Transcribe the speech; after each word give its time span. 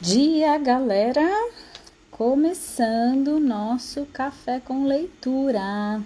dia, 0.00 0.56
galera! 0.56 1.28
Começando 2.10 3.38
nosso 3.38 4.06
café 4.06 4.58
com 4.58 4.86
leitura. 4.86 6.02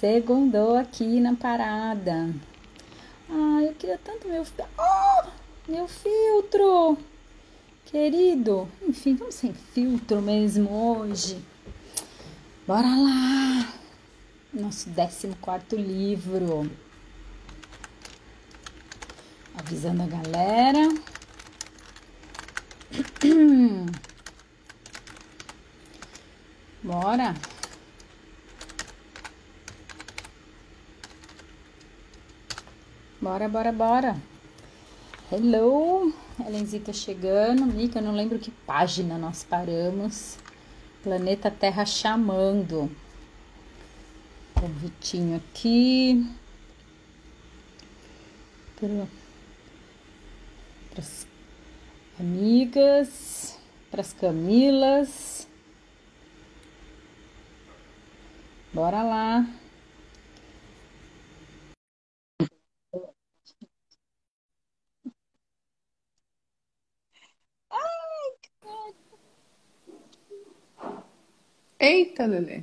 Segundou 0.00 0.76
aqui 0.76 1.20
na 1.20 1.34
parada. 1.34 2.34
Ah, 3.28 3.62
eu 3.62 3.74
queria 3.74 3.98
tanto 4.02 4.26
meu... 4.26 4.42
Oh, 4.78 5.70
meu 5.70 5.86
filtro! 5.86 6.96
Querido, 7.84 8.66
enfim, 8.88 9.16
vamos 9.16 9.34
sem 9.34 9.52
filtro 9.52 10.22
mesmo 10.22 10.96
hoje. 10.96 11.44
Bora 12.66 12.88
lá! 12.88 13.70
Nosso 14.50 14.88
14 14.90 15.76
livro. 15.76 16.70
Avisando 19.58 20.04
a 20.04 20.06
galera. 20.06 21.11
Bora. 26.82 27.34
Bora, 33.20 33.48
bora, 33.48 33.72
bora. 33.72 34.16
Hello, 35.30 36.12
Elenzita 36.46 36.92
chegando. 36.92 37.64
Mica, 37.64 38.00
eu 38.00 38.02
não 38.02 38.14
lembro 38.14 38.38
que 38.38 38.50
página 38.50 39.16
nós 39.16 39.44
paramos. 39.44 40.36
Planeta 41.02 41.50
Terra 41.50 41.86
chamando. 41.86 42.90
Convitinho 44.54 45.36
aqui. 45.36 46.26
Para 48.76 49.06
as 50.98 51.26
amigas, 52.22 53.58
para 53.90 54.00
as 54.00 54.12
Camilas. 54.12 55.48
Bora 58.72 59.02
lá. 59.02 59.46
Eita, 71.78 72.26
Lelê. 72.26 72.62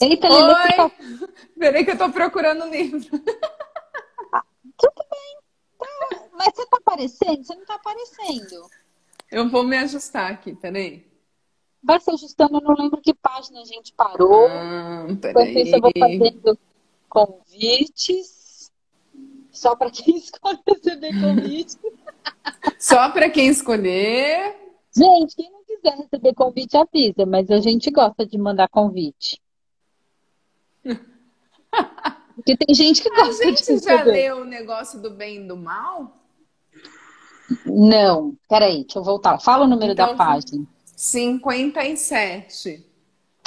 Eita, 0.00 0.28
Lelê. 0.28 0.52
Oi! 0.52 0.92
Peraí 1.56 1.84
que 1.84 1.92
eu 1.92 1.98
tô 1.98 2.10
procurando 2.10 2.64
o 2.64 2.68
livro. 2.68 3.00
Mas 6.54 6.56
você 6.56 6.66
tá 6.66 6.76
aparecendo? 6.76 7.44
Você 7.44 7.54
não 7.56 7.64
tá 7.64 7.74
aparecendo. 7.74 8.70
Eu 9.30 9.48
vou 9.48 9.64
me 9.64 9.76
ajustar 9.76 10.30
aqui, 10.30 10.54
peraí. 10.54 11.04
Vai 11.82 12.00
se 12.00 12.10
ajustando, 12.10 12.58
eu 12.58 12.60
não 12.62 12.74
lembro 12.76 13.00
que 13.00 13.12
página 13.12 13.60
a 13.60 13.64
gente 13.64 13.92
parou. 13.92 14.46
Ah, 14.48 15.06
peraí. 15.20 15.62
isso, 15.62 15.74
eu 15.74 15.80
vou 15.80 15.90
fazendo 15.98 16.58
convites. 17.08 18.70
Só 19.50 19.74
para 19.74 19.90
quem 19.90 20.16
escolhe 20.16 20.60
receber 20.66 21.20
convite. 21.20 21.78
Só 22.78 23.10
pra 23.10 23.28
quem 23.28 23.48
escolher. 23.48 24.56
Gente, 24.96 25.34
quem 25.34 25.50
não 25.50 25.64
quiser 25.64 25.96
receber 25.96 26.34
convite, 26.34 26.76
avisa, 26.76 27.26
mas 27.26 27.50
a 27.50 27.58
gente 27.58 27.90
gosta 27.90 28.24
de 28.24 28.38
mandar 28.38 28.68
convite. 28.68 29.42
Porque 32.34 32.56
tem 32.56 32.74
gente 32.74 33.02
que 33.02 33.08
A 33.12 33.24
gosta 33.24 33.44
de 33.44 33.56
gente 33.56 33.84
já 33.84 34.02
leu 34.02 34.38
o 34.38 34.44
negócio 34.44 35.00
do 35.00 35.10
bem 35.10 35.44
e 35.44 35.48
do 35.48 35.56
mal? 35.56 36.23
Não, 37.66 38.34
peraí, 38.48 38.82
deixa 38.84 38.98
eu 38.98 39.04
voltar. 39.04 39.38
Fala 39.38 39.64
o 39.64 39.68
número 39.68 39.92
Então, 39.92 40.08
da 40.08 40.14
página. 40.14 40.66
57. 40.96 42.84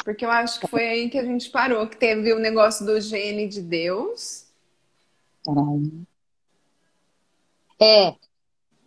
Porque 0.03 0.23
eu 0.25 0.31
acho 0.31 0.59
que 0.59 0.67
foi 0.67 0.87
aí 0.87 1.09
que 1.09 1.17
a 1.17 1.23
gente 1.25 1.49
parou, 1.49 1.87
que 1.87 1.97
teve 1.97 2.31
o 2.33 2.39
negócio 2.39 2.85
do 2.85 2.99
gene 3.01 3.47
de 3.47 3.61
Deus. 3.61 4.45
Peraí. 5.43 5.91
É, 7.79 8.15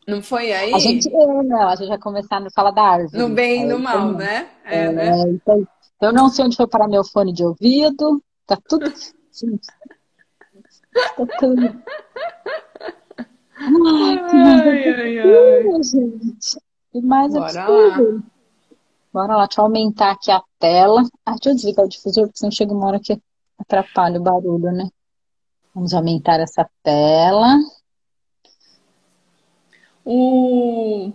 Não 0.06 0.22
foi 0.22 0.52
aí? 0.52 0.72
a 0.74 0.78
gente, 0.78 1.08
é, 1.08 1.42
não, 1.42 1.68
a 1.68 1.76
gente 1.76 1.88
vai 1.88 1.98
começar 1.98 2.38
a 2.44 2.50
falar 2.50 2.70
da 2.72 2.82
árvore. 2.82 3.18
No 3.18 3.28
bem 3.28 3.62
e 3.62 3.66
no 3.66 3.76
É, 3.76 3.78
mal, 3.78 3.96
então, 3.98 4.12
né? 4.18 4.50
É, 4.64 4.84
É, 4.84 4.92
né? 4.92 5.12
aí. 5.12 5.66
Eu 6.00 6.12
não 6.12 6.28
sei 6.28 6.44
onde 6.46 6.56
foi 6.56 6.66
parar 6.66 6.88
meu 6.88 7.04
fone 7.04 7.32
de 7.32 7.44
ouvido. 7.44 8.22
Tá 8.46 8.56
tudo. 8.68 8.92
Tá 10.92 11.24
tudo. 11.38 11.82
Ai, 13.60 14.19
Ai, 14.19 14.88
ai, 14.88 15.19
ai. 15.19 15.59
absurdo, 15.59 15.82
gente. 15.82 16.59
Que 16.93 17.00
mais 17.03 17.32
Bora 17.32 17.62
absurdo. 17.65 18.25
Bora 19.12 19.37
lá, 19.37 19.47
deixa 19.47 19.60
eu 19.60 19.65
aumentar 19.66 20.12
aqui 20.12 20.31
a 20.31 20.43
tela. 20.59 21.03
Ah, 21.26 21.32
deixa 21.32 21.50
eu 21.50 21.54
desligar 21.54 21.84
o 21.84 21.88
difusor, 21.88 22.25
porque 22.26 22.38
senão 22.38 22.50
chega 22.50 22.72
uma 22.72 22.87
hora 22.87 23.00
que 23.00 23.21
atrapalha 23.59 24.19
o 24.19 24.22
barulho, 24.22 24.72
né? 24.72 24.88
Vamos 25.75 25.93
aumentar 25.93 26.41
essa 26.41 26.69
tela. 26.82 27.59
O 30.04 31.12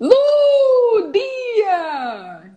Lu 0.00 1.12
Dia! 1.12 2.52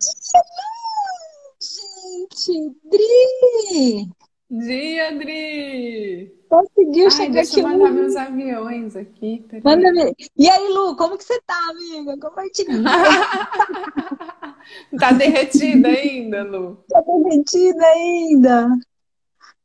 Gente, 1.60 2.76
Dri! 2.84 4.08
Dia, 4.52 5.16
Dri! 5.16 6.30
Conseguiu 6.46 7.04
Ai, 7.04 7.10
chegar 7.10 7.32
deixa 7.32 7.52
aqui 7.52 7.60
eu 7.60 7.68
mandar 7.68 7.90
meus 7.90 8.14
aviões 8.14 8.94
aqui. 8.94 9.42
peraí. 9.48 9.62
Manda 9.64 9.92
ver. 9.94 10.14
E 10.36 10.50
aí, 10.50 10.68
Lu, 10.68 10.94
como 10.94 11.16
que 11.16 11.24
você 11.24 11.40
tá, 11.40 11.56
amiga? 11.70 12.18
Compartilha. 12.18 12.70
Tá 14.98 15.10
derretida 15.10 15.88
ainda, 15.88 16.44
Lu? 16.44 16.84
Tá 16.88 17.00
derretida 17.00 17.84
ainda. 17.84 18.68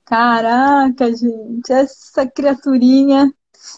Caraca, 0.05 1.15
gente, 1.15 1.71
essa 1.71 2.25
criaturinha. 2.25 3.31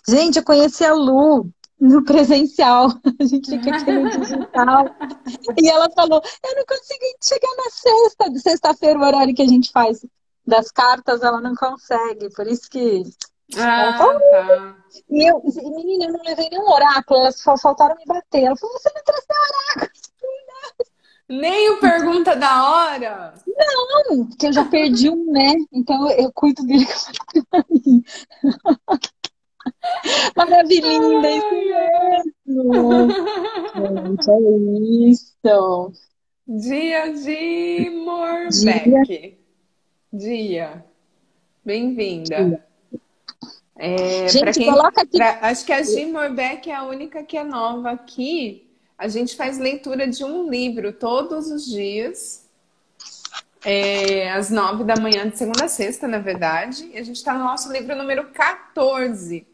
Gente, 0.07 0.37
eu 0.37 0.43
conheci 0.43 0.85
a 0.85 0.93
Lu 0.93 1.49
no 1.79 2.05
presencial. 2.05 2.87
A 3.19 3.25
gente 3.25 3.49
fica 3.49 3.75
aqui 3.75 3.91
no 3.91 4.09
digital. 4.09 4.85
E 5.61 5.67
ela 5.67 5.89
falou: 5.91 6.21
Eu 6.45 6.55
não 6.55 6.65
consegui 6.65 7.15
chegar 7.21 7.55
na 7.57 7.69
sexta, 7.69 8.49
sexta-feira, 8.49 8.99
o 8.99 9.03
horário 9.03 9.35
que 9.35 9.41
a 9.41 9.47
gente 9.47 9.71
faz 9.71 10.01
das 10.49 10.71
cartas, 10.71 11.21
ela 11.21 11.39
não 11.39 11.55
consegue. 11.55 12.29
Por 12.33 12.47
isso 12.47 12.69
que. 12.69 13.03
Ah, 13.57 13.97
tá. 13.97 14.75
E 15.09 15.29
eu, 15.29 15.41
menina, 15.75 16.05
eu 16.05 16.13
não 16.13 16.21
levei 16.23 16.49
nenhum 16.49 16.69
oráculo, 16.69 17.21
elas 17.21 17.39
só 17.39 17.57
faltaram 17.57 17.95
me 17.95 18.05
bater. 18.05 18.43
Ela 18.43 18.57
falou: 18.57 18.77
Você 18.77 18.91
não 18.93 19.03
trouxe 19.03 19.27
oráculo? 19.29 19.91
Nem 21.29 21.69
o 21.69 21.79
pergunta 21.79 22.35
da 22.35 22.69
hora. 22.69 23.35
Não, 23.47 24.25
porque 24.25 24.47
eu 24.47 24.53
já 24.53 24.65
perdi 24.65 25.11
um, 25.11 25.31
né? 25.31 25.53
Então 25.71 26.09
eu, 26.11 26.31
cuido 26.33 26.65
dele. 26.65 26.87
Maravilhinda, 30.35 31.27
é 31.27 31.37
isso 31.37 31.53
mesmo. 32.47 33.07
Gente, 33.75 34.31
é 34.31 34.39
isso. 35.11 35.93
Dia 36.47 37.13
de 37.13 37.91
Morbeck. 38.03 39.03
Dia. 39.05 39.38
Bem-vinda. 41.63 42.65
É, 43.77 44.27
Gente, 44.27 44.59
quem- 44.59 44.65
coloca 44.69 45.01
aqui. 45.01 45.17
pra- 45.17 45.39
acho 45.43 45.65
que 45.65 45.71
a 45.71 45.81
Gi 45.83 46.05
Morbeck 46.05 46.69
é 46.69 46.75
a 46.75 46.83
única 46.83 47.23
que 47.23 47.37
é 47.37 47.43
nova 47.43 47.91
aqui. 47.91 48.67
A 48.97 49.07
gente 49.07 49.35
faz 49.37 49.57
leitura 49.57 50.07
de 50.07 50.23
um 50.23 50.49
livro 50.49 50.91
todos 50.91 51.49
os 51.49 51.65
dias. 51.65 52.45
É, 53.63 54.31
às 54.31 54.49
nove 54.49 54.83
da 54.83 54.95
manhã, 54.95 55.29
de 55.29 55.37
segunda 55.37 55.65
a 55.65 55.69
sexta, 55.69 56.07
na 56.07 56.17
verdade. 56.19 56.89
E 56.93 56.97
a 56.97 57.03
gente 57.03 57.17
está 57.17 57.33
no 57.33 57.43
nosso 57.43 57.71
livro 57.71 57.95
número 57.95 58.25
14. 58.31 59.45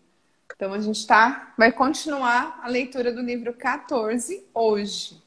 Então 0.55 0.73
a 0.73 0.79
gente 0.79 1.05
tá, 1.05 1.53
vai 1.57 1.71
continuar 1.71 2.59
a 2.63 2.67
leitura 2.67 3.11
do 3.11 3.21
livro 3.21 3.53
14 3.53 4.43
hoje. 4.53 5.21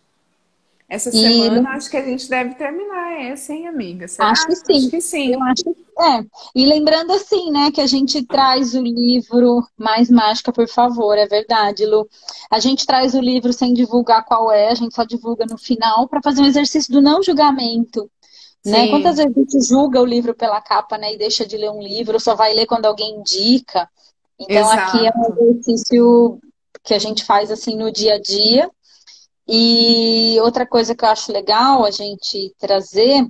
Essa 0.88 1.10
E- 1.10 1.12
semana 1.12 1.70
acho 1.70 1.90
que 1.90 1.96
a 1.98 2.04
gente 2.04 2.30
deve 2.30 2.54
terminar 2.54 3.20
esse, 3.30 3.52
hein, 3.52 3.66
amiga? 3.66 4.08
Será? 4.08 4.30
Acho 4.30 4.46
que 4.46 4.56
sim. 4.56 4.76
Acho 4.78 4.90
que 4.90 5.00
sim. 5.02 5.34
Eu 5.34 5.42
acho 5.42 5.64
que 5.64 5.76
é. 6.00 6.24
E 6.54 6.64
lembrando 6.64 7.12
assim, 7.12 7.50
né, 7.50 7.70
que 7.70 7.80
a 7.80 7.86
gente 7.86 8.24
traz 8.24 8.74
o 8.74 8.80
livro 8.80 9.62
Mais 9.76 10.08
Mágica, 10.08 10.50
por 10.50 10.66
favor, 10.66 11.18
é 11.18 11.26
verdade, 11.26 11.84
Lu. 11.84 12.08
A 12.50 12.58
gente 12.58 12.86
traz 12.86 13.14
o 13.14 13.20
livro 13.20 13.52
sem 13.52 13.74
divulgar 13.74 14.24
qual 14.24 14.50
é, 14.50 14.70
a 14.70 14.74
gente 14.74 14.94
só 14.94 15.04
divulga 15.04 15.44
no 15.44 15.58
final 15.58 16.08
para 16.08 16.22
fazer 16.22 16.40
um 16.40 16.46
exercício 16.46 16.90
do 16.92 17.02
não 17.02 17.22
julgamento. 17.22 18.10
Né? 18.64 18.88
Quantas 18.88 19.16
vezes 19.16 19.32
a 19.36 19.40
gente 19.40 19.60
julga 19.66 20.00
o 20.00 20.06
livro 20.06 20.34
pela 20.34 20.60
capa, 20.60 20.96
né, 20.98 21.14
e 21.14 21.18
deixa 21.18 21.46
de 21.46 21.56
ler 21.56 21.70
um 21.70 21.82
livro, 21.82 22.18
só 22.18 22.34
vai 22.34 22.54
ler 22.54 22.66
quando 22.66 22.86
alguém 22.86 23.16
indica. 23.18 23.88
Então 24.38 24.70
aqui 24.70 24.98
é 24.98 25.12
um 25.16 25.24
Exato. 25.24 25.42
exercício 25.42 26.38
que 26.82 26.94
a 26.94 26.98
gente 26.98 27.24
faz 27.24 27.50
assim 27.50 27.76
no 27.76 27.90
dia 27.90 28.14
a 28.14 28.20
dia. 28.20 28.70
E 29.48 30.38
outra 30.42 30.66
coisa 30.66 30.94
que 30.94 31.04
eu 31.04 31.08
acho 31.08 31.32
legal 31.32 31.84
a 31.84 31.90
gente 31.90 32.54
trazer 32.58 33.26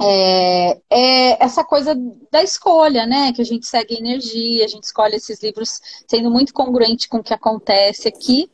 é, 0.00 0.80
é, 0.90 1.44
essa 1.44 1.64
coisa 1.64 1.94
da 2.30 2.42
escolha, 2.42 3.06
né? 3.06 3.32
Que 3.32 3.40
a 3.40 3.44
gente 3.44 3.66
segue 3.66 3.96
energia, 3.96 4.64
a 4.64 4.68
gente 4.68 4.84
escolhe 4.84 5.16
esses 5.16 5.42
livros 5.42 5.80
sendo 6.06 6.30
muito 6.30 6.52
congruente 6.52 7.08
com 7.08 7.18
o 7.18 7.22
que 7.22 7.32
acontece 7.32 8.08
aqui. 8.08 8.50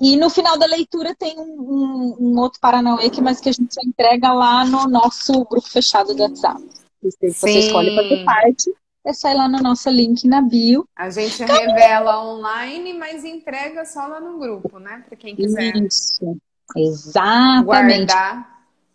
E 0.00 0.16
no 0.16 0.28
final 0.28 0.58
da 0.58 0.66
leitura 0.66 1.14
tem 1.14 1.38
um, 1.38 1.44
um, 1.44 2.16
um 2.18 2.38
outro 2.40 2.60
Paranauê 2.60 3.08
que, 3.08 3.20
mas 3.20 3.40
que 3.40 3.48
a 3.48 3.52
gente 3.52 3.72
só 3.72 3.80
entrega 3.82 4.32
lá 4.32 4.64
no 4.64 4.88
nosso 4.88 5.32
grupo 5.44 5.68
fechado 5.68 6.14
do 6.14 6.22
WhatsApp. 6.24 6.60
Você 7.00 7.32
Sim. 7.32 7.58
escolhe 7.58 7.94
fazer 7.94 8.24
parte, 8.24 8.74
é 9.04 9.12
só 9.12 9.28
ir 9.28 9.34
lá 9.34 9.48
no 9.48 9.58
nosso 9.58 9.90
link 9.90 10.26
na 10.28 10.40
bio. 10.40 10.86
A 10.94 11.10
gente 11.10 11.42
revela 11.42 12.24
online, 12.24 12.94
mas 12.94 13.24
entrega 13.24 13.84
só 13.84 14.06
lá 14.06 14.20
no 14.20 14.38
grupo, 14.38 14.78
né? 14.78 15.04
Para 15.06 15.16
quem 15.16 15.34
quiser. 15.34 15.76
Isso, 15.76 16.36
exatamente. 16.76 18.06
Guardar 18.06 18.52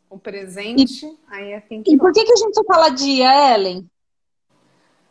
o 0.09 0.17
presente, 0.17 1.05
e, 1.05 1.17
aí 1.29 1.51
é 1.51 1.61
quem 1.61 1.83
que 1.83 1.93
E 1.93 1.97
por 1.97 2.13
que, 2.13 2.23
que 2.23 2.31
a 2.31 2.37
gente 2.37 2.63
fala 2.65 2.89
dia, 2.89 3.53
Ellen? 3.53 3.89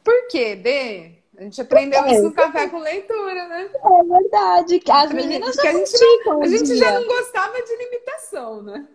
Por 0.03 0.29
quê, 0.29 0.57
Dê? 0.57 1.17
A 1.37 1.43
gente 1.43 1.61
aprendeu 1.61 2.03
é. 2.05 2.13
isso 2.15 2.23
no 2.23 2.33
café 2.33 2.67
com 2.69 2.79
leitura, 2.79 3.47
né? 3.49 3.69
É 3.75 4.05
verdade. 4.05 4.83
As 4.89 5.13
meninas 5.13 5.55
que 5.57 5.69
a 5.69 5.73
gente, 5.73 6.25
não, 6.25 6.43
a 6.43 6.47
gente 6.47 6.77
já 6.77 6.99
não 6.99 7.07
gostava 7.07 7.61
de 7.61 7.77
limitação, 7.77 8.63
né? 8.63 8.87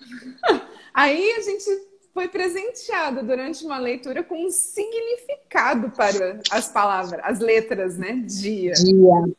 Aí 0.92 1.30
a 1.32 1.40
gente 1.40 1.64
foi 2.14 2.28
presenteado 2.28 3.24
durante 3.24 3.66
uma 3.66 3.76
leitura 3.76 4.22
com 4.22 4.46
um 4.46 4.50
significado 4.50 5.90
para 5.90 6.38
as 6.52 6.68
palavras, 6.68 7.20
as 7.24 7.40
letras, 7.40 7.98
né? 7.98 8.22
Dia. 8.24 8.72
Dia. 8.72 9.34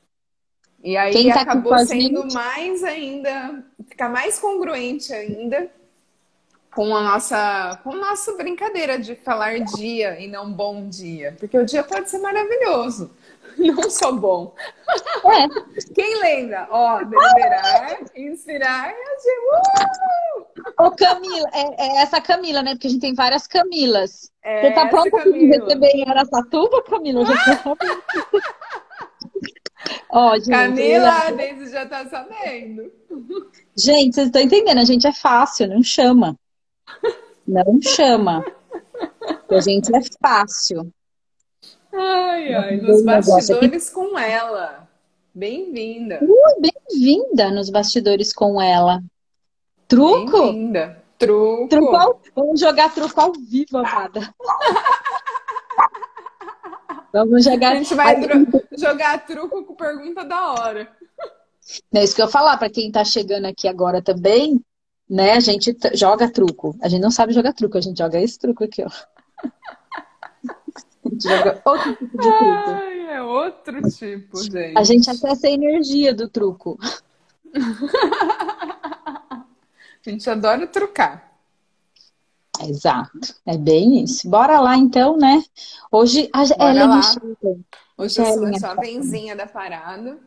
E 0.83 0.98
aí 0.98 1.33
tá 1.33 1.42
acabou 1.42 1.80
sendo 1.80 2.31
mais 2.33 2.83
ainda, 2.83 3.63
ficar 3.88 4.10
mais 4.10 4.38
congruente 4.38 5.12
ainda 5.13 5.72
com 6.75 6.94
a 6.94 7.01
nossa, 7.01 7.80
com 7.81 7.94
a 7.94 7.95
nossa 7.95 8.33
brincadeira 8.36 9.00
de 9.00 9.16
falar 9.16 9.62
dia 9.62 10.19
e 10.19 10.28
não 10.28 10.51
bom 10.51 10.89
dia, 10.89 11.33
porque 11.39 11.57
o 11.57 11.66
dia 11.66 11.81
pode 11.81 12.10
ser 12.12 12.19
maravilhoso, 12.19 13.10
não 13.75 13.90
só 13.90 14.12
bom. 14.12 14.54
É. 15.25 15.94
Quem 15.94 16.19
lembra? 16.19 16.68
Ó, 16.69 17.04
deliberar, 17.04 18.00
inspirar 18.16 18.90
e 18.90 18.94
agir. 18.94 19.40
Uh! 20.40 20.86
Ô, 20.86 20.92
Camila, 20.92 21.50
é, 21.54 21.86
é, 21.86 22.02
essa 22.02 22.22
Camila, 22.22 22.62
né? 22.62 22.72
Porque 22.72 22.88
a 22.88 22.90
gente 22.90 23.02
tem 23.02 23.13
várias 23.13 23.48
Camilas. 23.48 24.31
É 24.44 24.62
Você 24.62 24.72
tá 24.74 24.88
pronta 24.88 25.10
para 25.10 25.24
receber 25.24 25.90
em 25.90 26.07
Aracatuba, 26.07 26.84
Camila? 26.84 27.25
Já 27.25 27.57
tô... 27.57 27.78
Ó, 30.10 30.36
gente, 30.36 30.50
Camila, 30.50 31.10
a 31.10 31.31
Deise 31.31 31.72
já 31.72 31.86
tá 31.86 32.06
sabendo. 32.06 32.92
Gente, 33.78 34.16
vocês 34.16 34.28
estão 34.28 34.42
entendendo? 34.42 34.80
A 34.80 34.86
gente 34.86 35.06
é 35.06 35.13
fácil, 35.13 35.68
não 35.68 35.84
chama. 35.84 36.38
Não 37.48 37.80
chama. 37.81 38.44
a 39.50 39.60
gente 39.60 39.96
é 39.96 40.00
fácil. 40.22 40.92
Ai, 41.97 42.53
ai, 42.53 42.77
nos 42.77 43.03
bastidores 43.03 43.89
com 43.89 44.18
ela. 44.18 44.88
Bem-vinda. 45.33 46.19
Uh, 46.21 46.62
Bem-vinda 46.62 47.51
nos 47.51 47.69
bastidores 47.69 48.31
com 48.33 48.62
ela. 48.62 49.03
Truco? 49.88 50.44
Bem-vinda. 50.44 51.03
Truco. 51.18 51.69
truco 51.69 51.95
ao... 51.95 52.21
Vamos 52.36 52.59
jogar 52.59 52.94
truco 52.94 53.19
ao 53.19 53.31
vivo, 53.33 53.77
amada. 53.77 54.33
Vamos 57.13 57.45
jogar. 57.45 57.71
A 57.71 57.75
gente 57.75 57.95
vai 57.95 58.19
tru... 58.19 58.45
jogar 58.77 59.25
truco 59.25 59.63
com 59.63 59.75
pergunta 59.75 60.25
da 60.25 60.51
hora. 60.51 60.89
É 61.94 62.03
isso 62.03 62.15
que 62.15 62.21
eu 62.21 62.25
ia 62.25 62.31
falar 62.31 62.57
para 62.57 62.69
quem 62.69 62.88
está 62.88 63.06
chegando 63.06 63.45
aqui 63.45 63.68
agora 63.68 64.01
também 64.01 64.62
né? 65.09 65.33
A 65.33 65.39
gente 65.39 65.75
joga 65.94 66.30
truco. 66.30 66.75
A 66.81 66.89
gente 66.89 67.01
não 67.01 67.12
sabe 67.12 67.33
jogar 67.33 67.53
truco, 67.53 67.77
a 67.77 67.81
gente 67.81 67.97
joga 67.97 68.19
esse 68.19 68.38
truco 68.38 68.63
aqui, 68.63 68.83
ó. 68.83 68.89
A 71.06 71.10
gente 71.10 71.24
joga 71.24 71.62
outro 71.63 71.96
tipo 71.96 72.18
de 72.18 72.18
truco. 72.18 72.69
Ai, 72.72 73.16
é 73.16 73.22
outro 73.22 73.90
tipo, 73.90 74.44
gente. 74.44 74.78
A 74.78 74.84
gente 74.84 75.10
acessa 75.10 75.48
a 75.48 75.52
energia 75.52 76.13
do 76.13 76.28
truco. 76.28 76.80
a 79.31 79.44
gente 80.10 80.30
adora 80.30 80.66
trucar. 80.68 81.31
Exato, 82.63 83.36
é 83.46 83.57
bem 83.57 84.04
isso. 84.04 84.28
Bora 84.30 84.60
lá 84.60 84.78
então, 84.78 85.18
né? 85.18 85.44
Hoje 85.92 86.30
a 86.34 86.46
Bora 86.46 86.86
lá. 86.86 87.02
Hoje 87.98 88.19
eu 88.19 88.25
sou 88.25 88.60
só 88.60 88.68
a 88.72 88.75
benzinha 88.75 89.36
da 89.36 89.46
parada. 89.46 90.18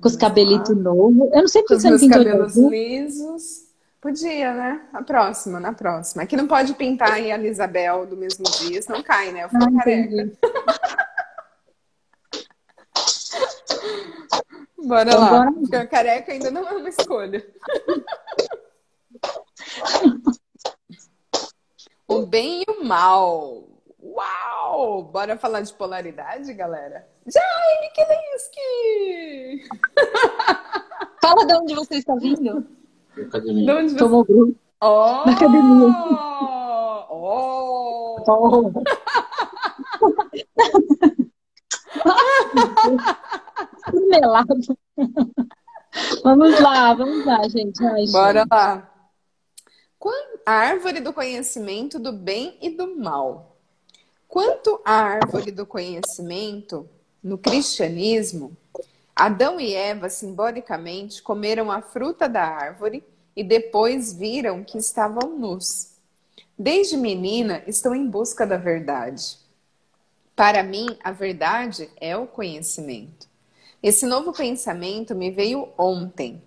Com 0.00 0.08
os 0.08 0.16
cabelitos 0.16 0.76
novos. 0.76 1.28
Eu 1.32 1.40
não 1.40 1.48
sei 1.48 1.62
porque 1.62 1.80
você 1.80 1.90
não 1.90 1.98
pintou 1.98 2.24
cabelos 2.24 2.56
lisos. 2.56 3.67
Podia, 4.08 4.54
né? 4.54 4.88
A 4.90 5.02
próxima, 5.02 5.60
na 5.60 5.74
próxima. 5.74 6.22
É 6.22 6.26
que 6.26 6.34
não 6.34 6.48
pode 6.48 6.72
pintar 6.72 7.12
a 7.12 7.20
Isabel 7.20 8.06
do 8.06 8.16
mesmo 8.16 8.42
dia, 8.44 8.80
senão 8.80 9.02
cai, 9.02 9.30
né? 9.32 9.44
Eu 9.44 9.50
fico 9.50 9.64
ah, 9.64 9.84
careca. 9.84 10.32
Bora 14.82 15.10
então, 15.10 15.20
lá. 15.20 15.50
Bora. 15.50 15.86
careca 15.86 16.32
ainda 16.32 16.50
não 16.50 16.66
é 16.66 16.72
uma 16.72 16.88
escolha. 16.88 17.46
o 22.08 22.24
bem 22.24 22.64
e 22.66 22.70
o 22.70 22.82
mal. 22.82 23.68
Uau! 24.00 25.02
Bora 25.02 25.36
falar 25.36 25.60
de 25.60 25.74
polaridade, 25.74 26.50
galera? 26.54 27.06
Jaime 27.26 27.90
Kilinski! 27.92 29.68
Fala 31.20 31.44
de 31.44 31.52
onde 31.52 31.74
você 31.74 31.96
está 31.96 32.14
vindo. 32.14 32.77
Academia. 33.22 33.76
onde 33.76 33.90
você... 33.90 33.98
Tomou 33.98 34.24
grupo. 34.24 34.56
Oh! 34.80 35.24
Na 35.26 35.32
academia. 35.32 35.88
Oh! 37.10 38.24
oh. 38.28 38.72
Melado. 44.08 44.54
Vamos 46.22 46.60
lá, 46.60 46.94
vamos 46.94 47.26
lá, 47.26 47.48
gente. 47.48 47.84
Ai, 47.84 48.06
Bora 48.06 48.40
gente. 48.40 48.50
lá. 48.50 48.98
A 50.48 50.52
árvore 50.52 51.00
do 51.00 51.12
conhecimento 51.12 51.98
do 51.98 52.10
bem 52.10 52.56
e 52.62 52.70
do 52.70 52.96
mal. 52.96 53.58
Quanto 54.26 54.80
à 54.82 54.94
árvore 54.94 55.52
do 55.52 55.66
conhecimento, 55.66 56.88
no 57.22 57.36
cristianismo, 57.36 58.56
Adão 59.18 59.58
e 59.58 59.74
Eva, 59.74 60.08
simbolicamente, 60.08 61.20
comeram 61.20 61.72
a 61.72 61.82
fruta 61.82 62.28
da 62.28 62.44
árvore 62.44 63.02
e 63.34 63.42
depois 63.42 64.12
viram 64.12 64.62
que 64.62 64.78
estavam 64.78 65.36
nus. 65.36 65.96
Desde 66.56 66.96
menina, 66.96 67.60
estou 67.66 67.96
em 67.96 68.08
busca 68.08 68.46
da 68.46 68.56
verdade. 68.56 69.38
Para 70.36 70.62
mim, 70.62 70.86
a 71.02 71.10
verdade 71.10 71.90
é 72.00 72.16
o 72.16 72.28
conhecimento. 72.28 73.26
Esse 73.82 74.06
novo 74.06 74.32
pensamento 74.32 75.16
me 75.16 75.32
veio 75.32 75.68
ontem. 75.76 76.40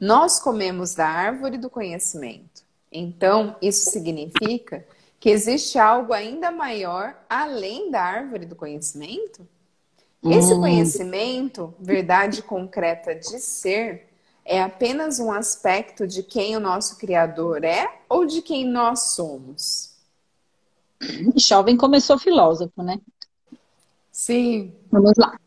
Nós 0.00 0.40
comemos 0.40 0.94
da 0.94 1.06
árvore 1.06 1.58
do 1.58 1.68
conhecimento. 1.68 2.62
Então, 2.90 3.54
isso 3.60 3.90
significa 3.90 4.86
que 5.20 5.28
existe 5.28 5.78
algo 5.78 6.14
ainda 6.14 6.50
maior 6.50 7.22
além 7.28 7.90
da 7.90 8.02
árvore 8.02 8.46
do 8.46 8.56
conhecimento? 8.56 9.46
Esse 10.24 10.54
hum. 10.54 10.60
conhecimento, 10.60 11.74
verdade 11.78 12.42
concreta 12.42 13.14
de 13.14 13.38
ser, 13.38 14.08
é 14.44 14.62
apenas 14.62 15.18
um 15.18 15.32
aspecto 15.32 16.06
de 16.06 16.22
quem 16.22 16.56
o 16.56 16.60
nosso 16.60 16.98
Criador 16.98 17.64
é 17.64 18.00
ou 18.08 18.24
de 18.24 18.42
quem 18.42 18.66
nós 18.66 19.14
somos? 19.14 19.94
Jovem 21.36 21.76
começou 21.76 22.18
filósofo, 22.18 22.82
né? 22.82 23.00
Sim. 24.10 24.72
Vamos 24.90 25.12
lá. 25.18 25.38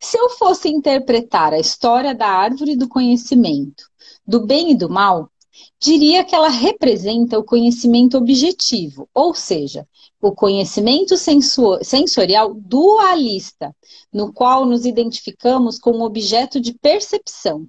Se 0.00 0.18
eu 0.18 0.30
fosse 0.30 0.68
interpretar 0.68 1.52
a 1.52 1.58
história 1.58 2.14
da 2.14 2.28
árvore 2.28 2.76
do 2.76 2.88
conhecimento, 2.88 3.90
do 4.26 4.46
bem 4.46 4.72
e 4.72 4.74
do 4.74 4.88
mal, 4.88 5.31
diria 5.80 6.24
que 6.24 6.34
ela 6.34 6.48
representa 6.48 7.38
o 7.38 7.44
conhecimento 7.44 8.16
objetivo, 8.16 9.08
ou 9.12 9.34
seja, 9.34 9.86
o 10.20 10.32
conhecimento 10.32 11.16
sensorial 11.16 12.54
dualista, 12.54 13.74
no 14.12 14.32
qual 14.32 14.64
nos 14.64 14.86
identificamos 14.86 15.78
com 15.78 15.90
um 15.90 16.02
objeto 16.02 16.60
de 16.60 16.72
percepção. 16.74 17.66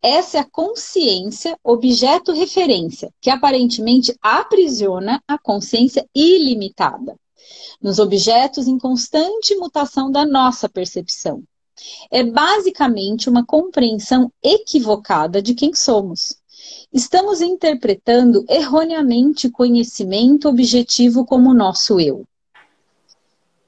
Essa 0.00 0.38
é 0.38 0.40
a 0.40 0.48
consciência, 0.48 1.58
objeto 1.64 2.32
referência, 2.32 3.12
que 3.20 3.30
aparentemente 3.30 4.16
aprisiona 4.22 5.20
a 5.26 5.36
consciência 5.36 6.08
ilimitada, 6.14 7.16
nos 7.82 7.98
objetos 7.98 8.68
em 8.68 8.78
constante 8.78 9.56
mutação 9.56 10.10
da 10.10 10.24
nossa 10.24 10.68
percepção. 10.68 11.42
É 12.10 12.22
basicamente 12.22 13.28
uma 13.28 13.44
compreensão 13.44 14.32
equivocada 14.42 15.40
de 15.40 15.54
quem 15.54 15.74
somos 15.74 16.37
estamos 16.92 17.40
interpretando 17.40 18.44
erroneamente 18.48 19.50
conhecimento 19.50 20.48
objetivo 20.48 21.24
como 21.24 21.52
nosso 21.52 22.00
eu. 22.00 22.24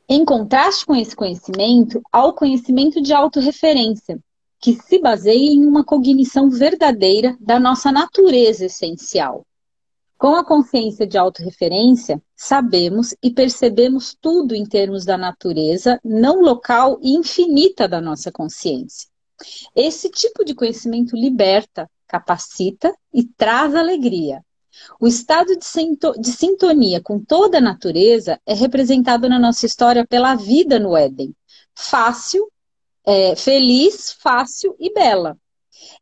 Em 0.08 0.24
contraste 0.24 0.84
com 0.84 0.94
esse 0.94 1.14
conhecimento, 1.14 2.02
há 2.10 2.24
o 2.24 2.32
conhecimento 2.32 3.00
de 3.00 3.12
autorreferência, 3.12 4.18
que 4.60 4.74
se 4.74 4.98
baseia 4.98 5.52
em 5.52 5.64
uma 5.64 5.84
cognição 5.84 6.50
verdadeira 6.50 7.36
da 7.40 7.60
nossa 7.60 7.92
natureza 7.92 8.66
essencial. 8.66 9.46
Com 10.18 10.34
a 10.34 10.44
consciência 10.44 11.06
de 11.06 11.16
autorreferência, 11.16 12.20
sabemos 12.36 13.14
e 13.22 13.30
percebemos 13.30 14.14
tudo 14.20 14.54
em 14.54 14.66
termos 14.66 15.04
da 15.06 15.16
natureza 15.16 15.98
não 16.04 16.42
local 16.42 16.98
e 17.00 17.16
infinita 17.16 17.88
da 17.88 18.02
nossa 18.02 18.30
consciência. 18.30 19.08
Esse 19.74 20.10
tipo 20.10 20.44
de 20.44 20.54
conhecimento 20.54 21.16
liberta, 21.16 21.90
capacita 22.10 22.92
e 23.14 23.22
traz 23.22 23.72
alegria. 23.72 24.44
O 24.98 25.06
estado 25.06 25.56
de, 25.56 26.28
sintonia 26.28 27.00
com 27.00 27.20
toda 27.20 27.58
a 27.58 27.60
natureza 27.60 28.40
é 28.44 28.52
representado 28.52 29.28
na 29.28 29.38
nossa 29.38 29.64
história 29.64 30.04
pela 30.04 30.34
vida 30.34 30.80
no 30.80 30.96
Éden. 30.96 31.32
Fácil, 31.72 32.50
é, 33.06 33.36
feliz, 33.36 34.12
fácil 34.12 34.74
e 34.80 34.92
bela. 34.92 35.38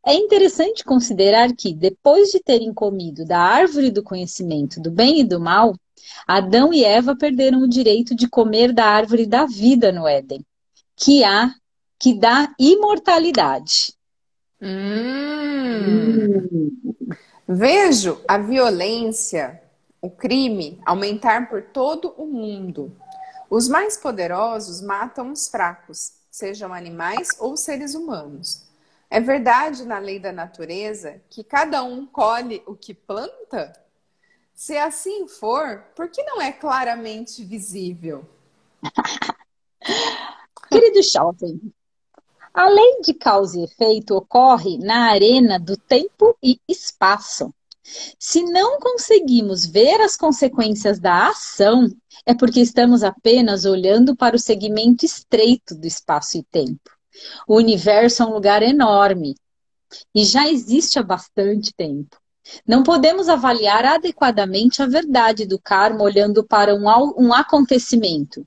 É 0.04 0.14
interessante 0.14 0.82
considerar 0.82 1.54
que, 1.54 1.74
depois 1.74 2.30
de 2.30 2.40
terem 2.40 2.72
comido 2.72 3.26
da 3.26 3.38
árvore 3.38 3.90
do 3.90 4.02
conhecimento 4.02 4.80
do 4.80 4.90
bem 4.90 5.20
e 5.20 5.24
do 5.24 5.38
mal, 5.38 5.74
Adão 6.26 6.72
e 6.72 6.84
Eva 6.84 7.14
perderam 7.14 7.60
o 7.60 7.68
direito 7.68 8.14
de 8.14 8.26
comer 8.28 8.72
da 8.72 8.86
árvore 8.86 9.26
da 9.26 9.44
vida 9.44 9.92
no 9.92 10.08
Éden, 10.08 10.42
que 10.96 11.22
há 11.22 11.52
que 12.00 12.14
dá 12.14 12.54
imortalidade. 12.58 13.97
Hum. 14.60 16.48
Vejo 17.46 18.20
a 18.26 18.36
violência, 18.38 19.62
o 20.02 20.10
crime 20.10 20.80
aumentar 20.84 21.48
por 21.48 21.62
todo 21.62 22.12
o 22.16 22.26
mundo. 22.26 22.94
Os 23.48 23.68
mais 23.68 23.96
poderosos 23.96 24.82
matam 24.82 25.32
os 25.32 25.48
fracos, 25.48 26.12
sejam 26.30 26.74
animais 26.74 27.28
ou 27.38 27.56
seres 27.56 27.94
humanos. 27.94 28.66
É 29.10 29.20
verdade 29.20 29.86
na 29.86 29.98
lei 29.98 30.18
da 30.18 30.32
natureza 30.32 31.22
que 31.30 31.42
cada 31.42 31.82
um 31.82 32.04
colhe 32.04 32.62
o 32.66 32.74
que 32.74 32.92
planta? 32.92 33.72
Se 34.54 34.76
assim 34.76 35.26
for, 35.26 35.84
por 35.94 36.08
que 36.10 36.22
não 36.24 36.42
é 36.42 36.52
claramente 36.52 37.42
visível? 37.44 38.26
Querido 40.68 41.02
Shelton, 41.02 41.58
a 42.58 42.68
lei 42.68 43.02
de 43.02 43.14
causa 43.14 43.56
e 43.56 43.62
efeito 43.62 44.16
ocorre 44.16 44.78
na 44.78 45.10
arena 45.10 45.60
do 45.60 45.76
tempo 45.76 46.36
e 46.42 46.58
espaço. 46.68 47.54
Se 48.18 48.42
não 48.42 48.80
conseguimos 48.80 49.64
ver 49.64 50.00
as 50.00 50.16
consequências 50.16 50.98
da 50.98 51.28
ação, 51.28 51.88
é 52.26 52.34
porque 52.34 52.58
estamos 52.58 53.04
apenas 53.04 53.64
olhando 53.64 54.16
para 54.16 54.34
o 54.34 54.40
segmento 54.40 55.06
estreito 55.06 55.72
do 55.72 55.86
espaço 55.86 56.36
e 56.36 56.42
tempo. 56.42 56.90
O 57.46 57.54
universo 57.58 58.24
é 58.24 58.26
um 58.26 58.32
lugar 58.32 58.60
enorme 58.60 59.36
e 60.12 60.24
já 60.24 60.48
existe 60.48 60.98
há 60.98 61.02
bastante 61.04 61.72
tempo. 61.72 62.16
Não 62.66 62.82
podemos 62.82 63.28
avaliar 63.28 63.84
adequadamente 63.84 64.82
a 64.82 64.86
verdade 64.86 65.46
do 65.46 65.60
karma 65.60 66.02
olhando 66.02 66.42
para 66.42 66.74
um, 66.74 66.86
um 67.16 67.32
acontecimento, 67.32 68.44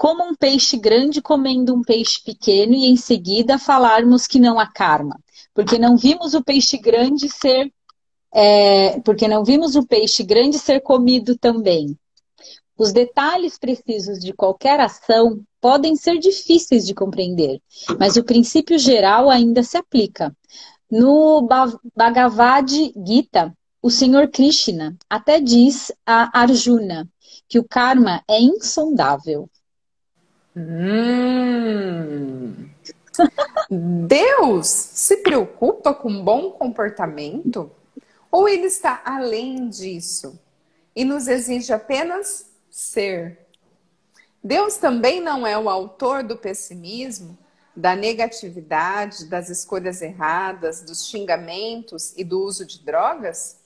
como 0.00 0.24
um 0.24 0.34
peixe 0.34 0.78
grande 0.78 1.20
comendo 1.20 1.74
um 1.74 1.82
peixe 1.82 2.22
pequeno 2.24 2.72
e 2.72 2.86
em 2.86 2.96
seguida 2.96 3.58
falarmos 3.58 4.26
que 4.26 4.40
não 4.40 4.58
há 4.58 4.66
karma, 4.66 5.20
porque 5.52 5.78
não 5.78 5.94
vimos 5.94 6.32
o 6.32 6.42
peixe 6.42 6.78
grande 6.78 7.28
ser, 7.28 7.70
é, 8.32 8.98
porque 9.00 9.28
não 9.28 9.44
vimos 9.44 9.76
o 9.76 9.86
peixe 9.86 10.22
grande 10.22 10.58
ser 10.58 10.80
comido 10.80 11.36
também. 11.36 11.94
Os 12.78 12.94
detalhes 12.94 13.58
precisos 13.58 14.18
de 14.20 14.32
qualquer 14.32 14.80
ação 14.80 15.42
podem 15.60 15.94
ser 15.96 16.18
difíceis 16.18 16.86
de 16.86 16.94
compreender, 16.94 17.60
mas 17.98 18.16
o 18.16 18.24
princípio 18.24 18.78
geral 18.78 19.28
ainda 19.28 19.62
se 19.62 19.76
aplica. 19.76 20.34
No 20.90 21.46
Bhagavad 21.94 22.72
Gita, 23.06 23.54
o 23.82 23.90
Senhor 23.90 24.28
Krishna 24.28 24.96
até 25.10 25.38
diz 25.38 25.92
a 26.06 26.40
Arjuna 26.40 27.06
que 27.46 27.58
o 27.58 27.68
karma 27.68 28.24
é 28.26 28.40
insondável. 28.40 29.46
Hum. 30.56 32.40
Deus 33.70 34.66
se 34.66 35.18
preocupa 35.18 35.94
com 35.94 36.24
bom 36.24 36.50
comportamento? 36.52 37.70
Ou 38.30 38.48
ele 38.48 38.66
está 38.66 39.02
além 39.04 39.68
disso 39.68 40.40
e 40.94 41.04
nos 41.04 41.28
exige 41.28 41.72
apenas 41.72 42.46
ser. 42.70 43.46
Deus 44.42 44.76
também 44.76 45.20
não 45.20 45.46
é 45.46 45.56
o 45.58 45.68
autor 45.68 46.22
do 46.22 46.36
pessimismo, 46.36 47.38
da 47.76 47.94
negatividade, 47.94 49.26
das 49.26 49.48
escolhas 49.50 50.02
erradas, 50.02 50.82
dos 50.82 51.06
xingamentos 51.06 52.12
e 52.16 52.24
do 52.24 52.42
uso 52.42 52.64
de 52.64 52.82
drogas? 52.84 53.58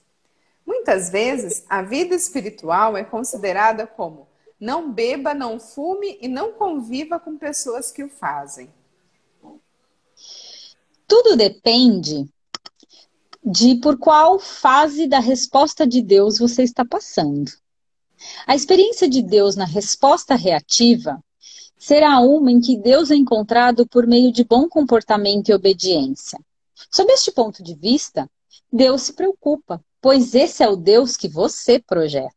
Muitas 0.66 1.10
vezes, 1.10 1.64
a 1.68 1.82
vida 1.82 2.14
espiritual 2.14 2.96
é 2.96 3.04
considerada 3.04 3.86
como 3.86 4.26
não 4.60 4.92
beba, 4.92 5.34
não 5.34 5.58
fume 5.58 6.18
e 6.20 6.28
não 6.28 6.52
conviva 6.52 7.18
com 7.18 7.36
pessoas 7.36 7.90
que 7.90 8.02
o 8.02 8.08
fazem. 8.08 8.72
Tudo 11.06 11.36
depende 11.36 12.28
de 13.44 13.76
por 13.76 13.98
qual 13.98 14.38
fase 14.38 15.06
da 15.06 15.18
resposta 15.18 15.86
de 15.86 16.00
Deus 16.00 16.38
você 16.38 16.62
está 16.62 16.84
passando. 16.84 17.52
A 18.46 18.54
experiência 18.54 19.08
de 19.08 19.20
Deus 19.22 19.54
na 19.54 19.66
resposta 19.66 20.34
reativa 20.34 21.22
será 21.76 22.20
uma 22.20 22.50
em 22.50 22.60
que 22.60 22.78
Deus 22.78 23.10
é 23.10 23.14
encontrado 23.14 23.86
por 23.86 24.06
meio 24.06 24.32
de 24.32 24.44
bom 24.44 24.66
comportamento 24.68 25.50
e 25.50 25.54
obediência. 25.54 26.40
Sob 26.90 27.12
este 27.12 27.30
ponto 27.30 27.62
de 27.62 27.74
vista, 27.74 28.30
Deus 28.72 29.02
se 29.02 29.12
preocupa, 29.12 29.84
pois 30.00 30.34
esse 30.34 30.62
é 30.62 30.68
o 30.68 30.76
Deus 30.76 31.16
que 31.16 31.28
você 31.28 31.78
projeta. 31.78 32.34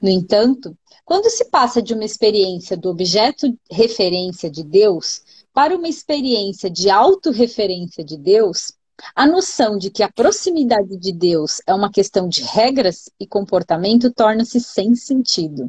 No 0.00 0.08
entanto, 0.08 0.76
quando 1.10 1.28
se 1.28 1.46
passa 1.46 1.82
de 1.82 1.92
uma 1.92 2.04
experiência 2.04 2.76
do 2.76 2.88
objeto 2.88 3.52
referência 3.68 4.48
de 4.48 4.62
Deus 4.62 5.20
para 5.52 5.74
uma 5.76 5.88
experiência 5.88 6.70
de 6.70 6.88
autorreferência 6.88 8.04
de 8.04 8.16
Deus, 8.16 8.74
a 9.12 9.26
noção 9.26 9.76
de 9.76 9.90
que 9.90 10.04
a 10.04 10.12
proximidade 10.12 10.96
de 10.96 11.10
Deus 11.10 11.60
é 11.66 11.74
uma 11.74 11.90
questão 11.90 12.28
de 12.28 12.44
regras 12.44 13.10
e 13.18 13.26
comportamento 13.26 14.12
torna-se 14.12 14.60
sem 14.60 14.94
sentido. 14.94 15.68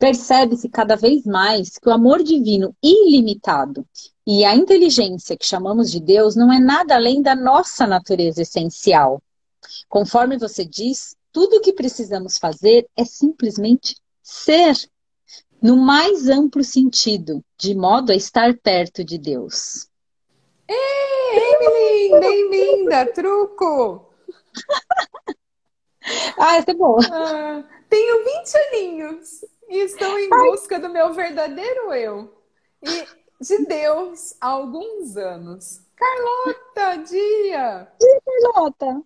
Percebe-se 0.00 0.68
cada 0.68 0.96
vez 0.96 1.24
mais 1.24 1.78
que 1.78 1.88
o 1.88 1.92
amor 1.92 2.20
divino 2.20 2.74
ilimitado 2.82 3.86
e 4.26 4.44
a 4.44 4.56
inteligência 4.56 5.36
que 5.36 5.46
chamamos 5.46 5.92
de 5.92 6.00
Deus 6.00 6.34
não 6.34 6.52
é 6.52 6.58
nada 6.58 6.96
além 6.96 7.22
da 7.22 7.36
nossa 7.36 7.86
natureza 7.86 8.42
essencial. 8.42 9.22
Conforme 9.88 10.36
você 10.36 10.64
diz, 10.64 11.14
tudo 11.30 11.58
o 11.58 11.60
que 11.60 11.72
precisamos 11.72 12.36
fazer 12.36 12.88
é 12.96 13.04
simplesmente 13.04 13.94
ser, 14.24 14.74
no 15.62 15.76
mais 15.76 16.28
amplo 16.30 16.64
sentido, 16.64 17.44
de 17.58 17.74
modo 17.74 18.10
a 18.10 18.16
estar 18.16 18.56
perto 18.56 19.04
de 19.04 19.18
Deus. 19.18 19.86
Ei, 20.66 21.36
Emily, 21.36 22.20
bem-vinda, 22.20 23.12
truco! 23.12 24.10
ah, 26.38 26.56
essa 26.56 26.70
é 26.70 26.74
boa. 26.74 27.00
Ah, 27.12 27.64
tenho 27.90 28.24
20 28.24 28.56
aninhos 28.56 29.44
e 29.68 29.76
estou 29.80 30.18
em 30.18 30.30
busca 30.30 30.78
do 30.78 30.88
meu 30.88 31.12
verdadeiro 31.12 31.92
eu. 31.92 32.34
E 32.82 33.06
de 33.44 33.66
Deus 33.66 34.34
há 34.40 34.48
alguns 34.48 35.18
anos. 35.18 35.82
Carlota, 35.94 37.02
dia! 37.04 37.92
Dia, 38.00 38.20
Carlota! 38.24 39.02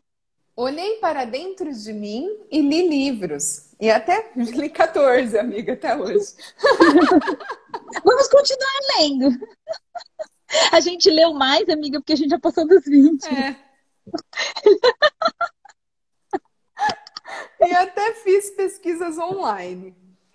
Olhei 0.59 0.97
para 0.97 1.25
dentro 1.25 1.73
de 1.73 1.93
mim 1.93 2.37
e 2.51 2.61
li 2.61 2.89
livros. 2.89 3.71
E 3.79 3.89
até 3.89 4.33
li 4.35 4.69
14, 4.69 5.39
amiga, 5.39 5.75
até 5.75 5.97
hoje. 5.97 6.35
Vamos 8.05 8.27
continuar 8.27 8.81
lendo. 8.99 9.39
A 10.73 10.81
gente 10.81 11.09
leu 11.11 11.33
mais, 11.33 11.69
amiga, 11.69 12.01
porque 12.01 12.15
a 12.15 12.17
gente 12.17 12.31
já 12.31 12.41
passou 12.41 12.67
dos 12.67 12.85
20. 12.85 13.25
É. 13.27 13.57
e 17.69 17.73
até 17.77 18.15
fiz 18.15 18.51
pesquisas 18.51 19.17
online. 19.17 19.95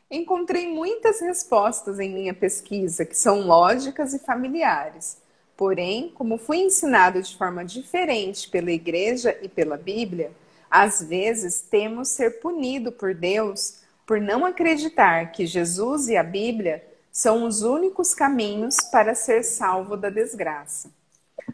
Encontrei 0.10 0.72
muitas 0.74 1.20
respostas 1.20 2.00
em 2.00 2.10
minha 2.10 2.34
pesquisa 2.34 3.03
que 3.03 3.18
são 3.18 3.42
lógicas 3.42 4.13
e 4.13 4.20
familiares. 4.20 5.22
Porém, 5.55 6.12
como 6.15 6.38
fui 6.38 6.57
ensinado 6.57 7.22
de 7.22 7.38
forma 7.38 7.63
diferente 7.63 8.50
pela 8.50 8.72
igreja 8.72 9.38
e 9.41 9.48
pela 9.48 9.77
Bíblia, 9.77 10.31
às 10.69 11.03
vezes 11.03 11.62
temos 11.62 12.10
ser 12.10 12.39
punido 12.39 12.91
por 12.91 13.13
Deus 13.13 13.83
por 14.05 14.19
não 14.19 14.45
acreditar 14.45 15.31
que 15.31 15.45
Jesus 15.45 16.07
e 16.07 16.17
a 16.17 16.24
Bíblia 16.24 16.83
são 17.12 17.45
os 17.45 17.62
únicos 17.62 18.13
caminhos 18.13 18.77
para 18.91 19.13
ser 19.13 19.43
salvo 19.43 19.95
da 19.95 20.10
desgraça. 20.10 20.91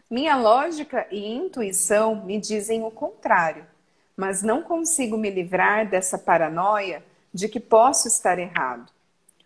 Minha 0.08 0.36
lógica 0.36 1.06
e 1.10 1.32
intuição 1.32 2.24
me 2.24 2.40
dizem 2.40 2.82
o 2.82 2.90
contrário, 2.90 3.66
mas 4.16 4.42
não 4.42 4.62
consigo 4.62 5.16
me 5.16 5.30
livrar 5.30 5.88
dessa 5.88 6.18
paranoia 6.18 7.04
de 7.32 7.48
que 7.48 7.60
posso 7.60 8.08
estar 8.08 8.38
errado. 8.38 8.90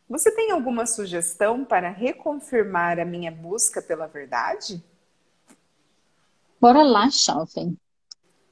Você 0.08 0.30
tem 0.30 0.50
alguma 0.50 0.86
sugestão 0.86 1.64
para 1.64 1.88
reconfirmar 1.88 2.98
a 2.98 3.04
minha 3.04 3.30
busca 3.30 3.80
pela 3.80 4.06
verdade? 4.06 4.82
Bora 6.60 6.82
lá, 6.82 7.10
Chalfen. 7.10 7.76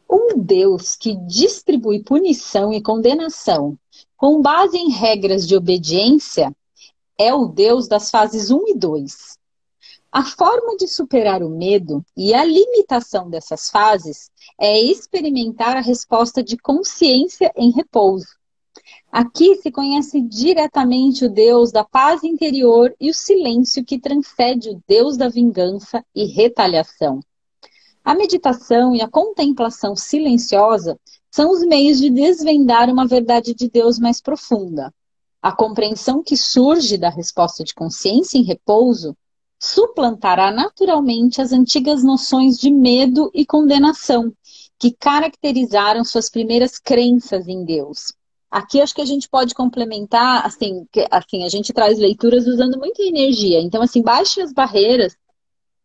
Um 0.09 0.39
Deus 0.39 0.97
que 0.97 1.15
distribui 1.27 2.03
punição 2.03 2.73
e 2.73 2.83
condenação 2.83 3.79
com 4.17 4.41
base 4.41 4.77
em 4.77 4.91
regras 4.91 5.47
de 5.47 5.57
obediência 5.57 6.55
é 7.19 7.33
o 7.35 7.47
Deus 7.47 7.89
das 7.89 8.11
fases 8.11 8.51
1 8.51 8.69
e 8.69 8.75
2. 8.75 9.39
A 10.11 10.25
forma 10.25 10.77
de 10.77 10.87
superar 10.87 11.43
o 11.43 11.49
medo 11.49 12.05
e 12.17 12.35
a 12.35 12.45
limitação 12.45 13.31
dessas 13.31 13.71
fases 13.71 14.31
é 14.59 14.79
experimentar 14.79 15.77
a 15.77 15.81
resposta 15.81 16.43
de 16.43 16.57
consciência 16.57 17.51
em 17.57 17.71
repouso. 17.71 18.42
Aqui 19.13 19.57
se 19.57 19.71
conhece 19.71 20.23
diretamente 20.23 21.27
o 21.27 21.29
Deus 21.29 21.71
da 21.71 21.85
paz 21.85 22.25
interior 22.25 22.97
e 22.99 23.11
o 23.11 23.15
silêncio 23.15 23.85
que 23.85 24.01
transcende 24.01 24.71
o 24.71 24.83
Deus 24.89 25.19
da 25.19 25.29
vingança 25.29 26.03
e 26.15 26.25
retaliação. 26.25 27.21
A 28.03 28.15
meditação 28.15 28.97
e 28.97 29.03
a 29.03 29.09
contemplação 29.09 29.95
silenciosa 29.95 30.99
são 31.31 31.51
os 31.51 31.61
meios 31.61 31.99
de 31.99 32.09
desvendar 32.09 32.89
uma 32.89 33.07
verdade 33.07 33.53
de 33.53 33.69
Deus 33.69 33.99
mais 33.99 34.19
profunda. 34.19 34.91
A 35.43 35.55
compreensão 35.55 36.23
que 36.23 36.35
surge 36.35 36.97
da 36.97 37.11
resposta 37.11 37.63
de 37.63 37.75
consciência 37.75 38.39
em 38.39 38.43
repouso 38.43 39.15
suplantará 39.61 40.51
naturalmente 40.51 41.43
as 41.43 41.53
antigas 41.53 42.03
noções 42.03 42.57
de 42.57 42.71
medo 42.71 43.31
e 43.35 43.45
condenação 43.45 44.33
que 44.79 44.91
caracterizaram 44.91 46.03
suas 46.03 46.31
primeiras 46.31 46.79
crenças 46.79 47.47
em 47.47 47.63
Deus. 47.63 48.15
Aqui 48.53 48.83
acho 48.83 48.95
que 48.95 49.01
a 49.01 49.07
gente 49.07 49.29
pode 49.29 49.55
complementar, 49.55 50.45
assim, 50.45 50.87
que, 50.93 51.07
assim, 51.11 51.43
a 51.43 51.49
gente 51.49 51.73
traz 51.73 51.99
leituras 51.99 52.47
usando 52.47 52.79
muita 52.79 53.03
energia. 53.03 53.61
Então, 53.61 53.81
assim, 53.81 54.03
baixe 54.03 54.43
as 54.43 54.53
barreiras, 54.53 55.17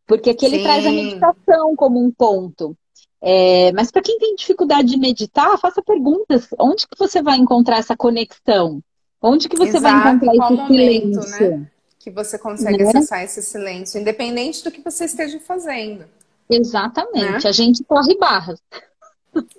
porque 0.05 0.31
aqui 0.31 0.45
ele 0.45 0.57
Sim. 0.57 0.63
traz 0.63 0.85
a 0.85 0.91
meditação 0.91 1.75
como 1.77 2.03
um 2.03 2.11
ponto. 2.11 2.75
É, 3.21 3.71
mas 3.71 3.89
para 3.89 4.01
quem 4.01 4.19
tem 4.19 4.35
dificuldade 4.35 4.89
de 4.89 4.97
meditar, 4.97 5.57
faça 5.57 5.81
perguntas. 5.81 6.47
Onde 6.59 6.85
que 6.87 6.99
você 6.99 7.21
vai 7.21 7.37
encontrar 7.37 7.77
essa 7.77 7.95
conexão? 7.95 8.83
Onde 9.21 9.47
que 9.47 9.57
você 9.57 9.77
Exato, 9.77 9.83
vai 9.83 10.15
encontrar 10.15 10.31
esse 10.33 10.53
momento, 10.53 10.67
silêncio? 10.67 11.57
Né? 11.57 11.71
que 12.07 12.11
você 12.11 12.37
consegue 12.39 12.83
né? 12.83 12.89
acessar 12.89 13.23
esse 13.23 13.43
silêncio, 13.43 13.99
independente 13.99 14.63
do 14.63 14.71
que 14.71 14.81
você 14.81 15.05
esteja 15.05 15.39
fazendo. 15.41 16.05
Exatamente. 16.49 17.43
Né? 17.43 17.49
A 17.49 17.51
gente 17.51 17.83
corre 17.83 18.15
barras. 18.17 18.61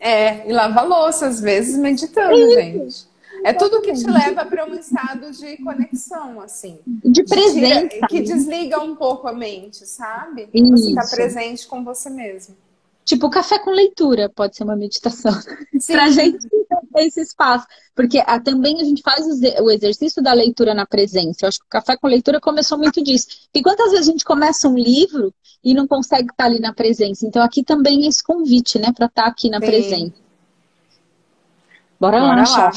É, 0.01 0.49
e 0.49 0.53
lava 0.53 0.83
louça, 0.83 1.27
às 1.27 1.41
vezes, 1.41 1.77
meditando, 1.79 2.37
Isso. 2.37 2.55
gente. 2.55 3.09
É 3.45 3.53
tudo 3.53 3.81
que 3.81 3.93
te 3.93 4.07
leva 4.11 4.45
para 4.45 4.67
um 4.67 4.75
estado 4.75 5.31
de 5.31 5.57
conexão, 5.59 6.41
assim. 6.41 6.81
De 6.87 7.23
presença. 7.25 8.07
Que 8.09 8.21
desliga 8.21 8.81
um 8.81 8.97
pouco 8.97 9.29
a 9.29 9.33
mente, 9.33 9.87
sabe? 9.87 10.49
Isso. 10.53 10.71
Você 10.71 10.89
está 10.89 11.17
presente 11.17 11.67
com 11.67 11.85
você 11.85 12.11
mesmo. 12.11 12.57
Tipo, 13.09 13.31
café 13.31 13.59
com 13.59 13.71
leitura 13.71 14.29
pode 14.29 14.55
ser 14.55 14.65
uma 14.65 14.77
meditação. 14.77 15.33
Pra 15.87 16.11
gente 16.11 16.47
esse 16.99 17.23
espaço. 17.23 17.67
Porque 17.95 18.19
a, 18.19 18.35
ah, 18.35 18.41
também 18.41 18.83
a 18.83 18.85
gente 18.85 19.01
faz 19.01 19.25
o 19.61 19.71
exercício 19.71 20.23
da 20.23 20.35
leitura 20.35 20.75
na 20.75 20.85
presença. 20.85 21.39
Eu 21.43 21.49
acho 21.49 21.59
que 21.59 21.65
o 21.65 21.71
café 21.71 21.97
com 21.97 22.07
leitura 22.07 22.39
começou 22.39 22.77
muito 22.77 23.03
disso. 23.03 23.49
E 23.55 23.63
quantas 23.63 23.93
vezes 23.93 24.09
a 24.09 24.11
gente 24.11 24.27
começa 24.27 24.69
um 24.69 24.77
livro 24.77 25.33
e 25.65 25.73
não 25.73 25.89
consegue 25.89 26.31
estar 26.31 26.45
ali 26.45 26.61
na 26.61 26.75
presença? 26.75 27.27
Então 27.27 27.43
aqui 27.43 27.65
também 27.65 28.05
é 28.05 28.09
esse 28.09 28.23
convite, 28.23 28.79
né? 28.79 28.93
Para 28.95 29.07
estar 29.07 29.25
aqui 29.25 29.49
na 29.49 29.59
Sim. 29.59 29.67
presença. 29.67 30.15
Bora, 31.99 32.21
Bora 32.21 32.43
lá, 32.43 32.45
lá. 32.45 32.73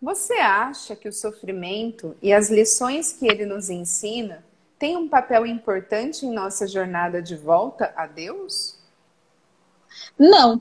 Você 0.00 0.34
acha 0.34 0.94
que 0.94 1.08
o 1.08 1.12
sofrimento 1.12 2.16
e 2.22 2.32
as 2.32 2.48
lições 2.48 3.12
que 3.12 3.26
ele 3.26 3.44
nos 3.44 3.70
ensina 3.70 4.44
têm 4.78 4.96
um 4.96 5.08
papel 5.08 5.44
importante 5.44 6.24
em 6.24 6.32
nossa 6.32 6.68
jornada 6.68 7.20
de 7.20 7.34
volta 7.34 7.92
a 7.96 8.06
Deus? 8.06 8.75
Não. 10.18 10.60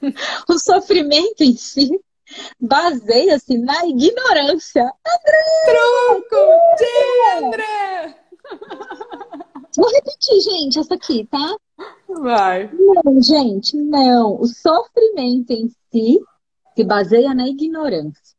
o 0.48 0.58
sofrimento 0.58 1.42
em 1.42 1.56
si 1.56 1.90
baseia-se 2.60 3.58
na 3.58 3.86
ignorância. 3.86 4.82
André! 4.82 5.64
Truco 5.66 6.36
de 6.78 7.46
André! 7.46 8.16
Vou 9.76 9.90
repetir, 9.90 10.40
gente, 10.40 10.78
essa 10.78 10.94
aqui, 10.94 11.26
tá? 11.30 11.56
Vai. 12.08 12.70
Não, 12.72 13.22
gente, 13.22 13.76
não. 13.76 14.40
O 14.40 14.46
sofrimento 14.46 15.50
em 15.50 15.68
si 15.90 16.20
se 16.74 16.84
baseia 16.84 17.34
na 17.34 17.48
ignorância. 17.48 18.36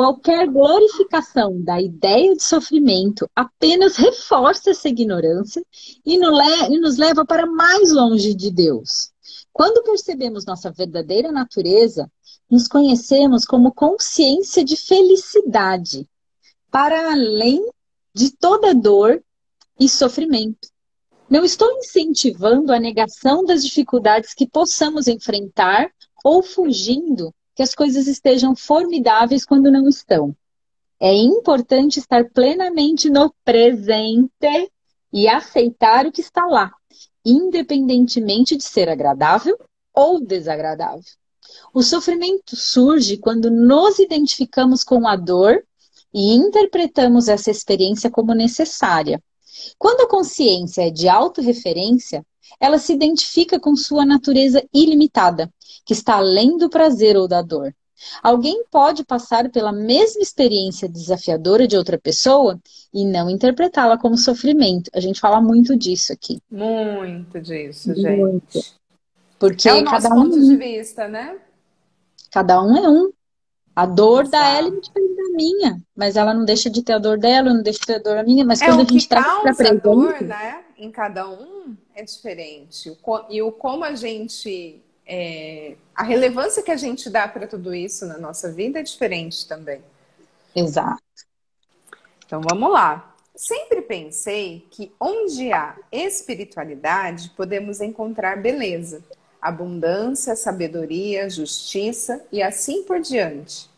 Qualquer 0.00 0.48
glorificação 0.48 1.60
da 1.60 1.78
ideia 1.78 2.34
de 2.34 2.42
sofrimento 2.42 3.28
apenas 3.36 3.96
reforça 3.96 4.70
essa 4.70 4.88
ignorância 4.88 5.62
e 6.06 6.16
nos 6.16 6.96
leva 6.96 7.22
para 7.22 7.44
mais 7.44 7.92
longe 7.92 8.32
de 8.32 8.50
Deus. 8.50 9.12
Quando 9.52 9.84
percebemos 9.84 10.46
nossa 10.46 10.70
verdadeira 10.70 11.30
natureza, 11.30 12.10
nos 12.50 12.66
conhecemos 12.66 13.44
como 13.44 13.74
consciência 13.74 14.64
de 14.64 14.74
felicidade, 14.74 16.08
para 16.70 17.12
além 17.12 17.62
de 18.14 18.30
toda 18.30 18.74
dor 18.74 19.22
e 19.78 19.86
sofrimento. 19.86 20.66
Não 21.28 21.44
estou 21.44 21.70
incentivando 21.76 22.72
a 22.72 22.80
negação 22.80 23.44
das 23.44 23.62
dificuldades 23.62 24.32
que 24.32 24.48
possamos 24.48 25.08
enfrentar 25.08 25.92
ou 26.24 26.42
fugindo 26.42 27.34
que 27.60 27.64
as 27.64 27.74
coisas 27.74 28.06
estejam 28.06 28.56
formidáveis 28.56 29.44
quando 29.44 29.70
não 29.70 29.86
estão. 29.86 30.34
É 30.98 31.12
importante 31.12 31.98
estar 31.98 32.24
plenamente 32.30 33.10
no 33.10 33.34
presente 33.44 34.72
e 35.12 35.28
aceitar 35.28 36.06
o 36.06 36.10
que 36.10 36.22
está 36.22 36.46
lá, 36.46 36.72
independentemente 37.22 38.56
de 38.56 38.64
ser 38.64 38.88
agradável 38.88 39.58
ou 39.92 40.24
desagradável. 40.24 41.04
O 41.74 41.82
sofrimento 41.82 42.56
surge 42.56 43.18
quando 43.18 43.50
nos 43.50 43.98
identificamos 43.98 44.82
com 44.82 45.06
a 45.06 45.14
dor 45.14 45.62
e 46.14 46.32
interpretamos 46.32 47.28
essa 47.28 47.50
experiência 47.50 48.10
como 48.10 48.32
necessária. 48.32 49.22
Quando 49.78 50.02
a 50.02 50.08
consciência 50.08 50.86
é 50.86 50.90
de 50.90 51.08
autorreferência, 51.08 52.24
ela 52.58 52.78
se 52.78 52.92
identifica 52.92 53.60
com 53.60 53.76
sua 53.76 54.04
natureza 54.04 54.62
ilimitada, 54.72 55.50
que 55.84 55.92
está 55.92 56.16
além 56.16 56.56
do 56.56 56.68
prazer 56.68 57.16
ou 57.16 57.28
da 57.28 57.42
dor. 57.42 57.74
Alguém 58.22 58.64
pode 58.70 59.04
passar 59.04 59.50
pela 59.50 59.72
mesma 59.72 60.22
experiência 60.22 60.88
desafiadora 60.88 61.68
de 61.68 61.76
outra 61.76 61.98
pessoa 61.98 62.58
e 62.92 63.04
não 63.04 63.28
interpretá-la 63.28 63.98
como 63.98 64.16
sofrimento. 64.16 64.90
A 64.94 65.00
gente 65.00 65.20
fala 65.20 65.40
muito 65.40 65.76
disso 65.76 66.12
aqui. 66.12 66.40
Muito 66.50 67.40
disso, 67.40 67.94
gente. 67.94 68.18
Muito. 68.18 68.60
Porque 69.38 69.68
é 69.68 69.74
o 69.74 69.82
nosso 69.82 70.02
cada 70.02 70.14
um 70.14 70.30
ponto 70.30 70.40
de 70.40 70.56
vista, 70.56 71.08
né? 71.08 71.38
Cada 72.30 72.62
um 72.62 72.76
é 72.76 72.88
um. 72.88 73.10
A 73.74 73.86
dor 73.86 74.24
Exato. 74.24 74.30
da 74.30 74.58
Ellen 74.58 74.76
é 74.76 74.80
diferente 74.80 75.16
da 75.16 75.36
minha, 75.36 75.82
mas 75.96 76.16
ela 76.16 76.34
não 76.34 76.44
deixa 76.44 76.68
de 76.68 76.82
ter 76.82 76.94
a 76.94 76.98
dor 76.98 77.18
dela, 77.18 77.54
não 77.54 77.62
deixa 77.62 77.80
de 77.80 77.86
ter 77.86 77.94
a 77.96 77.98
dor 77.98 78.16
da 78.16 78.22
minha, 78.22 78.44
mas 78.44 78.60
é 78.60 78.66
quando 78.66 78.80
a 78.80 78.84
gente 78.84 79.08
traz 79.08 79.26
para 79.26 79.54
presente, 79.54 79.82
dor, 79.82 80.20
né? 80.22 80.64
Em 80.76 80.90
cada 80.90 81.28
um 81.28 81.76
é 81.94 82.02
diferente. 82.02 82.96
E 83.28 83.42
o 83.42 83.52
como 83.52 83.84
a 83.84 83.94
gente 83.94 84.82
é, 85.06 85.74
a 85.94 86.04
relevância 86.04 86.62
que 86.62 86.70
a 86.70 86.76
gente 86.76 87.10
dá 87.10 87.26
para 87.26 87.46
tudo 87.46 87.74
isso 87.74 88.06
na 88.06 88.16
nossa 88.16 88.52
vida 88.52 88.78
é 88.78 88.82
diferente 88.82 89.46
também. 89.48 89.82
Exato. 90.54 91.02
Então 92.24 92.40
vamos 92.40 92.72
lá. 92.72 93.12
Sempre 93.34 93.82
pensei 93.82 94.66
que 94.70 94.92
onde 95.00 95.52
há 95.52 95.76
espiritualidade 95.90 97.30
podemos 97.30 97.80
encontrar 97.80 98.40
beleza, 98.40 99.02
abundância, 99.40 100.36
sabedoria, 100.36 101.28
justiça 101.30 102.24
e 102.30 102.42
assim 102.42 102.82
por 102.82 103.00
diante. 103.00 103.70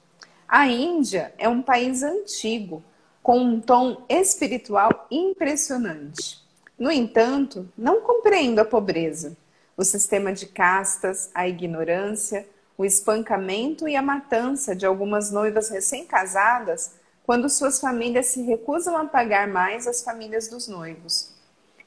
A 0.49 0.67
Índia 0.67 1.33
é 1.39 1.49
um 1.49 1.63
país 1.63 2.03
antigo, 2.03 2.83
com 3.23 3.39
um 3.39 3.61
tom 3.61 4.05
espiritual 4.09 5.07
impressionante. 5.11 6.43
No 6.79 6.91
entanto, 6.91 7.69
não 7.79 8.01
compreendo 8.01 8.59
a 8.59 8.65
pobreza 8.65 9.37
o 9.77 9.85
sistema 9.85 10.33
de 10.33 10.47
castas, 10.47 11.31
a 11.35 11.49
ignorância, 11.49 12.47
o 12.77 12.85
espancamento 12.85 13.89
e 13.89 13.97
a 13.97 14.03
matança 14.03 14.75
de 14.75 14.85
algumas 14.85 15.31
noivas 15.31 15.71
recém-casadas 15.71 16.93
quando 17.25 17.49
suas 17.49 17.81
famílias 17.81 18.27
se 18.27 18.43
recusam 18.43 18.97
a 18.97 19.05
pagar 19.05 19.49
mais 19.49 19.87
as 19.87 20.03
famílias 20.03 20.49
dos 20.49 20.69
noivos. 20.69 21.32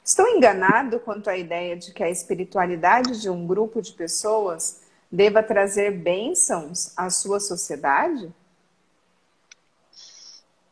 Estou 0.06 0.24
enganado 0.28 1.00
quanto 1.00 1.28
à 1.28 1.36
ideia 1.36 1.76
de 1.76 1.92
que 1.92 2.00
a 2.00 2.08
espiritualidade 2.08 3.20
de 3.20 3.28
um 3.28 3.44
grupo 3.44 3.82
de 3.82 3.92
pessoas 3.92 4.82
deva 5.10 5.42
trazer 5.42 5.90
bênçãos 5.90 6.92
à 6.96 7.10
sua 7.10 7.40
sociedade? 7.40 8.32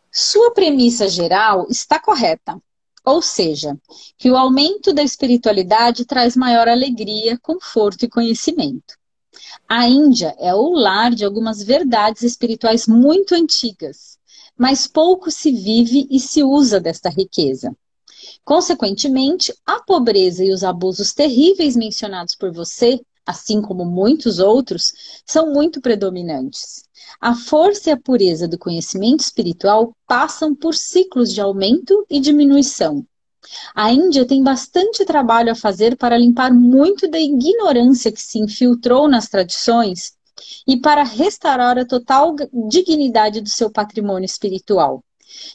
Sua 0.09 0.53
premissa 0.53 1.09
geral 1.09 1.67
está 1.69 1.99
correta. 1.99 2.63
Ou 3.05 3.21
seja, 3.21 3.77
que 4.17 4.31
o 4.31 4.37
aumento 4.37 4.93
da 4.93 5.03
espiritualidade 5.03 6.05
traz 6.05 6.37
maior 6.37 6.69
alegria, 6.69 7.37
conforto 7.37 8.05
e 8.05 8.09
conhecimento. 8.09 8.95
A 9.69 9.89
Índia 9.89 10.33
é 10.39 10.55
o 10.55 10.71
lar 10.71 11.11
de 11.11 11.25
algumas 11.25 11.61
verdades 11.61 12.23
espirituais 12.23 12.87
muito 12.87 13.35
antigas, 13.35 14.17
mas 14.57 14.87
pouco 14.87 15.29
se 15.29 15.51
vive 15.51 16.07
e 16.09 16.21
se 16.21 16.45
usa 16.45 16.79
desta 16.79 17.11
riqueza. 17.11 17.77
Consequentemente, 18.45 19.55
a 19.67 19.83
pobreza 19.83 20.45
e 20.45 20.53
os 20.53 20.63
abusos 20.63 21.13
terríveis 21.13 21.77
mencionados 21.77 22.35
por 22.35 22.53
você 22.53 23.01
assim 23.27 23.63
como 23.63 23.85
muitos 23.85 24.39
outros, 24.39 24.93
são 25.25 25.53
muito 25.53 25.81
predominantes. 25.81 26.85
A 27.21 27.35
força 27.35 27.91
e 27.91 27.93
a 27.93 27.97
pureza 27.97 28.47
do 28.47 28.59
conhecimento 28.59 29.21
espiritual 29.21 29.95
passam 30.07 30.55
por 30.55 30.75
ciclos 30.75 31.33
de 31.33 31.41
aumento 31.41 32.05
e 32.11 32.21
diminuição. 32.21 33.07
A 33.75 33.93
Índia 33.93 34.27
tem 34.27 34.43
bastante 34.43 35.05
trabalho 35.05 35.53
a 35.53 35.55
fazer 35.55 35.97
para 35.97 36.19
limpar 36.19 36.53
muito 36.53 37.09
da 37.09 37.21
ignorância 37.21 38.11
que 38.11 38.21
se 38.21 38.39
infiltrou 38.39 39.07
nas 39.07 39.29
tradições 39.29 40.15
e 40.67 40.79
para 40.79 41.03
restaurar 41.03 41.79
a 41.79 41.85
total 41.85 42.35
dignidade 42.69 43.41
do 43.41 43.49
seu 43.49 43.71
patrimônio 43.71 44.25
espiritual, 44.25 45.05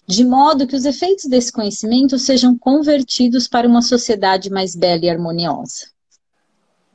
de 0.06 0.24
modo 0.26 0.68
que 0.68 0.76
os 0.76 0.86
efeitos 0.86 1.26
desse 1.26 1.52
conhecimento 1.52 2.18
sejam 2.18 2.58
convertidos 2.58 3.48
para 3.48 3.68
uma 3.68 3.82
sociedade 3.82 4.50
mais 4.50 4.76
bela 4.76 5.06
e 5.06 5.10
harmoniosa. 5.10 5.88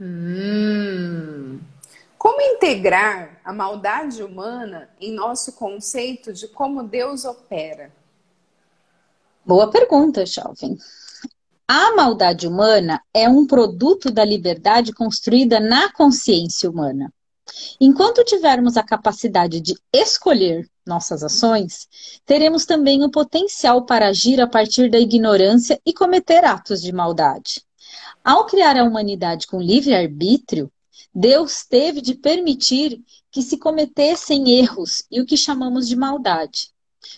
Hum. 0.01 1.61
Como 2.19 2.41
integrar 2.41 3.41
a 3.45 3.53
maldade 3.53 4.23
humana 4.23 4.89
em 5.01 5.13
nosso 5.13 5.53
conceito 5.53 6.33
de 6.33 6.49
como 6.49 6.83
Deus 6.83 7.25
opera? 7.25 7.93
Boa 9.45 9.71
pergunta, 9.71 10.25
jovem. 10.25 10.79
A 11.69 11.95
maldade 11.95 12.47
humana 12.47 13.01
é 13.13 13.29
um 13.29 13.47
produto 13.47 14.11
da 14.11 14.25
liberdade 14.25 14.93
construída 14.93 15.61
na 15.61 15.93
consciência 15.93 16.71
humana. 16.71 17.13
Enquanto 17.81 18.25
tivermos 18.25 18.77
a 18.77 18.83
capacidade 18.83 19.61
de 19.61 19.75
escolher 19.93 20.69
nossas 20.87 21.23
ações, 21.23 21.89
teremos 22.25 22.65
também 22.65 23.03
o 23.03 23.11
potencial 23.11 23.85
para 23.85 24.09
agir 24.09 24.41
a 24.41 24.47
partir 24.47 24.91
da 24.91 24.99
ignorância 24.99 25.81
e 25.85 25.93
cometer 25.93 26.45
atos 26.45 26.81
de 26.81 26.93
maldade. 26.93 27.63
Ao 28.25 28.47
criar 28.47 28.77
a 28.77 28.85
humanidade 28.85 29.47
com 29.47 29.61
livre-arbítrio, 29.61 30.71
Deus 31.15 31.65
teve 31.65 32.01
de 32.01 32.15
permitir 32.15 33.01
que 33.31 33.43
se 33.43 33.57
cometessem 33.57 34.59
erros 34.59 35.05
e 35.11 35.21
o 35.21 35.27
que 35.27 35.37
chamamos 35.37 35.87
de 35.89 35.97
maldade. 35.97 36.71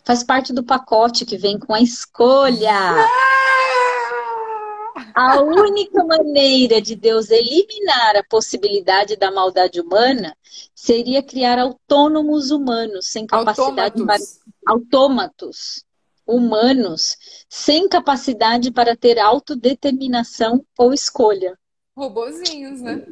Faz 0.04 0.22
parte 0.24 0.52
do 0.52 0.64
pacote 0.64 1.24
que 1.24 1.36
vem 1.36 1.58
com 1.58 1.72
a 1.72 1.80
escolha. 1.80 2.96
A 5.14 5.42
única 5.42 6.02
maneira 6.04 6.80
de 6.80 6.96
Deus 6.96 7.30
eliminar 7.30 8.16
a 8.16 8.24
possibilidade 8.24 9.16
da 9.16 9.30
maldade 9.30 9.80
humana 9.80 10.36
seria 10.74 11.22
criar 11.22 11.58
autônomos 11.58 12.50
humanos 12.50 13.06
sem 13.06 13.26
capacidade 13.26 14.00
Autômatos. 14.00 14.40
para 14.64 14.72
autômatos 14.72 15.84
humanos 16.26 17.16
sem 17.48 17.88
capacidade 17.88 18.70
para 18.70 18.96
ter 18.96 19.18
autodeterminação 19.18 20.64
ou 20.78 20.94
escolha. 20.94 21.58
Robozinhos, 21.96 22.80
né? 22.80 23.06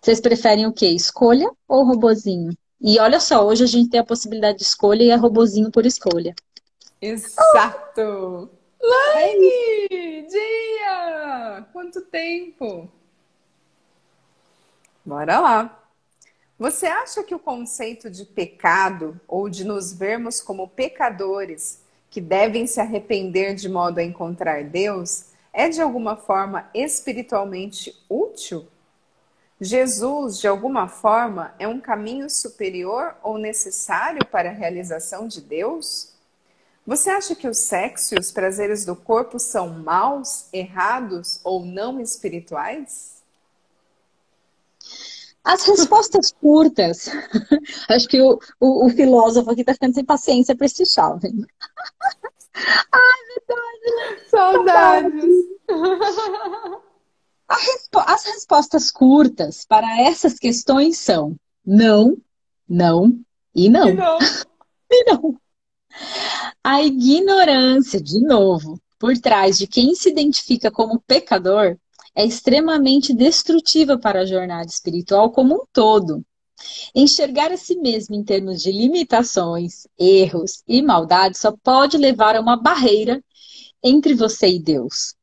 Vocês 0.00 0.20
preferem 0.20 0.66
o 0.66 0.72
quê? 0.72 0.88
Escolha 0.88 1.50
ou 1.68 1.84
robozinho? 1.84 2.56
E 2.80 2.98
olha 2.98 3.20
só, 3.20 3.44
hoje 3.44 3.64
a 3.64 3.66
gente 3.66 3.90
tem 3.90 4.00
a 4.00 4.04
possibilidade 4.04 4.58
de 4.58 4.64
escolha 4.64 5.02
e 5.02 5.10
é 5.10 5.16
robozinho 5.16 5.70
por 5.70 5.84
escolha. 5.84 6.34
Exato! 7.02 8.48
Laine! 8.80 10.26
Dia! 10.28 11.66
Quanto 11.72 12.00
tempo! 12.02 12.90
Bora 15.04 15.38
lá! 15.40 15.84
Você 16.58 16.86
acha 16.86 17.22
que 17.22 17.34
o 17.34 17.38
conceito 17.38 18.10
de 18.10 18.24
pecado 18.24 19.18
ou 19.26 19.48
de 19.48 19.64
nos 19.64 19.92
vermos 19.92 20.40
como 20.42 20.68
pecadores 20.68 21.80
que 22.10 22.20
devem 22.20 22.66
se 22.66 22.80
arrepender 22.80 23.54
de 23.54 23.68
modo 23.68 23.98
a 23.98 24.02
encontrar 24.02 24.64
Deus 24.64 25.26
é 25.52 25.68
de 25.68 25.80
alguma 25.80 26.16
forma 26.16 26.68
espiritualmente 26.74 27.96
útil? 28.08 28.66
Jesus, 29.60 30.38
de 30.38 30.48
alguma 30.48 30.88
forma, 30.88 31.54
é 31.58 31.68
um 31.68 31.80
caminho 31.80 32.30
superior 32.30 33.14
ou 33.22 33.36
necessário 33.36 34.24
para 34.26 34.48
a 34.48 34.54
realização 34.54 35.28
de 35.28 35.40
Deus? 35.40 36.09
Você 36.90 37.08
acha 37.08 37.36
que 37.36 37.46
o 37.46 37.54
sexo 37.54 38.16
e 38.16 38.18
os 38.18 38.32
prazeres 38.32 38.84
do 38.84 38.96
corpo 38.96 39.38
são 39.38 39.68
maus, 39.68 40.52
errados 40.52 41.38
ou 41.44 41.64
não 41.64 42.00
espirituais? 42.00 43.22
As 45.44 45.64
respostas 45.66 46.32
curtas. 46.32 47.08
Acho 47.88 48.08
que 48.08 48.20
o, 48.20 48.40
o, 48.58 48.86
o 48.86 48.90
filósofo 48.90 49.52
aqui 49.52 49.60
está 49.60 49.72
ficando 49.72 49.94
sem 49.94 50.04
paciência 50.04 50.56
para 50.56 50.66
esse 50.66 50.84
jovem. 50.84 51.46
Ai, 52.58 53.20
verdade. 53.38 54.28
Saudades. 54.28 55.24
Respo 57.48 58.00
as 58.00 58.24
respostas 58.24 58.90
curtas 58.90 59.64
para 59.64 60.00
essas 60.00 60.40
questões 60.40 60.98
são 60.98 61.36
não, 61.64 62.16
não 62.68 63.16
e 63.54 63.68
não. 63.68 63.88
E 63.90 63.94
não. 63.94 64.18
e 64.90 65.04
não. 65.04 65.40
A 66.62 66.82
ignorância, 66.82 68.00
de 68.00 68.20
novo, 68.20 68.80
por 68.98 69.16
trás 69.18 69.58
de 69.58 69.66
quem 69.66 69.94
se 69.94 70.10
identifica 70.10 70.70
como 70.70 71.00
pecador 71.00 71.76
é 72.14 72.24
extremamente 72.24 73.14
destrutiva 73.14 73.98
para 73.98 74.20
a 74.20 74.26
jornada 74.26 74.66
espiritual 74.66 75.30
como 75.30 75.54
um 75.54 75.66
todo. 75.72 76.24
Enxergar 76.94 77.50
a 77.50 77.56
si 77.56 77.76
mesmo 77.76 78.14
em 78.14 78.22
termos 78.22 78.62
de 78.62 78.70
limitações, 78.70 79.86
erros 79.98 80.62
e 80.68 80.82
maldade 80.82 81.38
só 81.38 81.52
pode 81.62 81.96
levar 81.96 82.36
a 82.36 82.40
uma 82.40 82.56
barreira 82.56 83.22
entre 83.82 84.14
você 84.14 84.48
e 84.48 84.58
Deus. 84.58 85.14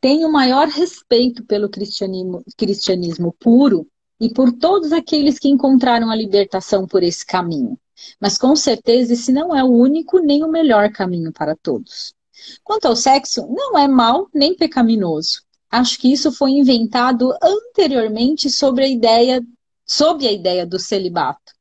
Tenho 0.00 0.30
maior 0.30 0.68
respeito 0.68 1.44
pelo 1.44 1.68
cristianismo, 1.68 2.44
cristianismo 2.56 3.34
puro 3.40 3.88
e 4.20 4.32
por 4.32 4.52
todos 4.52 4.92
aqueles 4.92 5.38
que 5.38 5.48
encontraram 5.48 6.10
a 6.10 6.16
libertação 6.16 6.86
por 6.86 7.02
esse 7.02 7.26
caminho. 7.26 7.76
Mas 8.20 8.38
com 8.38 8.54
certeza 8.54 9.12
esse 9.12 9.32
não 9.32 9.54
é 9.54 9.62
o 9.62 9.68
único 9.68 10.18
nem 10.18 10.44
o 10.44 10.48
melhor 10.48 10.90
caminho 10.90 11.32
para 11.32 11.56
todos. 11.56 12.14
Quanto 12.62 12.86
ao 12.86 12.96
sexo, 12.96 13.46
não 13.48 13.78
é 13.78 13.88
mal 13.88 14.28
nem 14.32 14.54
pecaminoso. 14.54 15.42
Acho 15.70 15.98
que 15.98 16.12
isso 16.12 16.30
foi 16.30 16.52
inventado 16.52 17.32
anteriormente 17.42 18.48
sobre 18.50 18.84
a 18.84 18.88
ideia, 18.88 19.42
sobre 19.84 20.28
a 20.28 20.32
ideia 20.32 20.66
do 20.66 20.78
celibato. 20.78 21.52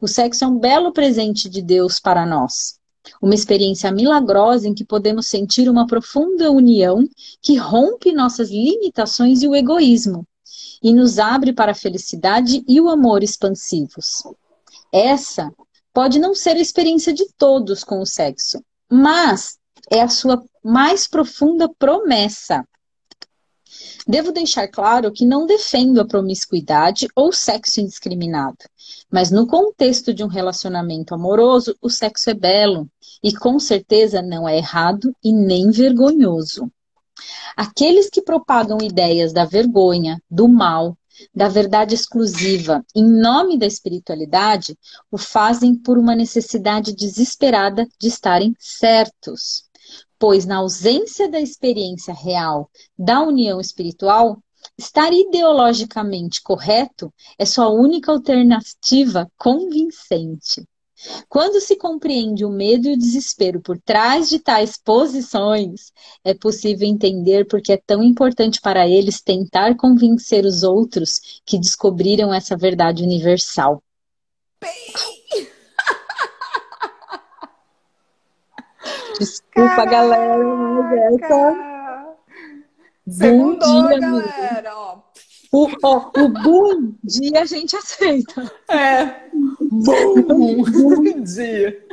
O 0.00 0.08
sexo 0.08 0.44
é 0.44 0.46
um 0.46 0.58
belo 0.58 0.92
presente 0.92 1.48
de 1.48 1.62
Deus 1.62 1.98
para 1.98 2.26
nós. 2.26 2.78
Uma 3.20 3.34
experiência 3.34 3.92
milagrosa 3.92 4.66
em 4.66 4.74
que 4.74 4.84
podemos 4.84 5.26
sentir 5.26 5.68
uma 5.68 5.86
profunda 5.86 6.50
união 6.50 7.08
que 7.40 7.56
rompe 7.56 8.12
nossas 8.12 8.50
limitações 8.50 9.42
e 9.42 9.48
o 9.48 9.54
egoísmo 9.54 10.26
e 10.82 10.92
nos 10.92 11.18
abre 11.18 11.52
para 11.52 11.72
a 11.72 11.74
felicidade 11.74 12.62
e 12.68 12.80
o 12.80 12.88
amor 12.88 13.22
expansivos. 13.22 14.22
Essa 14.92 15.52
pode 15.94 16.18
não 16.18 16.34
ser 16.34 16.56
a 16.56 16.60
experiência 16.60 17.14
de 17.14 17.24
todos 17.38 17.84
com 17.84 18.00
o 18.00 18.06
sexo, 18.06 18.62
mas 18.90 19.56
é 19.90 20.02
a 20.02 20.08
sua 20.08 20.42
mais 20.62 21.06
profunda 21.06 21.68
promessa. 21.78 22.66
Devo 24.06 24.32
deixar 24.32 24.68
claro 24.68 25.12
que 25.12 25.24
não 25.24 25.46
defendo 25.46 26.00
a 26.00 26.06
promiscuidade 26.06 27.08
ou 27.14 27.32
sexo 27.32 27.80
indiscriminado, 27.80 28.58
mas 29.10 29.30
no 29.30 29.46
contexto 29.46 30.12
de 30.12 30.22
um 30.22 30.26
relacionamento 30.26 31.14
amoroso, 31.14 31.76
o 31.80 31.88
sexo 31.88 32.28
é 32.28 32.34
belo 32.34 32.88
e 33.22 33.32
com 33.32 33.58
certeza 33.58 34.20
não 34.20 34.48
é 34.48 34.58
errado 34.58 35.14
e 35.22 35.32
nem 35.32 35.70
vergonhoso. 35.70 36.70
Aqueles 37.56 38.10
que 38.10 38.20
propagam 38.20 38.78
ideias 38.82 39.32
da 39.32 39.44
vergonha, 39.44 40.20
do 40.28 40.48
mal, 40.48 40.98
da 41.34 41.48
verdade 41.48 41.94
exclusiva 41.94 42.84
em 42.94 43.04
nome 43.04 43.58
da 43.58 43.66
espiritualidade, 43.66 44.78
o 45.10 45.18
fazem 45.18 45.74
por 45.74 45.98
uma 45.98 46.14
necessidade 46.14 46.94
desesperada 46.94 47.86
de 47.98 48.08
estarem 48.08 48.54
certos. 48.58 49.64
Pois, 50.18 50.46
na 50.46 50.56
ausência 50.56 51.28
da 51.30 51.40
experiência 51.40 52.14
real 52.14 52.70
da 52.98 53.22
união 53.22 53.60
espiritual, 53.60 54.42
estar 54.78 55.12
ideologicamente 55.12 56.42
correto 56.42 57.12
é 57.38 57.44
sua 57.44 57.68
única 57.68 58.10
alternativa 58.10 59.30
convincente. 59.36 60.66
Quando 61.28 61.60
se 61.60 61.76
compreende 61.76 62.44
o 62.44 62.50
medo 62.50 62.88
e 62.88 62.94
o 62.94 62.98
desespero 62.98 63.60
por 63.60 63.78
trás 63.78 64.28
de 64.28 64.38
tais 64.38 64.76
posições, 64.76 65.92
é 66.24 66.32
possível 66.34 66.86
entender 66.88 67.46
porque 67.46 67.72
é 67.72 67.76
tão 67.76 68.02
importante 68.02 68.60
para 68.60 68.88
eles 68.88 69.20
tentar 69.20 69.76
convencer 69.76 70.44
os 70.44 70.62
outros 70.62 71.40
que 71.44 71.58
descobriram 71.58 72.32
essa 72.32 72.56
verdade 72.56 73.02
universal. 73.02 73.82
Desculpa, 79.18 79.68
Caraca. 79.68 79.90
galera, 79.90 80.44
mas 80.44 81.22
essa. 81.22 82.16
Segundou, 83.06 83.88
dia, 83.88 84.00
galera, 84.00 84.76
ó. 84.76 84.98
O, 85.52 85.68
ó, 85.84 86.10
o 86.18 86.28
bom 86.28 86.94
dia 87.04 87.42
a 87.42 87.44
gente 87.44 87.76
aceita. 87.76 88.50
É. 88.68 89.23
Bom 89.82 90.14
dia. 91.22 91.84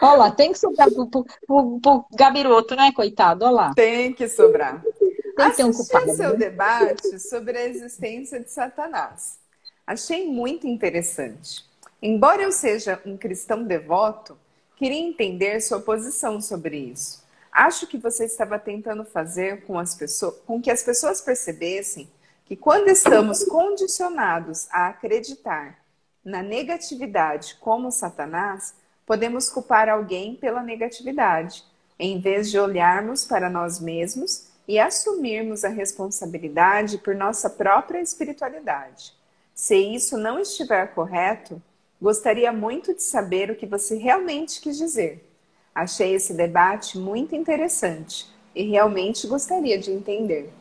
Olha 0.00 0.16
lá, 0.16 0.30
tem 0.30 0.52
que 0.52 0.58
sobrar 0.58 0.90
pro, 0.90 1.06
pro, 1.06 1.24
pro, 1.46 1.80
pro 1.80 2.04
gabiroto, 2.14 2.74
né, 2.74 2.92
coitado? 2.92 3.44
Olha 3.44 3.54
lá. 3.54 3.74
Tem 3.74 4.12
que 4.12 4.28
sobrar. 4.28 4.82
Tem 4.82 5.50
que 5.50 5.56
ter 5.56 5.64
um 5.64 5.72
culpado. 5.72 6.14
seu 6.14 6.30
né? 6.30 6.36
debate 6.36 7.18
sobre 7.18 7.58
a 7.58 7.66
existência 7.66 8.40
de 8.40 8.50
Satanás. 8.50 9.38
Achei 9.86 10.26
muito 10.26 10.66
interessante. 10.66 11.64
Embora 12.00 12.42
eu 12.42 12.52
seja 12.52 13.00
um 13.04 13.16
cristão 13.16 13.64
devoto, 13.64 14.36
queria 14.76 15.00
entender 15.00 15.60
sua 15.60 15.80
posição 15.80 16.40
sobre 16.40 16.76
isso. 16.76 17.22
Acho 17.50 17.86
que 17.86 17.96
você 17.96 18.24
estava 18.24 18.58
tentando 18.58 19.04
fazer 19.04 19.64
com, 19.64 19.78
as 19.78 19.94
pessoas, 19.94 20.34
com 20.46 20.60
que 20.60 20.70
as 20.70 20.82
pessoas 20.82 21.20
percebessem 21.20 22.08
que 22.44 22.56
quando 22.56 22.88
estamos 22.88 23.44
condicionados 23.44 24.68
a 24.70 24.88
acreditar 24.88 25.78
na 26.24 26.42
negatividade 26.42 27.56
como 27.60 27.90
Satanás, 27.90 28.74
podemos 29.06 29.48
culpar 29.48 29.88
alguém 29.88 30.34
pela 30.34 30.62
negatividade, 30.62 31.64
em 31.98 32.20
vez 32.20 32.50
de 32.50 32.58
olharmos 32.58 33.24
para 33.24 33.48
nós 33.48 33.80
mesmos 33.80 34.48
e 34.66 34.78
assumirmos 34.78 35.64
a 35.64 35.68
responsabilidade 35.68 36.98
por 36.98 37.14
nossa 37.14 37.50
própria 37.50 38.00
espiritualidade. 38.00 39.12
Se 39.54 39.76
isso 39.76 40.18
não 40.18 40.38
estiver 40.38 40.94
correto, 40.94 41.62
gostaria 42.00 42.52
muito 42.52 42.94
de 42.94 43.02
saber 43.02 43.50
o 43.50 43.56
que 43.56 43.66
você 43.66 43.96
realmente 43.96 44.60
quis 44.60 44.76
dizer. 44.76 45.30
Achei 45.74 46.14
esse 46.14 46.34
debate 46.34 46.98
muito 46.98 47.34
interessante 47.34 48.26
e 48.54 48.64
realmente 48.64 49.26
gostaria 49.26 49.78
de 49.78 49.90
entender. 49.90 50.52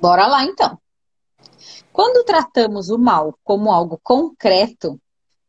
Bora 0.00 0.26
lá 0.26 0.44
então. 0.44 0.78
Quando 1.92 2.24
tratamos 2.24 2.88
o 2.88 2.96
mal 2.96 3.38
como 3.44 3.70
algo 3.70 4.00
concreto, 4.02 4.98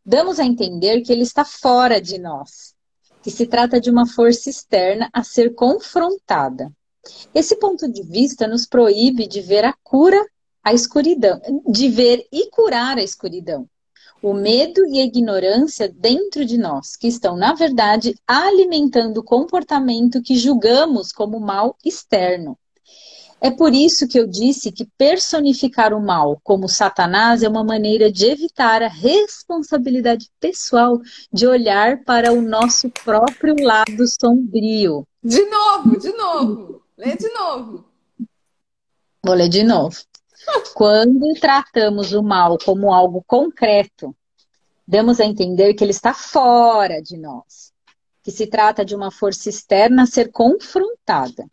damos 0.05 0.39
a 0.39 0.45
entender 0.45 1.01
que 1.01 1.13
ele 1.13 1.21
está 1.21 1.45
fora 1.45 2.01
de 2.01 2.17
nós, 2.17 2.75
que 3.23 3.31
se 3.31 3.45
trata 3.45 3.79
de 3.79 3.89
uma 3.89 4.05
força 4.05 4.49
externa 4.49 5.09
a 5.13 5.23
ser 5.23 5.55
confrontada. 5.55 6.69
Esse 7.33 7.55
ponto 7.55 7.89
de 7.89 8.03
vista 8.03 8.45
nos 8.45 8.65
proíbe 8.65 9.25
de 9.25 9.39
ver 9.39 9.63
a 9.63 9.73
cura 9.83 10.21
à 10.61 10.73
escuridão, 10.73 11.39
de 11.69 11.87
ver 11.87 12.27
e 12.29 12.49
curar 12.49 12.97
a 12.97 13.03
escuridão. 13.03 13.65
O 14.21 14.33
medo 14.33 14.85
e 14.85 14.99
a 14.99 15.05
ignorância 15.05 15.87
dentro 15.87 16.43
de 16.43 16.57
nós, 16.57 16.97
que 16.97 17.07
estão, 17.07 17.37
na 17.37 17.53
verdade, 17.53 18.15
alimentando 18.27 19.21
o 19.21 19.23
comportamento 19.23 20.21
que 20.21 20.35
julgamos 20.35 21.13
como 21.13 21.39
mal 21.39 21.77
externo. 21.85 22.57
É 23.43 23.49
por 23.49 23.73
isso 23.73 24.07
que 24.07 24.19
eu 24.19 24.27
disse 24.27 24.71
que 24.71 24.85
personificar 24.95 25.95
o 25.95 25.99
mal 25.99 26.39
como 26.43 26.69
Satanás 26.69 27.41
é 27.41 27.49
uma 27.49 27.63
maneira 27.63 28.11
de 28.11 28.27
evitar 28.27 28.83
a 28.83 28.87
responsabilidade 28.87 30.29
pessoal 30.39 31.01
de 31.33 31.47
olhar 31.47 32.03
para 32.03 32.31
o 32.31 32.39
nosso 32.39 32.87
próprio 33.03 33.55
lado 33.59 34.05
sombrio. 34.07 35.07
De 35.23 35.43
novo, 35.49 35.99
de 35.99 36.11
novo. 36.13 36.83
Lê 36.95 37.15
de 37.15 37.33
novo. 37.33 37.85
Vou 39.25 39.33
ler 39.33 39.49
de 39.49 39.63
novo. 39.63 39.97
Quando 40.75 41.33
tratamos 41.39 42.13
o 42.13 42.21
mal 42.21 42.59
como 42.63 42.93
algo 42.93 43.23
concreto, 43.25 44.15
damos 44.87 45.19
a 45.19 45.25
entender 45.25 45.73
que 45.73 45.83
ele 45.83 45.91
está 45.91 46.13
fora 46.13 47.01
de 47.01 47.17
nós, 47.17 47.73
que 48.21 48.29
se 48.29 48.45
trata 48.45 48.85
de 48.85 48.95
uma 48.95 49.09
força 49.09 49.49
externa 49.49 50.03
a 50.03 50.07
ser 50.07 50.31
confrontada. 50.31 51.45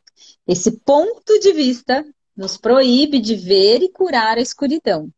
Esse 0.48 0.72
ponto 0.78 1.38
de 1.38 1.52
vista 1.52 2.02
nos 2.34 2.56
proíbe 2.56 3.18
de 3.18 3.34
ver 3.34 3.82
e 3.82 3.90
curar 3.90 4.38
a 4.38 4.40
escuridão. 4.40 5.11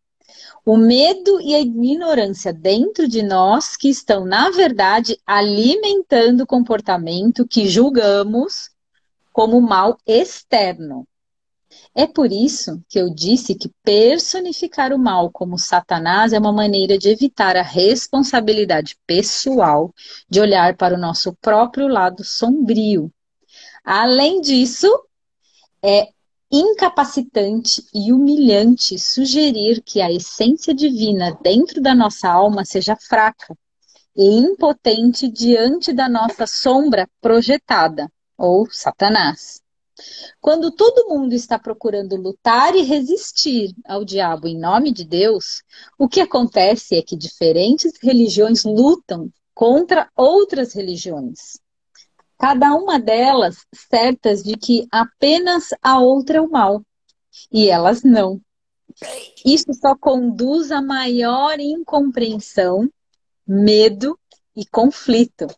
O 0.66 0.76
medo 0.76 1.40
e 1.40 1.54
a 1.54 1.60
ignorância 1.60 2.52
dentro 2.52 3.06
de 3.06 3.22
nós 3.22 3.76
que 3.76 3.88
estão, 3.88 4.24
na 4.24 4.50
verdade, 4.50 5.16
alimentando 5.24 6.42
o 6.42 6.46
comportamento 6.46 7.46
que 7.46 7.68
julgamos 7.68 8.70
como 9.32 9.60
mal 9.60 9.96
externo. 10.04 11.06
É 11.94 12.08
por 12.08 12.32
isso 12.32 12.82
que 12.88 12.98
eu 12.98 13.08
disse 13.08 13.54
que 13.54 13.70
personificar 13.84 14.92
o 14.92 14.98
mal 14.98 15.30
como 15.30 15.56
Satanás 15.56 16.32
é 16.32 16.38
uma 16.40 16.52
maneira 16.52 16.98
de 16.98 17.08
evitar 17.08 17.56
a 17.56 17.62
responsabilidade 17.62 18.96
pessoal 19.06 19.94
de 20.28 20.40
olhar 20.40 20.76
para 20.76 20.94
o 20.94 21.00
nosso 21.00 21.32
próprio 21.40 21.86
lado 21.86 22.24
sombrio. 22.24 23.12
Além 23.84 24.40
disso, 24.40 24.88
é 25.82 26.08
incapacitante 26.50 27.86
e 27.94 28.12
humilhante 28.12 28.98
sugerir 28.98 29.80
que 29.82 30.00
a 30.00 30.10
essência 30.10 30.74
divina 30.74 31.38
dentro 31.40 31.80
da 31.80 31.94
nossa 31.94 32.28
alma 32.28 32.64
seja 32.64 32.96
fraca 32.96 33.56
e 34.16 34.24
impotente 34.24 35.28
diante 35.28 35.92
da 35.92 36.08
nossa 36.08 36.46
sombra 36.46 37.08
projetada, 37.20 38.10
ou 38.36 38.68
Satanás. 38.70 39.62
Quando 40.40 40.72
todo 40.72 41.08
mundo 41.08 41.34
está 41.34 41.58
procurando 41.58 42.16
lutar 42.16 42.74
e 42.74 42.82
resistir 42.82 43.72
ao 43.86 44.04
diabo 44.04 44.48
em 44.48 44.58
nome 44.58 44.90
de 44.92 45.04
Deus, 45.04 45.62
o 45.98 46.08
que 46.08 46.20
acontece 46.20 46.96
é 46.96 47.02
que 47.02 47.16
diferentes 47.16 47.92
religiões 48.02 48.64
lutam 48.64 49.30
contra 49.54 50.10
outras 50.16 50.72
religiões 50.72 51.60
cada 52.40 52.74
uma 52.74 52.98
delas 52.98 53.66
certas 53.74 54.42
de 54.42 54.56
que 54.56 54.88
apenas 54.90 55.68
a 55.82 56.00
outra 56.00 56.38
é 56.38 56.40
o 56.40 56.50
mal, 56.50 56.82
e 57.52 57.68
elas 57.68 58.02
não. 58.02 58.40
Isso 59.44 59.74
só 59.74 59.94
conduz 59.94 60.72
a 60.72 60.80
maior 60.80 61.60
incompreensão, 61.60 62.90
medo 63.46 64.18
e 64.56 64.64
conflito. 64.64 65.48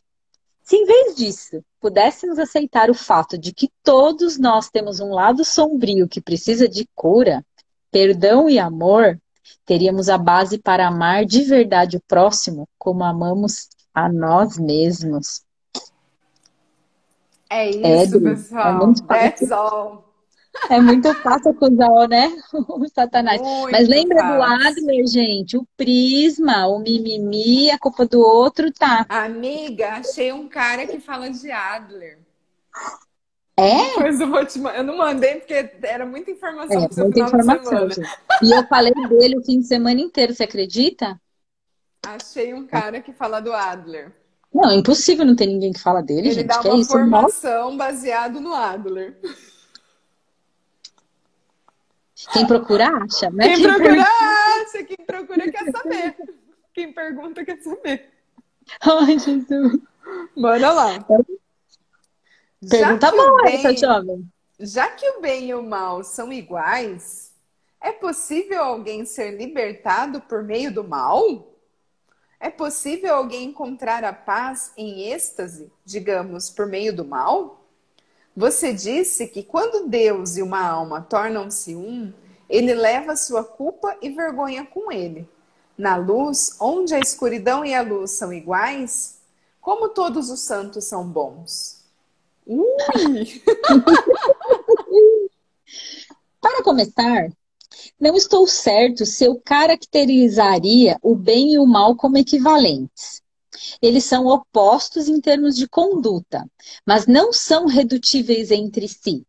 Se 0.64 0.74
em 0.74 0.84
vez 0.84 1.14
disso 1.14 1.64
pudéssemos 1.80 2.38
aceitar 2.40 2.90
o 2.90 2.94
fato 2.94 3.38
de 3.38 3.52
que 3.52 3.70
todos 3.84 4.36
nós 4.36 4.68
temos 4.68 4.98
um 4.98 5.14
lado 5.14 5.44
sombrio 5.44 6.08
que 6.08 6.20
precisa 6.20 6.68
de 6.68 6.88
cura, 6.96 7.46
perdão 7.92 8.50
e 8.50 8.58
amor, 8.58 9.20
teríamos 9.64 10.08
a 10.08 10.18
base 10.18 10.58
para 10.58 10.88
amar 10.88 11.24
de 11.26 11.42
verdade 11.42 11.96
o 11.96 12.02
próximo 12.08 12.68
como 12.76 13.04
amamos 13.04 13.68
a 13.94 14.12
nós 14.12 14.58
mesmos. 14.58 15.42
É 17.52 17.68
isso, 17.68 18.16
é, 18.16 18.20
pessoal. 18.20 18.68
É 18.68 18.72
muito 18.72 19.04
That's 19.04 19.52
all. 19.52 20.10
É 20.70 20.80
muito 20.80 21.14
fácil 21.22 21.50
acusar, 21.50 22.08
né? 22.08 22.30
O 22.52 22.88
Satanás. 22.88 23.40
Muito 23.42 23.72
Mas 23.72 23.88
lembra 23.88 24.20
fácil. 24.20 24.36
do 24.36 24.68
Adler, 24.68 25.06
gente? 25.06 25.56
O 25.58 25.66
prisma, 25.76 26.66
o 26.66 26.78
mimimi, 26.78 27.70
a 27.70 27.78
culpa 27.78 28.06
do 28.06 28.20
outro, 28.20 28.72
tá? 28.72 29.04
Amiga, 29.08 29.94
achei 29.96 30.32
um 30.32 30.48
cara 30.48 30.86
que 30.86 30.98
fala 30.98 31.28
de 31.28 31.50
Adler. 31.50 32.18
É? 33.54 33.98
Eu 33.98 34.28
vou 34.28 34.46
te 34.46 34.58
Eu 34.58 34.82
não 34.82 34.96
mandei 34.96 35.34
porque 35.34 35.70
era 35.82 36.06
muita 36.06 36.30
informação 36.30 36.84
é, 36.84 37.02
muita 37.02 37.20
informação, 37.20 37.88
E 38.42 38.50
eu 38.50 38.66
falei 38.66 38.94
dele 39.08 39.38
o 39.38 39.44
fim 39.44 39.60
de 39.60 39.66
semana 39.66 40.00
inteiro, 40.00 40.34
você 40.34 40.44
acredita? 40.44 41.20
Achei 42.02 42.54
um 42.54 42.66
cara 42.66 43.02
que 43.02 43.12
fala 43.12 43.40
do 43.40 43.52
Adler. 43.52 44.21
Não, 44.52 44.70
é 44.70 44.74
impossível 44.74 45.24
não 45.24 45.34
ter 45.34 45.46
ninguém 45.46 45.72
que 45.72 45.80
fala 45.80 46.02
dele, 46.02 46.28
Ele 46.28 46.34
gente. 46.34 46.46
dá 46.46 46.60
uma 46.60 46.74
é 46.74 46.78
isso? 46.78 46.90
formação 46.90 47.76
baseado 47.76 48.40
no 48.40 48.52
Adler. 48.52 49.18
Quem 52.32 52.46
procura 52.46 52.88
acha, 52.88 53.30
né? 53.30 53.48
Quem, 53.48 53.56
quem 53.56 53.64
procura 53.64 54.02
acha, 54.02 54.84
quem 54.84 54.96
procura 55.06 55.50
quer 55.50 55.70
saber. 55.70 56.16
Quem 56.72 56.92
pergunta 56.92 57.44
quer 57.44 57.60
saber. 57.62 58.10
Ai, 58.80 59.18
Jesus. 59.18 59.78
Bora 60.36 60.72
lá. 60.72 61.06
Pergunta 62.68 63.10
boa 63.10 63.42
bem, 63.42 63.66
essa, 63.66 63.76
jovem. 63.76 64.30
Já 64.60 64.88
que 64.90 65.08
o 65.10 65.20
bem 65.20 65.48
e 65.48 65.54
o 65.54 65.62
mal 65.62 66.04
são 66.04 66.32
iguais, 66.32 67.32
é 67.80 67.90
possível 67.90 68.62
alguém 68.62 69.04
ser 69.04 69.32
libertado 69.32 70.20
por 70.20 70.44
meio 70.44 70.72
do 70.72 70.84
mal? 70.84 71.51
É 72.42 72.50
possível 72.50 73.14
alguém 73.14 73.44
encontrar 73.44 74.02
a 74.02 74.12
paz 74.12 74.72
em 74.76 75.12
êxtase, 75.12 75.70
digamos, 75.85 76.50
por 76.50 76.66
meio 76.66 76.92
do 76.92 77.05
mal? 77.05 77.64
Você 78.37 78.72
disse 78.72 79.28
que 79.28 79.44
quando 79.44 79.88
Deus 79.88 80.37
e 80.37 80.42
uma 80.42 80.61
alma 80.61 81.00
tornam-se 81.00 81.76
um, 81.76 82.12
ele 82.50 82.74
leva 82.74 83.14
sua 83.14 83.44
culpa 83.44 83.96
e 84.02 84.11
vergonha 84.11 84.66
com 84.66 84.90
ele. 84.90 85.28
Na 85.78 85.94
luz, 85.94 86.57
onde 86.61 86.92
a 86.92 86.98
escuridão 86.98 87.64
e 87.64 87.74
a 87.74 87.81
luz 87.81 88.11
são 88.11 88.33
iguais, 88.33 89.20
como 89.61 89.90
todos 89.90 90.28
os 90.28 90.40
santos 90.40 90.87
são 90.87 91.07
bons. 91.07 91.85
Ui! 92.44 93.40
Para 96.42 96.64
começar, 96.64 97.31
não 98.00 98.16
estou 98.16 98.46
certo 98.46 99.06
se 99.06 99.24
eu 99.24 99.40
caracterizaria 99.44 100.98
o 101.02 101.14
bem 101.14 101.54
e 101.54 101.58
o 101.58 101.66
mal 101.66 101.96
como 101.96 102.18
equivalentes. 102.18 103.22
Eles 103.80 104.04
são 104.04 104.26
opostos 104.26 105.08
em 105.08 105.20
termos 105.20 105.56
de 105.56 105.68
conduta, 105.68 106.48
mas 106.87 107.06
não 107.06 107.32
são 107.32 107.66
redutíveis 107.66 108.50
entre 108.50 108.88
si. 108.88 109.24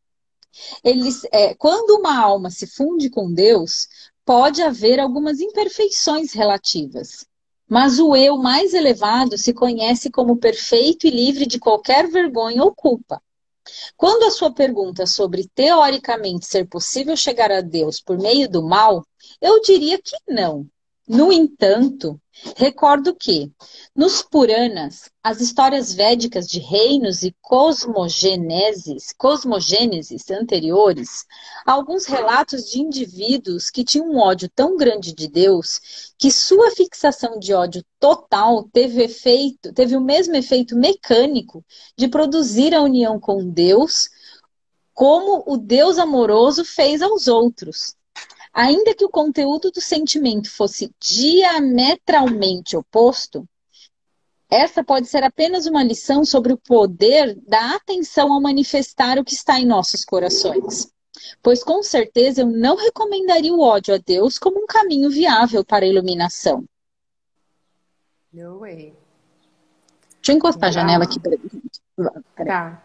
Eles, 0.83 1.21
é, 1.31 1.53
quando 1.55 1.97
uma 1.97 2.17
alma 2.17 2.49
se 2.49 2.67
funde 2.67 3.09
com 3.09 3.33
Deus, 3.33 3.87
pode 4.25 4.61
haver 4.61 4.99
algumas 4.99 5.39
imperfeições 5.39 6.31
relativas. 6.33 7.25
Mas 7.67 7.99
o 7.99 8.15
eu 8.15 8.37
mais 8.37 8.73
elevado 8.73 9.37
se 9.37 9.53
conhece 9.53 10.09
como 10.11 10.37
perfeito 10.37 11.07
e 11.07 11.09
livre 11.09 11.45
de 11.45 11.59
qualquer 11.59 12.07
vergonha 12.07 12.63
ou 12.63 12.73
culpa. 12.73 13.21
Quando 13.95 14.23
a 14.23 14.31
sua 14.31 14.53
pergunta 14.53 15.05
sobre 15.05 15.47
teoricamente 15.53 16.45
ser 16.45 16.67
possível 16.67 17.15
chegar 17.15 17.51
a 17.51 17.61
Deus 17.61 18.01
por 18.01 18.17
meio 18.17 18.49
do 18.49 18.63
mal, 18.63 19.05
eu 19.41 19.61
diria 19.61 20.01
que 20.01 20.15
não. 20.27 20.67
No 21.07 21.31
entanto, 21.31 22.19
recordo 22.57 23.15
que, 23.15 23.51
nos 23.95 24.21
Puranas, 24.21 25.09
as 25.23 25.39
histórias 25.39 25.93
védicas 25.93 26.47
de 26.47 26.59
reinos 26.59 27.23
e 27.23 27.35
cosmogêneses, 27.41 29.13
cosmogêneses 29.17 30.29
anteriores, 30.29 31.25
alguns 31.65 32.05
relatos 32.05 32.69
de 32.69 32.81
indivíduos 32.81 33.69
que 33.69 33.83
tinham 33.83 34.09
um 34.09 34.17
ódio 34.17 34.49
tão 34.53 34.75
grande 34.75 35.13
de 35.13 35.27
Deus 35.27 36.13
que 36.17 36.31
sua 36.31 36.71
fixação 36.71 37.39
de 37.39 37.53
ódio 37.53 37.83
total 37.99 38.67
teve 38.73 39.03
efeito, 39.03 39.71
teve 39.73 39.95
o 39.95 40.01
mesmo 40.01 40.35
efeito 40.35 40.75
mecânico 40.75 41.63
de 41.97 42.07
produzir 42.07 42.73
a 42.73 42.81
união 42.81 43.19
com 43.19 43.49
Deus, 43.49 44.09
como 44.93 45.43
o 45.47 45.57
Deus 45.57 45.97
amoroso 45.97 46.65
fez 46.65 47.01
aos 47.01 47.27
outros. 47.27 47.95
Ainda 48.53 48.93
que 48.93 49.03
o 49.03 49.09
conteúdo 49.09 49.71
do 49.71 49.81
sentimento 49.81 50.51
fosse 50.51 50.93
diametralmente 50.99 52.77
oposto, 52.77 53.47
essa 54.47 54.83
pode 54.83 55.07
ser 55.07 55.23
apenas 55.23 55.65
uma 55.65 55.83
lição 55.83 56.23
sobre 56.23 56.53
o 56.53 56.57
poder 56.57 57.35
da 57.47 57.75
atenção 57.75 58.31
ao 58.31 58.39
manifestar 58.39 59.17
o 59.17 59.25
que 59.25 59.33
está 59.33 59.59
em 59.59 59.65
nossos 59.65 60.05
corações. 60.05 60.93
Pois 61.41 61.63
com 61.63 61.81
certeza 61.81 62.41
eu 62.41 62.45
não 62.45 62.75
recomendaria 62.75 63.51
o 63.51 63.61
ódio 63.61 63.95
a 63.95 63.97
Deus 63.97 64.37
como 64.37 64.61
um 64.61 64.67
caminho 64.67 65.09
viável 65.09 65.65
para 65.65 65.85
a 65.85 65.87
iluminação. 65.87 66.63
No 68.31 68.59
way. 68.59 68.93
Deixa 70.17 70.31
eu 70.31 70.35
encostar 70.35 70.69
a 70.69 70.71
janela 70.71 71.05
aqui. 71.05 71.19
Tá. 72.35 72.83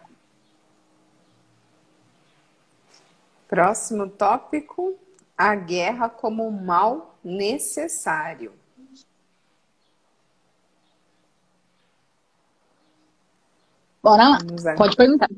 Próximo 3.47 4.09
tópico 4.09 4.97
a 5.39 5.55
guerra 5.55 6.09
como 6.09 6.45
um 6.45 6.51
mal 6.51 7.17
necessário. 7.23 8.51
Bora 14.03 14.27
lá, 14.27 14.39
pode 14.75 14.97
perguntar. 14.97 15.29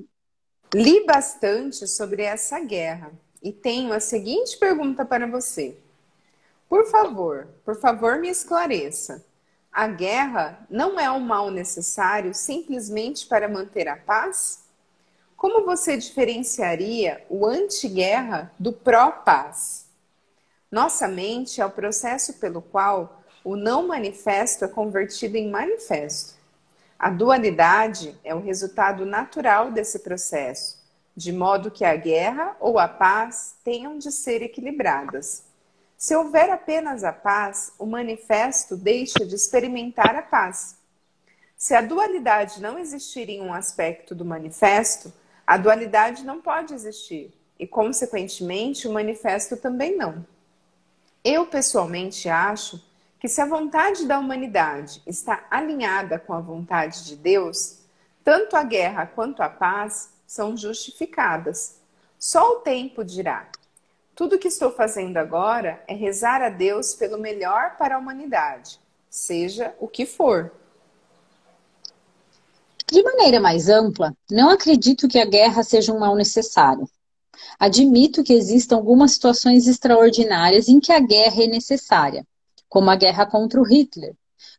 Li 0.73 1.05
bastante 1.05 1.85
sobre 1.85 2.23
essa 2.23 2.59
guerra 2.61 3.11
e 3.43 3.51
tenho 3.51 3.93
a 3.93 3.99
seguinte 3.99 4.57
pergunta 4.57 5.05
para 5.05 5.27
você. 5.27 5.77
Por 6.67 6.89
favor, 6.89 7.49
por 7.63 7.79
favor, 7.79 8.17
me 8.17 8.29
esclareça. 8.29 9.23
A 9.71 9.87
guerra 9.87 10.65
não 10.67 10.99
é 10.99 11.11
um 11.11 11.19
mal 11.19 11.51
necessário 11.51 12.33
simplesmente 12.33 13.27
para 13.27 13.47
manter 13.47 13.87
a 13.87 13.97
paz? 13.97 14.63
Como 15.37 15.63
você 15.63 15.95
diferenciaria 15.95 17.23
o 17.29 17.45
anti-guerra 17.45 18.51
do 18.57 18.73
pró-paz? 18.73 19.90
Nossa 20.71 21.05
mente 21.05 21.59
é 21.59 21.65
o 21.65 21.69
processo 21.69 22.35
pelo 22.35 22.61
qual 22.61 23.21
o 23.43 23.57
não 23.57 23.89
manifesto 23.89 24.63
é 24.63 24.69
convertido 24.69 25.35
em 25.35 25.51
manifesto. 25.51 26.35
A 26.97 27.09
dualidade 27.09 28.17
é 28.23 28.33
o 28.33 28.39
resultado 28.39 29.05
natural 29.05 29.69
desse 29.69 29.99
processo, 29.99 30.81
de 31.13 31.33
modo 31.33 31.69
que 31.69 31.83
a 31.83 31.93
guerra 31.97 32.55
ou 32.57 32.79
a 32.79 32.87
paz 32.87 33.55
tenham 33.65 33.97
de 33.97 34.13
ser 34.13 34.41
equilibradas. 34.41 35.43
Se 35.97 36.15
houver 36.15 36.49
apenas 36.49 37.03
a 37.03 37.11
paz, 37.11 37.73
o 37.77 37.85
manifesto 37.85 38.77
deixa 38.77 39.25
de 39.25 39.35
experimentar 39.35 40.15
a 40.15 40.21
paz. 40.21 40.77
Se 41.57 41.75
a 41.75 41.81
dualidade 41.81 42.61
não 42.61 42.79
existir 42.79 43.27
em 43.27 43.41
um 43.41 43.53
aspecto 43.53 44.15
do 44.15 44.23
manifesto, 44.23 45.11
a 45.45 45.57
dualidade 45.57 46.23
não 46.23 46.39
pode 46.39 46.73
existir 46.73 47.33
e, 47.59 47.67
consequentemente, 47.67 48.87
o 48.87 48.93
manifesto 48.93 49.57
também 49.57 49.97
não. 49.97 50.25
Eu 51.23 51.45
pessoalmente 51.45 52.27
acho 52.27 52.81
que 53.19 53.27
se 53.27 53.39
a 53.39 53.45
vontade 53.45 54.07
da 54.07 54.17
humanidade 54.17 55.01
está 55.05 55.45
alinhada 55.51 56.17
com 56.17 56.33
a 56.33 56.39
vontade 56.39 57.05
de 57.05 57.15
Deus, 57.15 57.77
tanto 58.23 58.55
a 58.55 58.63
guerra 58.63 59.05
quanto 59.05 59.43
a 59.43 59.49
paz 59.49 60.09
são 60.25 60.57
justificadas. 60.57 61.75
Só 62.17 62.53
o 62.53 62.59
tempo 62.61 63.03
dirá. 63.03 63.47
Tudo 64.15 64.39
que 64.39 64.47
estou 64.47 64.71
fazendo 64.71 65.17
agora 65.17 65.83
é 65.87 65.93
rezar 65.93 66.41
a 66.41 66.49
Deus 66.49 66.95
pelo 66.95 67.17
melhor 67.17 67.77
para 67.77 67.95
a 67.95 67.99
humanidade, 67.99 68.79
seja 69.09 69.75
o 69.79 69.87
que 69.87 70.05
for. 70.05 70.51
De 72.91 73.01
maneira 73.03 73.39
mais 73.39 73.69
ampla, 73.69 74.15
não 74.29 74.49
acredito 74.49 75.07
que 75.07 75.19
a 75.19 75.25
guerra 75.25 75.63
seja 75.63 75.93
um 75.93 75.99
mal 75.99 76.15
necessário. 76.15 76.89
Admito 77.59 78.23
que 78.23 78.33
existam 78.33 78.75
algumas 78.75 79.11
situações 79.11 79.67
extraordinárias 79.67 80.67
em 80.67 80.79
que 80.79 80.91
a 80.91 80.99
guerra 80.99 81.43
é 81.43 81.47
necessária, 81.47 82.25
como 82.67 82.89
a 82.89 82.95
guerra 82.95 83.25
contra 83.25 83.61
o 83.61 83.63
Hitler. 83.63 84.15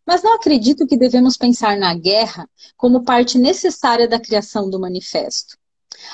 Mas 0.07 0.23
não 0.23 0.35
acredito 0.35 0.87
que 0.87 0.97
devemos 0.97 1.37
pensar 1.37 1.77
na 1.77 1.95
guerra 1.95 2.49
como 2.77 3.05
parte 3.05 3.39
necessária 3.39 4.09
da 4.09 4.21
criação 4.21 4.69
do 4.69 4.81
manifesto. 4.81 5.57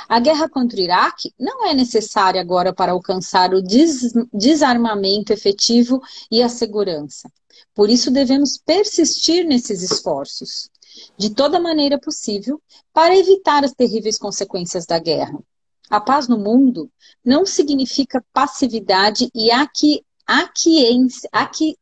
A 0.09 0.18
guerra 0.18 0.48
contra 0.48 0.78
o 0.78 0.83
Iraque 0.83 1.33
não 1.38 1.66
é 1.66 1.74
necessária 1.74 2.40
agora 2.40 2.72
para 2.72 2.92
alcançar 2.92 3.54
o 3.54 3.62
des 3.62 4.12
desarmamento 4.33 5.33
efetivo 5.33 6.00
e 6.31 6.42
a 6.42 6.48
segurança. 6.48 7.31
Por 7.74 7.88
isso 7.88 8.11
devemos 8.11 8.59
persistir 8.59 9.46
nesses 9.46 9.83
esforços, 9.83 10.68
de 11.16 11.31
toda 11.31 11.61
maneira 11.61 11.98
possível, 11.98 12.61
para 12.92 13.16
evitar 13.16 13.64
as 13.64 13.72
terríveis 13.72 14.18
consequências 14.18 14.85
da 14.85 14.98
guerra. 14.98 15.38
A 15.90 16.01
paz 16.01 16.29
no 16.29 16.38
mundo 16.38 16.90
não 17.24 17.46
significa 17.46 18.24
passividade 18.33 19.31
e 19.35 19.51
aqui, 19.51 20.05
aquiescência. 20.27 21.29
Aquiescência. 21.33 21.79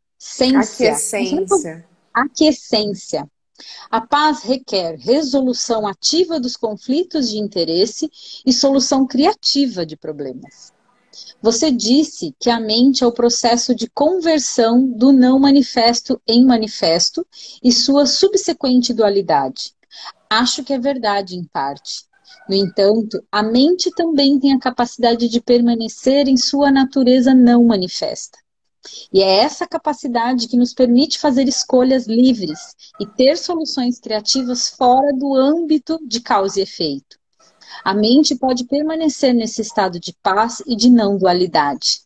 Aquiescência. 2.15 3.29
A 3.91 4.01
paz 4.01 4.43
requer 4.43 4.97
resolução 4.99 5.87
ativa 5.87 6.39
dos 6.39 6.57
conflitos 6.57 7.31
de 7.31 7.39
interesse 7.39 8.11
e 8.45 8.53
solução 8.53 9.07
criativa 9.07 9.85
de 9.85 9.97
problemas. 9.97 10.73
Você 11.41 11.71
disse 11.71 12.35
que 12.39 12.51
a 12.51 12.61
mente 12.61 13.03
é 13.03 13.07
o 13.07 13.13
processo 13.13 13.75
de 13.75 13.89
conversão 13.89 14.87
do 14.87 15.13
não 15.13 15.39
manifesto 15.39 16.21
em 16.27 16.45
manifesto 16.45 17.27
e 17.63 17.73
sua 17.73 18.07
subsequente 18.07 18.93
dualidade. 18.93 19.75
Acho 20.29 20.63
que 20.63 20.73
é 20.73 20.79
verdade 20.79 21.37
em 21.37 21.45
parte. 21.45 22.05
No 22.49 22.55
entanto, 22.55 23.23
a 23.31 23.43
mente 23.43 23.91
também 23.91 24.39
tem 24.39 24.53
a 24.53 24.59
capacidade 24.59 25.29
de 25.29 25.41
permanecer 25.41 26.29
em 26.29 26.37
sua 26.37 26.71
natureza 26.71 27.35
não 27.35 27.65
manifesta. 27.65 28.39
E 29.13 29.21
é 29.21 29.39
essa 29.39 29.67
capacidade 29.67 30.47
que 30.47 30.57
nos 30.57 30.73
permite 30.73 31.19
fazer 31.19 31.49
escolhas 31.49 32.07
livres 32.07 32.61
e 33.01 33.07
ter 33.07 33.37
soluções 33.37 33.99
criativas 33.99 34.69
fora 34.69 35.13
do 35.13 35.35
âmbito 35.35 35.99
de 36.07 36.21
causa 36.21 36.61
e 36.61 36.63
efeito. 36.63 37.19
A 37.85 37.93
mente 37.93 38.37
pode 38.37 38.65
permanecer 38.65 39.35
nesse 39.35 39.61
estado 39.61 39.99
de 39.99 40.13
paz 40.23 40.63
e 40.67 40.77
de 40.77 40.89
não 40.89 41.19
dualidade, 41.19 42.01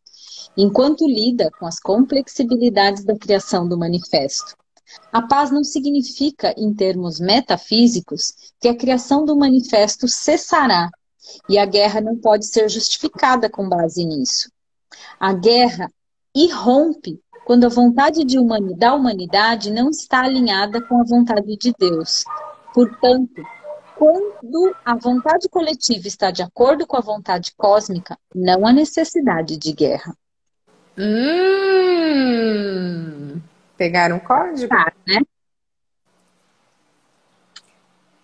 enquanto 0.56 1.06
lida 1.06 1.50
com 1.58 1.66
as 1.66 1.78
complexibilidades 1.78 3.04
da 3.04 3.16
criação 3.16 3.68
do 3.68 3.78
manifesto. 3.78 4.56
A 5.12 5.22
paz 5.22 5.50
não 5.50 5.64
significa, 5.64 6.54
em 6.56 6.72
termos 6.72 7.20
metafísicos, 7.20 8.32
que 8.60 8.68
a 8.68 8.76
criação 8.76 9.24
do 9.24 9.36
manifesto 9.36 10.06
cessará 10.08 10.90
e 11.48 11.58
a 11.58 11.66
guerra 11.66 12.00
não 12.00 12.16
pode 12.16 12.46
ser 12.46 12.68
justificada 12.68 13.48
com 13.48 13.68
base 13.68 14.04
nisso. 14.04 14.50
A 15.18 15.32
guerra 15.32 15.90
irrompe 16.34 17.20
quando 17.44 17.64
a 17.64 17.68
vontade 17.68 18.24
da 18.76 18.94
humanidade 18.94 19.70
não 19.72 19.90
está 19.90 20.20
alinhada 20.20 20.80
com 20.80 21.00
a 21.00 21.04
vontade 21.04 21.56
de 21.56 21.72
Deus. 21.78 22.24
Portanto, 22.72 23.42
quando 23.96 24.74
a 24.84 24.94
vontade 24.94 25.48
coletiva 25.48 26.06
está 26.06 26.30
de 26.30 26.42
acordo 26.42 26.86
com 26.86 26.96
a 26.96 27.00
vontade 27.00 27.52
cósmica, 27.56 28.16
não 28.34 28.66
há 28.66 28.72
necessidade 28.72 29.56
de 29.56 29.72
guerra. 29.72 30.16
Hum. 30.96 32.40
Pegaram 33.80 34.18
o 34.18 34.20
código? 34.20 34.68
Tá, 34.68 34.92
né? 35.06 35.22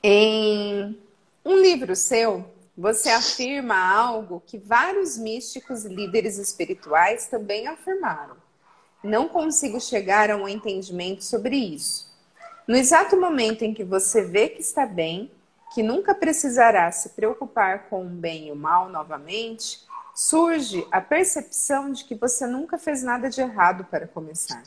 Em 0.03 1.01
um 1.43 1.57
livro 1.57 1.97
seu, 1.97 2.45
você 2.77 3.09
afirma 3.09 3.75
algo 3.75 4.43
que 4.47 4.59
vários 4.59 5.17
místicos 5.17 5.87
e 5.87 5.89
líderes 5.89 6.37
espirituais 6.37 7.29
também 7.29 7.67
afirmaram. 7.69 8.37
Não 9.03 9.31
consigo 9.31 9.81
chegar 9.81 10.31
a 10.31 10.37
um 10.37 10.47
entendimento 10.47 11.25
sobre 11.25 11.57
isso. 11.57 12.15
No 12.69 12.77
exato 12.77 13.19
momento 13.19 13.63
em 13.63 13.73
que 13.73 13.83
você 13.83 14.27
vê 14.27 14.51
que 14.51 14.61
está 14.61 14.85
bem, 14.85 15.31
que 15.73 15.83
nunca 15.83 16.15
precisará 16.15 16.93
se 16.93 17.09
preocupar 17.09 17.89
com 17.89 18.05
o 18.05 18.11
bem 18.11 18.49
e 18.49 18.53
o 18.53 18.57
mal 18.57 18.91
novamente, 18.91 19.87
surge 20.15 20.87
a 20.93 21.01
percepção 21.01 21.93
de 21.93 22.05
que 22.05 22.15
você 22.15 22.47
nunca 22.47 22.77
fez 22.77 23.03
nada 23.03 23.31
de 23.31 23.41
errado 23.41 23.87
para 23.87 24.07
começar. 24.07 24.63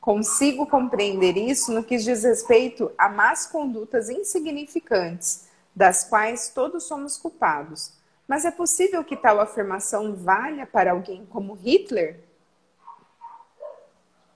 Consigo 0.00 0.66
compreender 0.66 1.36
isso 1.36 1.70
no 1.72 1.84
que 1.84 1.98
diz 1.98 2.22
respeito 2.22 2.90
a 2.96 3.08
más 3.08 3.46
condutas 3.46 4.08
insignificantes, 4.08 5.46
das 5.76 6.04
quais 6.04 6.48
todos 6.48 6.84
somos 6.84 7.18
culpados. 7.18 7.92
Mas 8.26 8.44
é 8.44 8.50
possível 8.50 9.04
que 9.04 9.16
tal 9.16 9.40
afirmação 9.40 10.14
valha 10.14 10.66
para 10.66 10.92
alguém 10.92 11.26
como 11.26 11.52
Hitler? 11.52 12.20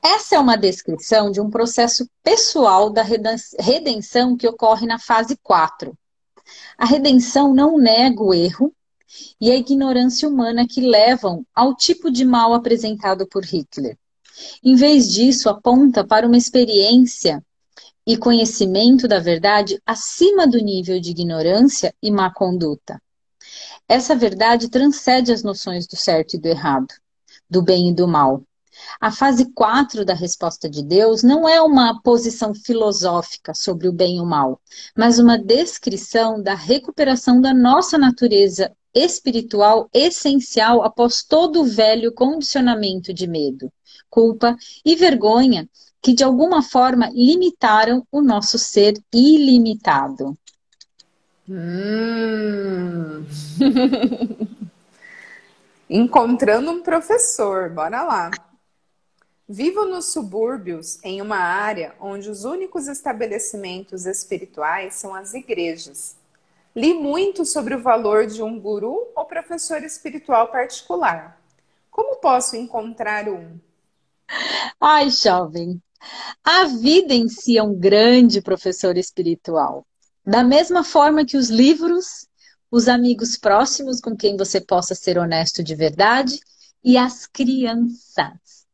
Essa 0.02 0.36
é 0.36 0.38
uma 0.38 0.56
descrição 0.58 1.30
de 1.30 1.40
um 1.40 1.48
processo 1.48 2.06
pessoal 2.22 2.90
da 2.90 3.02
redenção 3.02 4.36
que 4.36 4.46
ocorre 4.46 4.86
na 4.86 4.98
fase 4.98 5.34
4. 5.42 5.96
A 6.76 6.84
redenção 6.84 7.54
não 7.54 7.78
nega 7.78 8.22
o 8.22 8.34
erro 8.34 8.70
e 9.40 9.50
a 9.50 9.56
ignorância 9.56 10.28
humana 10.28 10.66
que 10.68 10.82
levam 10.82 11.46
ao 11.54 11.74
tipo 11.74 12.10
de 12.10 12.22
mal 12.22 12.52
apresentado 12.52 13.26
por 13.26 13.44
Hitler. 13.44 13.96
Em 14.62 14.74
vez 14.74 15.08
disso, 15.08 15.48
aponta 15.48 16.04
para 16.04 16.26
uma 16.26 16.36
experiência 16.36 17.42
e 18.06 18.16
conhecimento 18.16 19.08
da 19.08 19.18
verdade 19.18 19.80
acima 19.86 20.46
do 20.46 20.58
nível 20.58 21.00
de 21.00 21.10
ignorância 21.10 21.94
e 22.02 22.10
má 22.10 22.32
conduta. 22.32 23.00
Essa 23.88 24.14
verdade 24.14 24.68
transcende 24.68 25.32
as 25.32 25.42
noções 25.42 25.86
do 25.86 25.96
certo 25.96 26.34
e 26.34 26.38
do 26.38 26.46
errado, 26.46 26.92
do 27.48 27.62
bem 27.62 27.90
e 27.90 27.94
do 27.94 28.08
mal. 28.08 28.42
A 29.00 29.10
fase 29.10 29.52
4 29.52 30.04
da 30.04 30.14
resposta 30.14 30.68
de 30.68 30.82
Deus 30.82 31.22
não 31.22 31.48
é 31.48 31.62
uma 31.62 32.00
posição 32.02 32.54
filosófica 32.54 33.54
sobre 33.54 33.88
o 33.88 33.92
bem 33.92 34.16
e 34.16 34.20
o 34.20 34.26
mal, 34.26 34.60
mas 34.96 35.18
uma 35.18 35.38
descrição 35.38 36.42
da 36.42 36.54
recuperação 36.54 37.40
da 37.40 37.54
nossa 37.54 37.96
natureza 37.96 38.74
espiritual 38.92 39.88
essencial 39.92 40.82
após 40.82 41.22
todo 41.22 41.60
o 41.60 41.64
velho 41.64 42.12
condicionamento 42.12 43.12
de 43.12 43.26
medo, 43.26 43.72
culpa 44.14 44.56
e 44.84 44.94
vergonha 44.94 45.68
que 46.00 46.14
de 46.14 46.22
alguma 46.22 46.62
forma 46.62 47.10
limitaram 47.12 48.06
o 48.12 48.22
nosso 48.22 48.58
ser 48.58 48.94
ilimitado. 49.12 50.38
Hum. 51.48 53.24
Encontrando 55.90 56.70
um 56.70 56.82
professor, 56.82 57.70
bora 57.70 58.04
lá. 58.04 58.30
Vivo 59.48 59.84
nos 59.84 60.12
subúrbios, 60.12 61.02
em 61.02 61.20
uma 61.20 61.38
área 61.38 61.94
onde 62.00 62.30
os 62.30 62.44
únicos 62.44 62.86
estabelecimentos 62.86 64.06
espirituais 64.06 64.94
são 64.94 65.14
as 65.14 65.34
igrejas. 65.34 66.16
Li 66.74 66.94
muito 66.94 67.44
sobre 67.44 67.74
o 67.74 67.82
valor 67.82 68.26
de 68.26 68.42
um 68.42 68.58
guru 68.60 69.08
ou 69.16 69.24
professor 69.24 69.82
espiritual 69.82 70.48
particular. 70.48 71.40
Como 71.90 72.16
posso 72.16 72.56
encontrar 72.56 73.28
um? 73.28 73.58
Ai, 74.80 75.10
jovem, 75.10 75.80
a 76.42 76.64
vida 76.64 77.14
em 77.14 77.28
si 77.28 77.56
é 77.56 77.62
um 77.62 77.74
grande 77.74 78.40
professor 78.40 78.96
espiritual. 78.96 79.86
Da 80.26 80.42
mesma 80.42 80.82
forma 80.82 81.24
que 81.24 81.36
os 81.36 81.48
livros, 81.48 82.26
os 82.70 82.88
amigos 82.88 83.36
próximos 83.36 84.00
com 84.00 84.16
quem 84.16 84.36
você 84.36 84.60
possa 84.60 84.94
ser 84.94 85.18
honesto 85.18 85.62
de 85.62 85.74
verdade 85.74 86.38
e 86.82 86.96
as 86.96 87.26
crianças. 87.26 88.64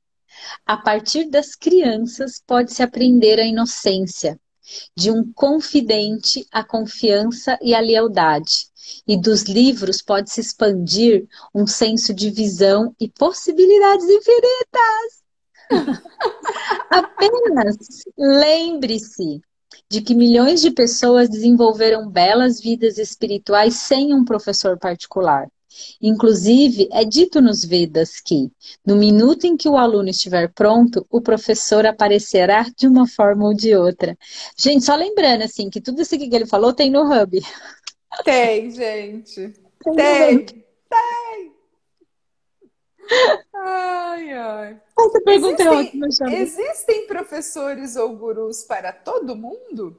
A 0.64 0.76
partir 0.76 1.28
das 1.28 1.54
crianças 1.54 2.42
pode-se 2.46 2.82
aprender 2.82 3.38
a 3.38 3.44
inocência, 3.44 4.40
de 4.96 5.10
um 5.10 5.32
confidente 5.32 6.46
a 6.50 6.64
confiança 6.64 7.58
e 7.60 7.74
a 7.74 7.80
lealdade. 7.80 8.70
E 9.06 9.16
dos 9.16 9.42
livros 9.42 10.00
pode-se 10.02 10.40
expandir 10.40 11.28
um 11.54 11.66
senso 11.66 12.14
de 12.14 12.30
visão 12.30 12.94
e 12.98 13.08
possibilidades 13.08 14.06
infinitas. 14.08 15.19
Apenas 16.90 17.76
lembre-se 18.18 19.40
de 19.88 20.00
que 20.00 20.14
milhões 20.14 20.60
de 20.60 20.70
pessoas 20.70 21.28
desenvolveram 21.28 22.08
belas 22.08 22.60
vidas 22.60 22.98
espirituais 22.98 23.74
sem 23.74 24.14
um 24.14 24.24
professor 24.24 24.78
particular. 24.78 25.48
Inclusive, 26.00 26.88
é 26.92 27.04
dito 27.04 27.40
nos 27.40 27.64
Vedas 27.64 28.20
que, 28.20 28.50
no 28.84 28.96
minuto 28.96 29.44
em 29.46 29.56
que 29.56 29.68
o 29.68 29.76
aluno 29.76 30.08
estiver 30.08 30.52
pronto, 30.52 31.06
o 31.10 31.20
professor 31.20 31.86
aparecerá 31.86 32.66
de 32.76 32.86
uma 32.86 33.06
forma 33.06 33.46
ou 33.46 33.54
de 33.54 33.74
outra. 33.74 34.16
Gente, 34.56 34.84
só 34.84 34.94
lembrando, 34.96 35.42
assim, 35.42 35.70
que 35.70 35.80
tudo 35.80 36.02
isso 36.02 36.18
que 36.18 36.34
ele 36.34 36.46
falou 36.46 36.72
tem 36.72 36.90
no 36.90 37.02
Hub. 37.02 37.40
Tem, 38.24 38.70
gente. 38.70 39.54
Tem. 39.82 39.94
Tem. 39.94 40.44
tem. 40.44 41.52
Ai, 43.54 44.32
ai. 44.32 44.80
Essa 45.06 45.20
pergunta 45.20 45.62
é 45.62 45.66
existem, 45.66 45.66
é 45.66 45.70
ótima, 45.70 46.34
Existem 46.36 47.06
professores 47.06 47.96
ou 47.96 48.16
gurus 48.16 48.62
para 48.64 48.92
todo 48.92 49.36
mundo? 49.36 49.98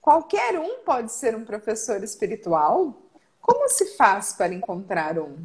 Qualquer 0.00 0.58
um 0.58 0.78
pode 0.84 1.12
ser 1.12 1.34
um 1.34 1.44
professor 1.44 2.02
espiritual? 2.02 3.02
Como 3.40 3.68
se 3.68 3.96
faz 3.96 4.32
para 4.32 4.54
encontrar 4.54 5.18
um? 5.18 5.36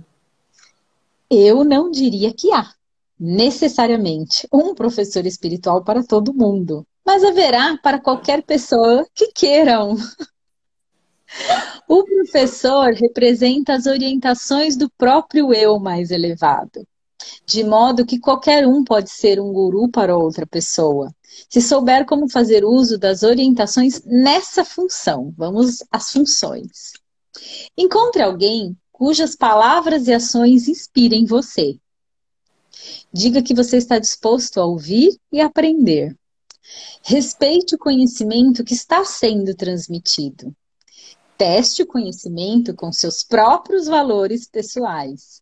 Eu 1.30 1.64
não 1.64 1.90
diria 1.90 2.34
que 2.34 2.52
há, 2.52 2.74
necessariamente, 3.20 4.48
um 4.52 4.76
professor 4.76 5.26
espiritual 5.26 5.84
para 5.84 6.04
todo 6.04 6.34
mundo. 6.34 6.86
Mas 7.06 7.24
haverá 7.24 7.78
para 7.78 8.00
qualquer 8.00 8.44
pessoa 8.44 9.08
que 9.14 9.32
queiram. 9.32 9.96
O 11.88 12.04
professor 12.04 12.94
representa 12.94 13.74
as 13.74 13.86
orientações 13.86 14.76
do 14.76 14.90
próprio 14.90 15.54
eu 15.54 15.80
mais 15.80 16.12
elevado, 16.12 16.86
de 17.46 17.64
modo 17.64 18.06
que 18.06 18.20
qualquer 18.20 18.68
um 18.68 18.84
pode 18.84 19.10
ser 19.10 19.40
um 19.40 19.52
guru 19.52 19.90
para 19.90 20.18
outra 20.18 20.46
pessoa, 20.46 21.14
se 21.50 21.62
souber 21.62 22.06
como 22.06 22.30
fazer 22.30 22.64
uso 22.64 22.98
das 22.98 23.24
orientações 23.24 24.02
nessa 24.06 24.64
função. 24.64 25.34
Vamos 25.38 25.84
às 25.92 26.12
funções. 26.12 26.94
Encontre 27.78 28.22
alguém 28.22 28.78
cujas 28.92 29.36
palavras 29.36 30.08
e 30.08 30.14
ações 30.14 30.68
inspirem 30.68 31.26
você. 31.26 31.78
Diga 33.12 33.42
que 33.42 33.54
você 33.54 33.78
está 33.78 34.00
disposto 34.00 34.60
a 34.60 34.66
ouvir 34.66 35.18
e 35.32 35.42
aprender. 35.42 36.16
Respeite 37.04 37.76
o 37.76 37.80
conhecimento 37.80 38.64
que 38.64 38.74
está 38.74 39.04
sendo 39.04 39.56
transmitido. 39.56 40.56
Teste 41.38 41.82
o 41.82 41.88
conhecimento 41.88 42.76
com 42.76 42.92
seus 42.92 43.24
próprios 43.24 43.88
valores 43.88 44.48
pessoais. 44.48 45.41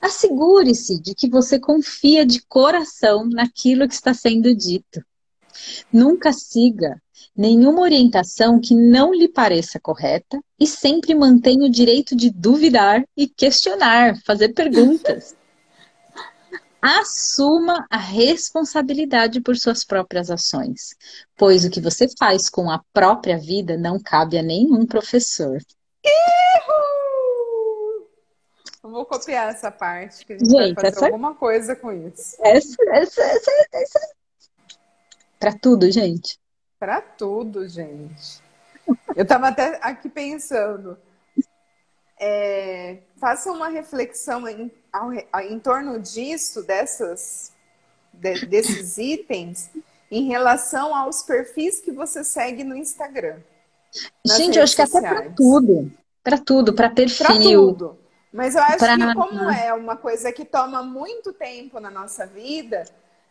Assegure-se 0.00 1.00
de 1.00 1.14
que 1.14 1.28
você 1.28 1.58
confia 1.58 2.24
de 2.24 2.40
coração 2.46 3.28
naquilo 3.28 3.88
que 3.88 3.94
está 3.94 4.12
sendo 4.12 4.54
dito. 4.54 5.02
Nunca 5.92 6.32
siga 6.32 7.00
nenhuma 7.36 7.80
orientação 7.80 8.60
que 8.60 8.74
não 8.74 9.12
lhe 9.12 9.28
pareça 9.28 9.80
correta 9.80 10.38
e 10.58 10.66
sempre 10.66 11.14
mantenha 11.14 11.66
o 11.66 11.70
direito 11.70 12.14
de 12.14 12.30
duvidar 12.30 13.04
e 13.16 13.26
questionar, 13.26 14.16
fazer 14.24 14.50
perguntas. 14.50 15.34
Assuma 16.80 17.86
a 17.90 17.96
responsabilidade 17.96 19.40
por 19.40 19.56
suas 19.56 19.84
próprias 19.84 20.30
ações, 20.30 20.94
pois 21.36 21.64
o 21.64 21.70
que 21.70 21.80
você 21.80 22.06
faz 22.18 22.50
com 22.50 22.70
a 22.70 22.82
própria 22.92 23.38
vida 23.38 23.76
não 23.76 23.98
cabe 23.98 24.38
a 24.38 24.42
nenhum 24.42 24.84
professor. 24.84 25.58
Erro! 26.04 27.03
Eu 28.84 28.90
vou 28.90 29.06
copiar 29.06 29.48
essa 29.48 29.70
parte, 29.70 30.26
que 30.26 30.34
a 30.34 30.38
gente, 30.38 30.50
gente 30.50 30.74
vai 30.74 30.74
fazer 30.74 30.96
essa... 30.96 31.06
alguma 31.06 31.34
coisa 31.34 31.74
com 31.74 31.90
isso. 31.90 32.36
Essa, 32.40 32.76
essa, 32.90 33.22
essa, 33.22 33.50
essa... 33.72 34.00
Pra 35.40 35.54
tudo, 35.54 35.90
gente. 35.90 36.38
Para 36.78 37.00
tudo, 37.00 37.66
gente. 37.66 38.42
Eu 39.16 39.22
estava 39.22 39.48
até 39.48 39.78
aqui 39.80 40.10
pensando. 40.10 40.98
É, 42.20 42.98
faça 43.16 43.50
uma 43.50 43.68
reflexão 43.68 44.46
em, 44.46 44.70
ao, 44.92 45.10
em 45.40 45.58
torno 45.58 45.98
disso, 45.98 46.62
dessas, 46.62 47.52
de, 48.12 48.44
desses 48.44 48.98
itens, 48.98 49.70
em 50.10 50.28
relação 50.28 50.94
aos 50.94 51.22
perfis 51.22 51.80
que 51.80 51.90
você 51.90 52.22
segue 52.22 52.62
no 52.62 52.76
Instagram. 52.76 53.38
Gente, 54.26 54.58
eu 54.58 54.62
acho 54.62 54.76
que 54.76 54.82
até 54.82 55.00
para 55.00 55.30
tudo. 55.30 55.90
Para 56.22 56.36
tudo, 56.36 56.74
para 56.74 56.90
perfil. 56.90 57.26
Para 57.26 57.38
tudo. 57.38 58.03
Mas 58.34 58.56
eu 58.56 58.62
acho 58.62 58.78
pra... 58.78 58.96
que 58.96 59.14
como 59.14 59.48
é 59.48 59.72
uma 59.72 59.96
coisa 59.96 60.32
que 60.32 60.44
toma 60.44 60.82
muito 60.82 61.32
tempo 61.32 61.78
na 61.78 61.88
nossa 61.88 62.26
vida, 62.26 62.84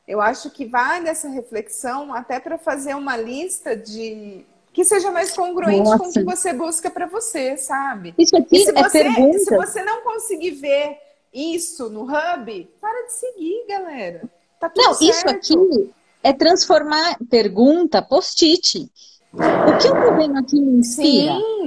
eu 0.07 0.21
acho 0.21 0.49
que 0.49 0.65
vale 0.65 1.09
essa 1.09 1.27
reflexão 1.27 2.13
até 2.13 2.39
para 2.39 2.57
fazer 2.57 2.95
uma 2.95 3.17
lista 3.17 3.75
de 3.75 4.45
que 4.71 4.85
seja 4.85 5.11
mais 5.11 5.33
congruente 5.33 5.83
Nossa. 5.83 5.97
com 5.97 6.09
o 6.09 6.11
que 6.13 6.23
você 6.23 6.53
busca 6.53 6.89
para 6.89 7.05
você, 7.05 7.57
sabe? 7.57 8.15
Isso 8.17 8.35
aqui 8.37 8.55
e 8.55 8.63
se 8.63 8.69
é 8.69 8.81
você, 8.81 9.03
pergunta. 9.03 9.39
se 9.39 9.55
você 9.57 9.83
não 9.83 10.01
conseguir 10.03 10.51
ver 10.51 10.97
isso 11.33 11.89
no 11.89 12.03
hub, 12.03 12.69
para 12.79 13.05
de 13.05 13.11
seguir, 13.11 13.65
galera. 13.67 14.23
Tá 14.57 14.71
não, 14.73 14.93
certo. 14.93 15.11
isso 15.11 15.27
aqui 15.27 15.91
é 16.23 16.31
transformar 16.31 17.17
pergunta 17.29 18.01
post-it. 18.01 18.89
O 19.33 19.77
que 19.77 19.87
eu 19.87 19.91
tô 19.91 20.15
vendo 20.15 20.39
aqui 20.39 20.61
me 20.61 20.79
inspira? 20.79 21.33
Sim. 21.33 21.62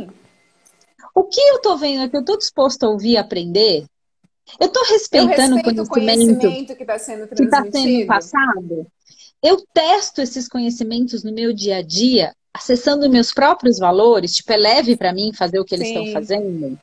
O 1.17 1.25
que 1.25 1.41
eu 1.41 1.62
tô 1.62 1.79
vendo 1.79 2.03
aqui, 2.03 2.14
eu 2.14 2.23
tô 2.23 2.37
disposto 2.37 2.85
a 2.85 2.91
ouvir 2.91 3.12
e 3.12 3.17
aprender? 3.17 3.87
Eu 4.61 4.67
estou 4.67 4.85
respeitando 4.85 5.57
eu 5.57 5.83
o 5.83 5.89
conhecimento, 5.89 6.41
conhecimento 6.41 6.77
que 6.77 6.83
está 6.83 6.99
sendo 6.99 7.27
está 7.43 7.64
sendo 7.73 8.07
passado. 8.07 8.87
Eu 9.43 9.64
testo 9.73 10.21
esses 10.21 10.47
conhecimentos 10.47 11.25
no 11.25 11.33
meu 11.33 11.55
dia 11.55 11.79
a 11.79 11.83
dia 11.83 12.35
acessando 12.53 13.09
meus 13.09 13.33
próprios 13.33 13.79
valores, 13.79 14.35
tipo, 14.35 14.53
é 14.53 14.59
leve 14.59 14.95
para 14.95 15.12
mim 15.12 15.33
fazer 15.33 15.59
o 15.59 15.64
que 15.64 15.75
eles 15.75 15.89
estão 15.89 16.12
fazendo. 16.12 16.79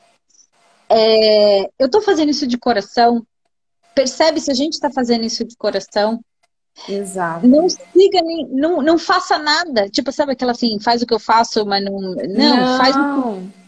É, 0.89 1.61
eu 1.77 1.85
estou 1.85 2.01
fazendo 2.01 2.29
isso 2.29 2.47
de 2.47 2.57
coração. 2.57 3.23
Percebe 3.93 4.39
se 4.39 4.49
a 4.49 4.55
gente 4.55 4.73
está 4.73 4.89
fazendo 4.91 5.25
isso 5.25 5.45
de 5.45 5.55
coração? 5.55 6.19
Exato. 6.89 7.47
Não 7.47 7.69
siga 7.69 8.21
nem, 8.23 8.47
não, 8.49 8.81
não 8.81 8.97
faça 8.97 9.37
nada. 9.37 9.87
Tipo, 9.89 10.11
sabe 10.11 10.31
aquela 10.31 10.53
assim, 10.53 10.79
faz 10.79 11.03
o 11.03 11.05
que 11.05 11.13
eu 11.13 11.19
faço, 11.19 11.63
mas 11.67 11.83
não. 11.83 11.99
Não, 11.99 12.57
não. 12.57 12.77
faz 12.79 12.95
o 12.95 12.99
que. 12.99 13.62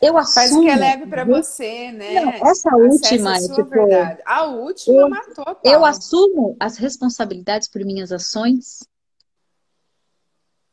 Eu 0.00 0.16
assumo. 0.16 0.34
Faz 0.34 0.52
o 0.52 0.60
que 0.62 0.68
é 0.68 0.76
leve 0.76 1.06
para 1.06 1.24
você, 1.24 1.92
né? 1.92 2.24
Não, 2.24 2.30
essa 2.48 2.74
última, 2.74 3.36
a 3.36 3.40
tipo, 3.40 3.64
verdade. 3.64 4.22
A 4.24 4.44
última 4.46 5.00
eu, 5.00 5.08
matou. 5.10 5.44
Paulo. 5.44 5.60
Eu 5.62 5.84
assumo 5.84 6.56
as 6.58 6.78
responsabilidades 6.78 7.68
por 7.68 7.84
minhas 7.84 8.10
ações. 8.10 8.82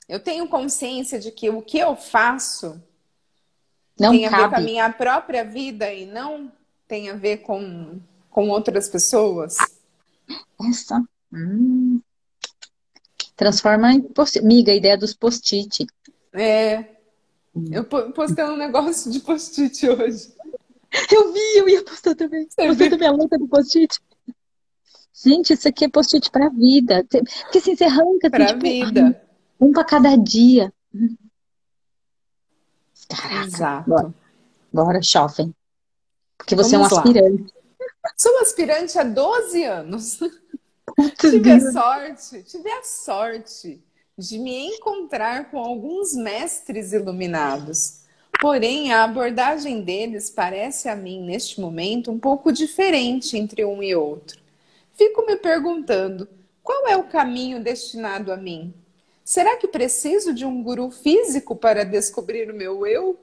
Eu 0.08 0.22
tenho 0.22 0.48
consciência 0.48 1.20
de 1.20 1.32
que 1.32 1.50
o 1.50 1.62
que 1.62 1.78
eu 1.78 1.96
faço 1.98 2.82
não 4.00 4.12
tem 4.12 4.30
cabe. 4.30 4.36
a 4.36 4.48
ver 4.48 4.50
com 4.50 4.56
a 4.56 4.64
minha 4.64 4.94
própria 4.94 5.44
vida 5.44 5.94
e 5.94 6.06
não 6.06 6.50
tem 6.88 7.10
a 7.10 7.16
ver 7.16 7.40
com, 7.40 8.00
com 8.30 8.50
outras 8.50 8.88
pessoas. 8.88 9.58
Essa. 10.70 11.04
Hum. 11.34 12.00
Transforma 13.36 13.92
em 13.92 14.02
post 14.02 14.42
Miga, 14.42 14.72
a 14.72 14.76
ideia 14.76 14.98
dos 14.98 15.14
post-it. 15.14 15.86
É. 16.32 16.97
Hum. 17.58 17.66
Eu 17.72 17.86
postei 17.86 18.46
um 18.46 18.56
negócio 18.56 19.12
de 19.12 19.20
post-it 19.20 19.90
hoje. 19.90 20.32
Eu 21.12 21.34
vi, 21.34 21.58
eu 21.58 21.68
ia 21.68 21.84
postar 21.84 22.16
também. 22.16 22.48
Você 22.50 22.68
postei 22.68 22.90
também 22.90 23.08
a 23.08 23.12
luta 23.12 23.38
do 23.38 23.48
post-it. 23.48 24.00
Gente, 25.14 25.54
isso 25.54 25.68
aqui 25.68 25.86
é 25.86 25.90
post-it 25.90 26.30
pra 26.30 26.50
vida. 26.50 27.04
Porque 27.10 27.58
assim, 27.58 27.76
você 27.76 27.86
arranca. 27.86 28.30
Pra 28.30 28.46
tipo, 28.48 28.62
vida. 28.62 29.22
Um 29.60 29.72
pra 29.72 29.84
cada 29.84 30.16
dia. 30.16 30.72
Caraca. 33.10 33.48
Exato. 33.48 33.90
Bora, 33.90 34.14
bora 34.72 35.02
jovem. 35.02 35.54
Porque 36.38 36.56
você 36.56 36.78
Vamos 36.78 36.92
é 36.92 36.96
um 36.96 36.98
aspirante. 37.00 37.44
Lá. 37.44 38.12
Sou 38.16 38.40
aspirante 38.40 39.00
há 39.00 39.04
12 39.04 39.64
anos. 39.64 40.20
tive 41.20 41.52
a 41.52 41.72
sorte, 41.72 42.44
tive 42.44 42.70
a 42.70 42.84
sorte 42.84 43.87
de 44.18 44.40
me 44.40 44.66
encontrar 44.66 45.52
com 45.52 45.60
alguns 45.60 46.16
mestres 46.16 46.92
iluminados. 46.92 48.00
Porém, 48.42 48.92
a 48.92 49.04
abordagem 49.04 49.82
deles 49.82 50.32
parece 50.32 50.90
a 50.90 50.96
mim, 50.96 51.24
neste 51.24 51.62
momento, 51.62 52.12
um 52.12 52.18
pouco 52.18 52.52
diferente 52.52 53.38
entre 53.38 53.64
um 53.64 53.84
e 53.84 53.96
outro. 53.96 54.42
Fico 54.94 55.24
me 55.24 55.36
perguntando: 55.36 56.28
qual 56.64 56.88
é 56.88 56.98
o 56.98 57.04
caminho 57.04 57.62
destinado 57.62 58.32
a 58.32 58.38
mim? 58.38 58.74
Será 59.24 59.56
que 59.58 59.68
preciso 59.68 60.34
de 60.34 60.46
um 60.46 60.64
guru 60.64 60.90
físico 60.90 61.56
para 61.56 61.84
descobrir 61.84 62.50
o 62.50 62.56
meu 62.56 62.88
eu? 62.88 63.20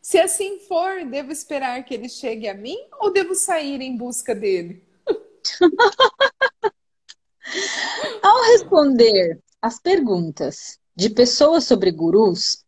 Se 0.00 0.18
assim 0.18 0.58
for, 0.60 1.04
devo 1.04 1.32
esperar 1.32 1.84
que 1.84 1.92
ele 1.92 2.08
chegue 2.08 2.48
a 2.48 2.54
mim 2.54 2.78
ou 2.98 3.12
devo 3.12 3.34
sair 3.34 3.82
em 3.82 3.94
busca 3.94 4.34
dele? 4.34 4.82
Ao 8.22 8.42
responder 8.44 9.43
as 9.64 9.80
perguntas 9.80 10.78
de 10.94 11.08
pessoas 11.08 11.64
sobre 11.64 11.90
gurus, 11.90 12.62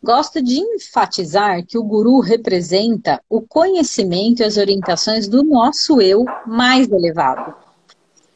gosto 0.00 0.40
de 0.40 0.60
enfatizar 0.60 1.66
que 1.66 1.76
o 1.76 1.82
guru 1.82 2.20
representa 2.20 3.20
o 3.28 3.42
conhecimento 3.42 4.40
e 4.40 4.44
as 4.44 4.56
orientações 4.56 5.26
do 5.26 5.42
nosso 5.42 6.00
eu 6.00 6.24
mais 6.46 6.88
elevado 6.88 7.52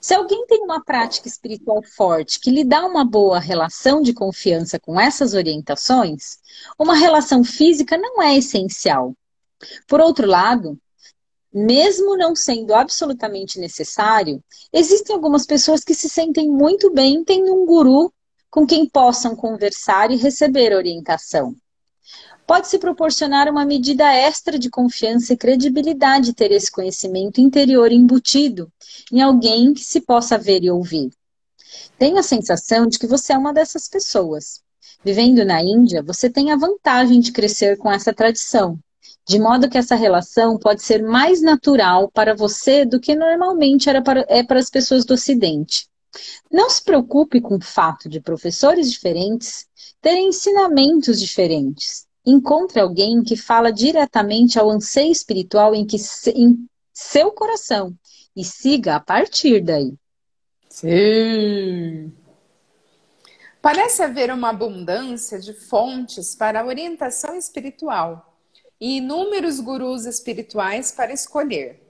se 0.05 0.12
alguém 0.12 0.45
tem 0.47 0.62
uma 0.62 0.84
prática 0.84 1.28
espiritual 1.28 1.82
forte 1.82 2.38
que 2.38 2.51
lhe 2.51 2.62
dá 2.62 2.84
uma 2.84 3.07
boa 3.07 3.38
relação 3.38 4.03
de 4.03 4.12
confiança 4.12 4.78
com 4.78 5.01
essas 5.01 5.32
orientações, 5.32 6.36
uma 6.78 6.95
relação 6.95 7.42
física 7.42 7.97
não 7.97 8.20
é 8.20 8.36
essencial. 8.36 9.14
Por 9.88 10.03
outro 10.03 10.26
lado, 10.26 10.78
mesmo 11.55 12.17
não 12.17 12.35
sendo 12.35 12.75
absolutamente 12.75 13.61
necessário, 13.61 14.43
existem 14.73 15.15
algumas 15.15 15.47
pessoas 15.47 15.85
que 15.85 15.95
se 15.95 16.09
sentem 16.09 16.51
muito 16.51 16.91
bem 16.91 17.25
tendo 17.25 17.55
um 17.55 17.65
guru 17.65 18.13
com 18.51 18.67
quem 18.67 18.89
possam 18.89 19.37
conversar 19.37 20.11
e 20.11 20.17
receber 20.17 20.75
orientação 20.75 21.55
pode 22.47 22.69
se 22.69 22.79
proporcionar 22.79 23.49
uma 23.49 23.65
medida 23.65 24.13
extra 24.13 24.59
de 24.59 24.69
confiança 24.71 25.33
e 25.33 25.37
credibilidade 25.37 26.35
ter 26.35 26.51
esse 26.53 26.71
conhecimento 26.71 27.41
interior 27.41 27.91
embutido 27.91 28.71
em 29.11 29.21
alguém 29.21 29.73
que 29.73 29.85
se 29.85 30.01
possa 30.01 30.37
ver 30.37 30.63
e 30.63 30.71
ouvir. 30.71 31.11
Tenho 31.99 32.19
a 32.19 32.23
sensação 32.23 32.87
de 32.87 32.99
que 32.99 33.07
você 33.07 33.33
é 33.33 33.39
uma 33.39 33.53
dessas 33.53 33.89
pessoas. 33.89 34.63
Vivendo 35.03 35.45
na 35.45 35.63
Índia, 35.63 36.03
você 36.03 36.31
tem 36.31 36.51
a 36.51 36.57
vantagem 36.57 37.21
de 37.21 37.33
crescer 37.33 37.77
com 37.77 37.91
essa 37.91 38.13
tradição, 38.13 38.79
de 39.27 39.39
modo 39.39 39.68
que 39.68 39.79
essa 39.79 39.95
relação 39.95 40.59
pode 40.59 40.83
ser 40.83 41.03
mais 41.03 41.41
natural 41.41 42.11
para 42.11 42.35
você 42.35 42.85
do 42.85 43.01
que 43.01 43.14
normalmente 43.14 43.89
era 43.89 44.03
para, 44.03 44.25
é 44.29 44.43
para 44.43 44.59
as 44.59 44.70
pessoas 44.70 45.05
do 45.05 45.14
Ocidente. 45.14 45.89
Não 46.51 46.70
se 46.70 46.83
preocupe 46.83 47.41
com 47.41 47.57
o 47.57 47.64
fato 47.64 48.09
de 48.09 48.20
professores 48.20 48.91
diferentes 48.91 49.66
terem 50.01 50.29
ensinamentos 50.29 51.18
diferentes 51.20 52.07
encontre 52.25 52.81
alguém 52.81 53.22
que 53.22 53.37
fala 53.37 53.70
diretamente 53.70 54.59
ao 54.59 54.70
anseio 54.70 55.12
espiritual 55.12 55.75
em, 55.75 55.87
que, 55.87 55.97
em 56.35 56.66
seu 56.93 57.31
coração 57.33 57.95
e 58.35 58.43
siga 58.43 58.97
a 58.97 59.01
partir 59.01 59.61
daí. 59.61 59.95
Sim. 60.68 62.12
Parece 63.61 64.03
haver 64.03 64.33
uma 64.33 64.51
abundância 64.51 65.39
de 65.39 65.53
fontes 65.53 66.35
para 66.35 66.61
a 66.61 66.66
orientação 66.66 67.37
espiritual 67.37 68.34
e 68.85 68.99
inúmeros 68.99 69.61
gurus 69.61 70.05
espirituais 70.05 70.93
para 70.93 71.11
escolher. 71.11 71.80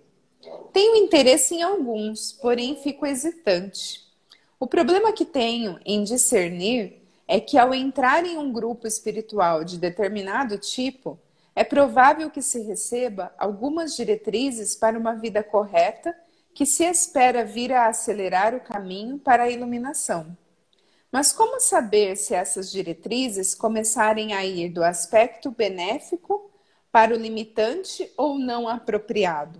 Tenho 0.72 0.94
interesse 0.94 1.56
em 1.56 1.60
alguns, 1.60 2.30
porém 2.30 2.76
fico 2.76 3.04
hesitante. 3.04 4.00
O 4.60 4.66
problema 4.68 5.12
que 5.12 5.24
tenho 5.24 5.76
em 5.84 6.04
discernir 6.04 7.02
é 7.26 7.40
que 7.40 7.58
ao 7.58 7.74
entrar 7.74 8.24
em 8.24 8.38
um 8.38 8.52
grupo 8.52 8.86
espiritual 8.86 9.64
de 9.64 9.76
determinado 9.76 10.56
tipo, 10.56 11.18
é 11.52 11.64
provável 11.64 12.30
que 12.30 12.40
se 12.40 12.62
receba 12.62 13.34
algumas 13.36 13.96
diretrizes 13.96 14.76
para 14.76 14.96
uma 14.96 15.14
vida 15.14 15.42
correta 15.42 16.14
que 16.54 16.64
se 16.64 16.84
espera 16.84 17.44
vir 17.44 17.72
a 17.72 17.88
acelerar 17.88 18.54
o 18.54 18.60
caminho 18.60 19.18
para 19.18 19.42
a 19.42 19.50
iluminação. 19.50 20.38
Mas 21.10 21.32
como 21.32 21.58
saber 21.58 22.16
se 22.16 22.36
essas 22.36 22.70
diretrizes 22.70 23.52
começarem 23.52 24.32
a 24.32 24.46
ir 24.46 24.68
do 24.68 24.84
aspecto 24.84 25.50
benéfico 25.50 26.53
para 26.94 27.12
o 27.12 27.18
limitante 27.18 28.08
ou 28.16 28.38
não 28.38 28.68
apropriado? 28.68 29.58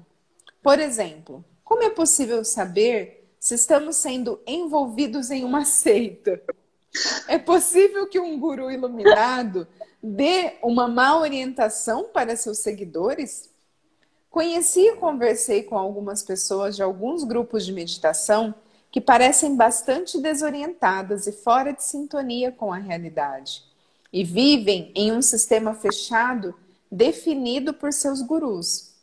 Por 0.62 0.78
exemplo, 0.78 1.44
como 1.64 1.82
é 1.82 1.90
possível 1.90 2.44
saber 2.44 3.28
se 3.40 3.56
estamos 3.56 3.96
sendo 3.96 4.40
envolvidos 4.46 5.32
em 5.32 5.42
uma 5.42 5.64
seita? 5.64 6.40
É 7.26 7.36
possível 7.36 8.06
que 8.06 8.20
um 8.20 8.38
guru 8.38 8.70
iluminado 8.70 9.66
dê 10.00 10.52
uma 10.62 10.86
má 10.86 11.18
orientação 11.18 12.04
para 12.04 12.36
seus 12.36 12.58
seguidores? 12.58 13.50
Conheci 14.30 14.82
e 14.82 14.94
conversei 14.94 15.64
com 15.64 15.76
algumas 15.76 16.22
pessoas 16.22 16.76
de 16.76 16.84
alguns 16.84 17.24
grupos 17.24 17.66
de 17.66 17.72
meditação 17.72 18.54
que 18.92 19.00
parecem 19.00 19.56
bastante 19.56 20.20
desorientadas 20.20 21.26
e 21.26 21.32
fora 21.32 21.72
de 21.72 21.82
sintonia 21.82 22.52
com 22.52 22.72
a 22.72 22.78
realidade. 22.78 23.64
E 24.12 24.22
vivem 24.22 24.92
em 24.94 25.10
um 25.10 25.20
sistema 25.20 25.74
fechado 25.74 26.54
definido 26.90 27.74
por 27.74 27.92
seus 27.92 28.20
gurus. 28.22 28.94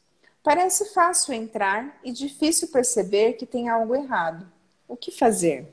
Parece 0.44 0.86
fácil 0.94 1.34
entrar 1.34 2.00
e 2.04 2.12
difícil 2.12 2.68
perceber 2.70 3.34
que 3.34 3.46
tem 3.46 3.70
algo 3.70 3.96
errado. 3.96 4.52
O 4.88 4.98
que 4.98 5.12
fazer? 5.12 5.72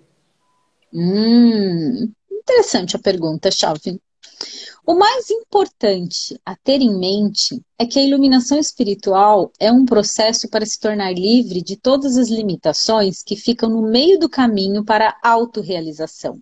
Hum, 0.92 2.12
interessante 2.30 2.96
a 2.96 2.98
pergunta, 2.98 3.50
Chauvin. 3.50 3.98
O 4.86 4.94
mais 4.94 5.28
importante 5.30 6.40
a 6.46 6.56
ter 6.56 6.80
em 6.80 6.98
mente 6.98 7.62
é 7.78 7.84
que 7.84 7.98
a 7.98 8.02
iluminação 8.02 8.58
espiritual 8.58 9.52
é 9.58 9.70
um 9.70 9.84
processo 9.84 10.48
para 10.48 10.64
se 10.64 10.80
tornar 10.80 11.12
livre 11.12 11.62
de 11.62 11.76
todas 11.76 12.16
as 12.16 12.28
limitações 12.28 13.22
que 13.22 13.36
ficam 13.36 13.68
no 13.68 13.82
meio 13.82 14.18
do 14.18 14.30
caminho 14.30 14.84
para 14.84 15.14
a 15.22 15.30
autorrealização. 15.30 16.38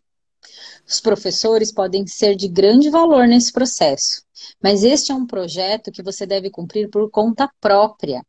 Os 0.87 1.01
professores 1.01 1.73
podem 1.73 2.07
ser 2.07 2.35
de 2.37 2.49
grande 2.49 2.91
valor 2.91 3.27
nesse 3.27 3.53
processo, 3.53 4.23
mas 4.63 4.85
este 4.85 5.13
é 5.13 5.15
um 5.15 5.27
projeto 5.27 5.91
que 5.91 6.03
você 6.03 6.27
deve 6.27 6.51
cumprir 6.51 6.89
por 6.89 7.11
conta 7.11 7.51
própria, 7.61 8.23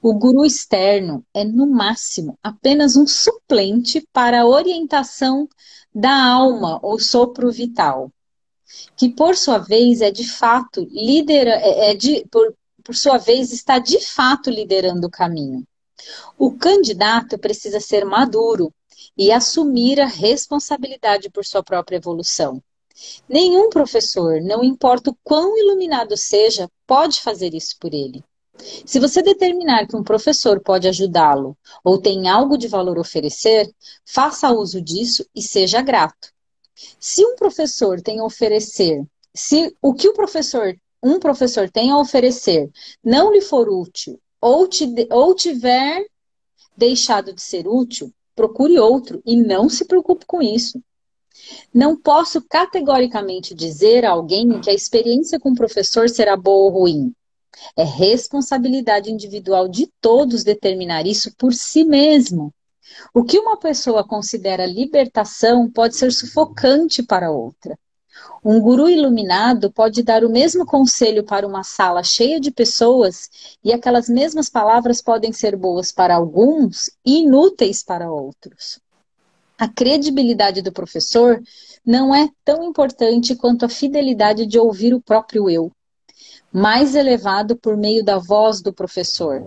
o 0.00 0.14
guru 0.14 0.44
externo 0.44 1.24
é, 1.32 1.44
no 1.44 1.66
máximo, 1.66 2.38
apenas 2.42 2.96
um 2.96 3.06
suplente 3.06 4.06
para 4.12 4.42
a 4.42 4.46
orientação 4.46 5.48
da 5.94 6.14
alma 6.24 6.78
ou 6.82 6.98
sopro 6.98 7.50
vital, 7.50 8.10
que 8.96 9.10
por 9.10 9.36
sua 9.36 9.58
vez 9.58 10.00
é 10.00 10.10
de 10.10 10.28
fato 10.28 10.86
lidera, 10.90 11.52
é, 11.52 11.90
é 11.90 11.94
de, 11.94 12.26
por, 12.30 12.54
por 12.82 12.94
sua 12.94 13.18
vez 13.18 13.52
está 13.52 13.78
de 13.78 14.00
fato 14.00 14.50
liderando 14.50 15.06
o 15.06 15.10
caminho. 15.10 15.66
O 16.36 16.52
candidato 16.52 17.38
precisa 17.38 17.78
ser 17.78 18.04
maduro 18.04 18.72
e 19.16 19.30
assumir 19.32 20.00
a 20.00 20.06
responsabilidade 20.06 21.30
por 21.30 21.44
sua 21.44 21.62
própria 21.62 21.96
evolução. 21.96 22.62
Nenhum 23.28 23.70
professor, 23.70 24.40
não 24.40 24.62
importa 24.62 25.10
o 25.10 25.16
quão 25.24 25.56
iluminado 25.58 26.16
seja, 26.16 26.68
pode 26.86 27.20
fazer 27.20 27.54
isso 27.54 27.76
por 27.80 27.92
ele. 27.94 28.22
Se 28.84 29.00
você 29.00 29.22
determinar 29.22 29.86
que 29.86 29.96
um 29.96 30.02
professor 30.02 30.60
pode 30.60 30.86
ajudá-lo 30.86 31.56
ou 31.82 32.00
tem 32.00 32.28
algo 32.28 32.56
de 32.58 32.68
valor 32.68 32.98
oferecer, 32.98 33.72
faça 34.04 34.50
uso 34.50 34.80
disso 34.80 35.26
e 35.34 35.42
seja 35.42 35.80
grato. 35.80 36.32
Se 37.00 37.24
um 37.24 37.34
professor 37.36 38.00
tem 38.00 38.20
a 38.20 38.24
oferecer, 38.24 39.02
se 39.34 39.74
o 39.80 39.94
que 39.94 40.08
o 40.08 40.12
professor, 40.12 40.76
um 41.02 41.18
professor 41.18 41.70
tem 41.70 41.90
a 41.90 41.98
oferecer 41.98 42.70
não 43.02 43.32
lhe 43.32 43.40
for 43.40 43.68
útil 43.68 44.20
ou, 44.40 44.68
te, 44.68 44.86
ou 45.10 45.34
tiver 45.34 46.04
deixado 46.76 47.32
de 47.32 47.40
ser 47.40 47.66
útil, 47.66 48.12
procure 48.34 48.78
outro 48.78 49.22
e 49.24 49.36
não 49.36 49.68
se 49.68 49.84
preocupe 49.84 50.26
com 50.26 50.40
isso. 50.42 50.80
Não 51.72 51.96
posso 51.96 52.42
categoricamente 52.42 53.54
dizer 53.54 54.04
a 54.04 54.10
alguém 54.10 54.60
que 54.60 54.70
a 54.70 54.74
experiência 54.74 55.40
com 55.40 55.50
o 55.50 55.54
professor 55.54 56.08
será 56.08 56.36
boa 56.36 56.64
ou 56.64 56.80
ruim. 56.80 57.12
É 57.76 57.84
responsabilidade 57.84 59.10
individual 59.10 59.68
de 59.68 59.86
todos 60.00 60.44
determinar 60.44 61.06
isso 61.06 61.34
por 61.36 61.52
si 61.52 61.84
mesmo. 61.84 62.52
O 63.14 63.24
que 63.24 63.38
uma 63.38 63.56
pessoa 63.56 64.06
considera 64.06 64.66
libertação 64.66 65.70
pode 65.70 65.96
ser 65.96 66.12
sufocante 66.12 67.02
para 67.02 67.30
outra. 67.30 67.78
Um 68.44 68.60
guru 68.60 68.88
iluminado 68.88 69.70
pode 69.70 70.02
dar 70.02 70.24
o 70.24 70.28
mesmo 70.28 70.66
conselho 70.66 71.22
para 71.22 71.46
uma 71.46 71.62
sala 71.62 72.02
cheia 72.02 72.40
de 72.40 72.50
pessoas 72.50 73.30
e 73.62 73.72
aquelas 73.72 74.08
mesmas 74.08 74.48
palavras 74.48 75.00
podem 75.00 75.32
ser 75.32 75.54
boas 75.54 75.92
para 75.92 76.16
alguns 76.16 76.90
e 77.06 77.20
inúteis 77.20 77.84
para 77.84 78.10
outros. 78.10 78.80
A 79.56 79.68
credibilidade 79.68 80.60
do 80.60 80.72
professor 80.72 81.40
não 81.86 82.12
é 82.12 82.28
tão 82.44 82.64
importante 82.64 83.36
quanto 83.36 83.64
a 83.64 83.68
fidelidade 83.68 84.44
de 84.44 84.58
ouvir 84.58 84.92
o 84.92 85.00
próprio 85.00 85.48
eu, 85.48 85.70
mais 86.52 86.96
elevado 86.96 87.56
por 87.56 87.76
meio 87.76 88.04
da 88.04 88.18
voz 88.18 88.60
do 88.60 88.72
professor. 88.72 89.40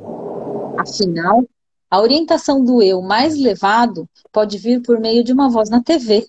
Afinal, 0.79 1.43
a 1.91 1.99
orientação 1.99 2.63
do 2.63 2.81
eu 2.81 3.01
mais 3.01 3.35
elevado 3.35 4.07
pode 4.31 4.57
vir 4.57 4.81
por 4.81 5.01
meio 5.01 5.21
de 5.21 5.33
uma 5.33 5.49
voz 5.49 5.69
na 5.69 5.83
TV 5.83 6.25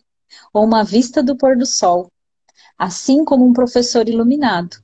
ou 0.52 0.64
uma 0.64 0.82
vista 0.82 1.22
do 1.22 1.36
pôr 1.36 1.56
do 1.56 1.64
sol, 1.64 2.10
assim 2.78 3.24
como 3.24 3.44
um 3.44 3.52
professor 3.52 4.08
iluminado. 4.08 4.76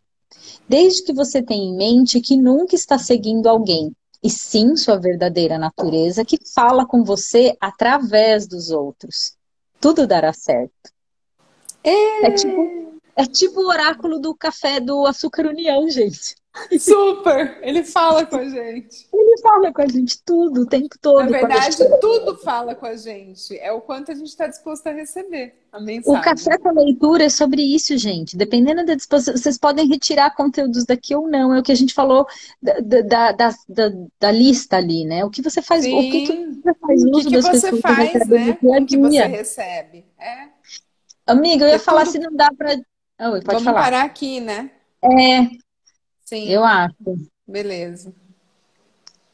Desde 0.69 1.03
que 1.03 1.13
você 1.13 1.43
tenha 1.43 1.65
em 1.65 1.77
mente 1.77 2.21
que 2.21 2.37
nunca 2.37 2.75
está 2.75 2.99
seguindo 2.99 3.49
alguém, 3.49 3.95
e 4.23 4.31
sim 4.31 4.77
sua 4.77 4.99
verdadeira 4.99 5.59
natureza 5.59 6.25
que 6.25 6.39
fala 6.55 6.87
com 6.87 7.03
você 7.03 7.57
através 7.61 8.47
dos 8.47 8.71
outros. 8.71 9.37
Tudo 9.81 10.07
dará 10.07 10.33
certo. 10.33 10.93
É, 11.83 12.27
é 12.27 12.31
tipo, 12.31 13.01
é 13.17 13.27
tipo 13.27 13.61
o 13.61 13.69
oráculo 13.69 14.21
do 14.21 14.35
café 14.35 14.79
do 14.79 15.05
Açúcar 15.07 15.47
União, 15.47 15.89
gente. 15.91 16.37
Super! 16.79 17.59
Ele 17.63 17.83
fala 17.83 18.27
com 18.27 18.37
a 18.37 18.45
gente. 18.45 19.09
Ele 19.13 19.41
fala 19.41 19.73
com 19.73 19.83
a 19.83 19.89
gente 19.89 20.23
tudo, 20.23 20.63
o 20.63 20.67
tempo 20.67 20.97
todo. 21.01 21.25
Na 21.25 21.39
verdade, 21.39 21.77
tudo 21.99 22.37
fala 22.37 22.75
com 22.75 22.85
a 22.85 22.95
gente. 22.95 23.59
É 23.59 23.73
o 23.73 23.81
quanto 23.81 24.13
a 24.13 24.15
gente 24.15 24.29
está 24.29 24.47
disposto 24.47 24.87
a 24.87 24.93
receber 24.93 25.55
a 25.73 25.81
mensagem. 25.81 26.21
O 26.21 26.23
café 26.23 26.59
com 26.59 26.69
a 26.69 26.73
leitura 26.73 27.25
é 27.25 27.29
sobre 27.31 27.63
isso, 27.63 27.97
gente. 27.97 28.37
Dependendo 28.37 28.85
da 28.85 28.95
disposição, 28.95 29.35
vocês 29.35 29.57
podem 29.57 29.89
retirar 29.89 30.35
conteúdos 30.35 30.85
daqui 30.85 31.15
ou 31.15 31.27
não. 31.27 31.55
É 31.55 31.61
o 31.61 31.63
que 31.63 31.73
a 31.73 31.77
gente 31.77 31.95
falou 31.95 32.27
da, 32.61 32.81
da, 33.01 33.33
da, 33.33 33.93
da, 34.21 34.31
lista 34.31 34.77
ali, 34.77 35.07
né? 35.07 35.25
O 35.25 35.31
que 35.31 35.41
você 35.41 35.63
faz, 35.63 35.85
Sim. 35.85 35.99
o 35.99 36.11
que, 36.11 36.27
que 36.27 36.61
você 36.61 36.75
faz 36.75 37.03
uso 37.03 37.19
o 37.19 37.23
que, 37.23 37.31
que 37.31 37.43
você 37.43 37.81
faz, 37.81 38.29
né? 38.29 38.59
O 38.63 38.85
que 38.85 38.99
você 38.99 39.25
recebe. 39.25 40.05
É. 40.21 40.49
Amiga, 41.27 41.65
eu 41.65 41.69
ia 41.69 41.77
é 41.77 41.79
falar 41.79 42.05
tudo... 42.05 42.13
se 42.13 42.19
não 42.19 42.35
dá 42.35 42.51
para. 42.57 42.77
Pode 43.19 43.45
Vamos 43.47 43.63
falar. 43.63 43.83
parar 43.83 44.03
aqui, 44.03 44.41
né? 44.41 44.71
É, 45.03 45.49
Sim. 46.33 46.49
Eu 46.49 46.65
acho. 46.65 46.95
Beleza. 47.47 48.15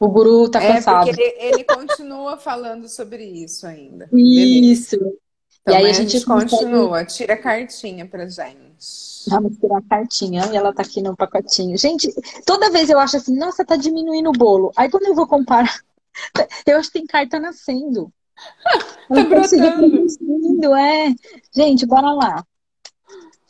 O 0.00 0.08
guru 0.08 0.50
tá 0.50 0.60
cansado. 0.60 1.08
É 1.08 1.12
porque 1.12 1.22
ele, 1.22 1.54
ele 1.54 1.64
continua 1.64 2.36
falando 2.36 2.88
sobre 2.88 3.22
isso 3.24 3.68
ainda. 3.68 4.08
Isso. 4.12 4.96
Então, 4.96 5.74
e 5.74 5.76
aí 5.76 5.84
a 5.84 5.92
gente, 5.92 6.16
a 6.16 6.18
gente 6.18 6.26
continua. 6.26 6.88
Consegue... 6.88 7.12
Tira 7.12 7.34
a 7.34 7.36
cartinha 7.36 8.04
pra 8.04 8.26
gente. 8.26 9.28
Vamos 9.28 9.56
tirar 9.58 9.78
a 9.78 9.82
cartinha 9.82 10.44
e 10.52 10.56
ela 10.56 10.74
tá 10.74 10.82
aqui 10.82 11.00
no 11.00 11.16
pacotinho. 11.16 11.78
Gente, 11.78 12.12
toda 12.44 12.70
vez 12.70 12.90
eu 12.90 12.98
acho 12.98 13.16
assim, 13.16 13.36
nossa, 13.36 13.64
tá 13.64 13.76
diminuindo 13.76 14.30
o 14.30 14.32
bolo. 14.32 14.72
Aí 14.76 14.90
quando 14.90 15.06
eu 15.06 15.14
vou 15.14 15.28
comparar, 15.28 15.80
eu 16.66 16.78
acho 16.78 16.90
que 16.90 16.98
tem 16.98 17.06
carta 17.06 17.38
nascendo. 17.38 18.12
tá 19.08 19.22
brotando. 19.22 20.74
É. 20.74 21.14
Gente, 21.54 21.86
bora 21.86 22.10
lá. 22.10 22.44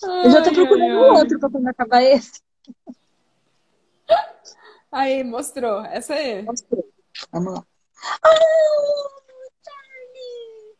Ai, 0.04 0.26
eu 0.26 0.30
já 0.32 0.42
tô 0.42 0.52
procurando 0.52 0.82
ai, 0.82 1.10
ai. 1.10 1.10
outro 1.18 1.38
pra 1.38 1.48
quando 1.48 1.66
acabar 1.68 2.02
esse. 2.02 2.46
Aí, 4.90 5.22
mostrou. 5.22 5.84
Essa 5.84 6.14
aí. 6.14 6.42
Mostrou. 6.42 6.84
Vamos 7.32 7.54
lá. 7.54 7.64
Oh, 8.24 9.08
Charlie! 9.64 10.76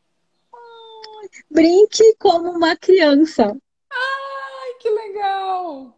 Brinque 1.50 2.14
como 2.18 2.50
uma 2.50 2.76
criança. 2.76 3.56
Ai, 3.90 4.74
que 4.80 4.88
legal! 4.88 5.94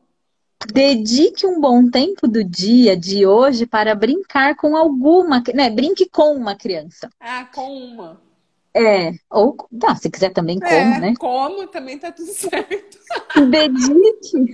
Dedique 0.73 1.47
um 1.47 1.61
bom 1.61 1.89
tempo 1.91 2.29
do 2.29 2.45
dia 2.45 2.97
de 2.97 3.27
hoje 3.27 3.67
para 3.67 3.95
brincar 3.95 4.55
com 4.57 4.77
alguma, 4.77 5.43
né? 5.55 5.71
Brinque 5.71 6.09
com 6.09 6.35
uma 6.35 6.55
criança. 6.55 7.09
Ah, 7.19 7.47
com 7.47 7.73
uma. 7.73 8.30
É, 8.75 9.13
ou 9.29 9.57
tá, 9.81 9.97
se 9.97 10.09
quiser 10.09 10.33
também 10.33 10.59
é, 10.63 10.69
como, 10.69 11.01
né? 11.01 11.15
Como 11.19 11.67
também 11.67 11.99
tá 11.99 12.13
tudo 12.13 12.31
certo. 12.31 12.99
Dedique 13.51 14.53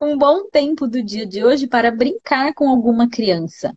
um 0.00 0.16
bom 0.16 0.48
tempo 0.48 0.86
do 0.86 1.02
dia 1.02 1.26
de 1.26 1.44
hoje 1.44 1.66
para 1.66 1.90
brincar 1.90 2.54
com 2.54 2.68
alguma 2.68 3.08
criança. 3.08 3.76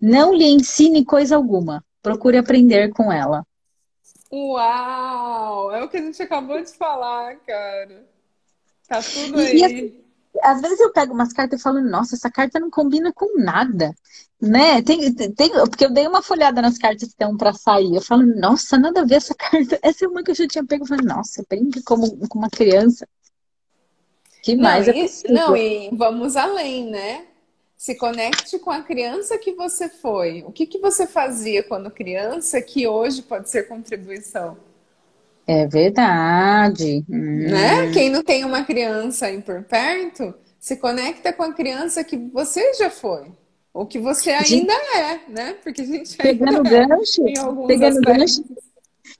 Não 0.00 0.34
lhe 0.34 0.44
ensine 0.44 1.04
coisa 1.04 1.34
alguma. 1.36 1.82
Procure 2.02 2.36
aprender 2.36 2.90
com 2.90 3.10
ela. 3.10 3.44
Uau! 4.30 5.72
É 5.72 5.82
o 5.82 5.88
que 5.88 5.96
a 5.96 6.02
gente 6.02 6.22
acabou 6.22 6.62
de 6.62 6.72
falar, 6.72 7.36
cara. 7.36 8.06
Tá 8.86 9.00
tudo 9.02 9.38
aí. 9.38 10.05
E, 10.36 10.46
às 10.46 10.60
vezes 10.60 10.80
eu 10.80 10.92
pego 10.92 11.14
umas 11.14 11.32
cartas 11.32 11.58
e 11.58 11.62
falo, 11.62 11.80
nossa, 11.80 12.14
essa 12.14 12.30
carta 12.30 12.60
não 12.60 12.70
combina 12.70 13.12
com 13.12 13.38
nada. 13.38 13.94
Né? 14.40 14.82
Tem, 14.82 15.12
tem, 15.14 15.50
porque 15.50 15.86
eu 15.86 15.90
dei 15.90 16.06
uma 16.06 16.22
folhada 16.22 16.60
nas 16.60 16.76
cartas 16.76 17.04
que 17.04 17.14
estão 17.14 17.36
para 17.36 17.54
sair. 17.54 17.94
Eu 17.94 18.02
falo, 18.02 18.24
nossa, 18.26 18.78
nada 18.78 19.00
a 19.00 19.04
ver 19.04 19.16
essa 19.16 19.34
carta. 19.36 19.78
Essa 19.82 20.04
é 20.04 20.08
uma 20.08 20.22
que 20.22 20.30
eu 20.30 20.34
já 20.34 20.46
tinha 20.46 20.64
pego. 20.64 20.84
Eu 20.84 20.88
falei, 20.88 21.06
nossa, 21.06 21.44
brinca 21.48 21.80
como 21.84 22.28
com 22.28 22.38
uma 22.38 22.50
criança. 22.50 23.08
Que 24.42 24.54
mais 24.54 24.86
não, 24.86 24.94
é 24.94 25.02
possível? 25.02 25.34
Não, 25.34 25.56
e 25.56 25.90
vamos 25.92 26.36
além, 26.36 26.88
né? 26.88 27.26
Se 27.76 27.94
conecte 27.94 28.58
com 28.58 28.70
a 28.70 28.82
criança 28.82 29.36
que 29.38 29.52
você 29.52 29.88
foi. 29.88 30.42
O 30.46 30.52
que, 30.52 30.66
que 30.66 30.78
você 30.78 31.06
fazia 31.06 31.62
quando 31.62 31.90
criança 31.90 32.60
que 32.62 32.86
hoje 32.86 33.22
pode 33.22 33.50
ser 33.50 33.68
contribuição? 33.68 34.56
É 35.46 35.66
verdade. 35.66 37.04
Né? 37.08 37.82
Hum. 37.82 37.92
Quem 37.92 38.10
não 38.10 38.22
tem 38.22 38.44
uma 38.44 38.64
criança 38.64 39.26
aí 39.26 39.40
por 39.40 39.62
perto, 39.62 40.34
se 40.58 40.76
conecta 40.76 41.32
com 41.32 41.44
a 41.44 41.52
criança 41.52 42.02
que 42.02 42.16
você 42.16 42.74
já 42.74 42.90
foi. 42.90 43.30
Ou 43.72 43.86
que 43.86 43.98
você 43.98 44.30
ainda 44.30 44.72
gente, 44.72 44.96
é, 44.96 45.20
né? 45.28 45.54
Porque 45.62 45.82
a 45.82 45.84
gente 45.84 46.16
pegando 46.16 46.66
é, 46.66 46.88
gancho, 46.88 47.22
pegando 47.68 47.98
aspectos. 47.98 48.38
gancho. 48.38 48.66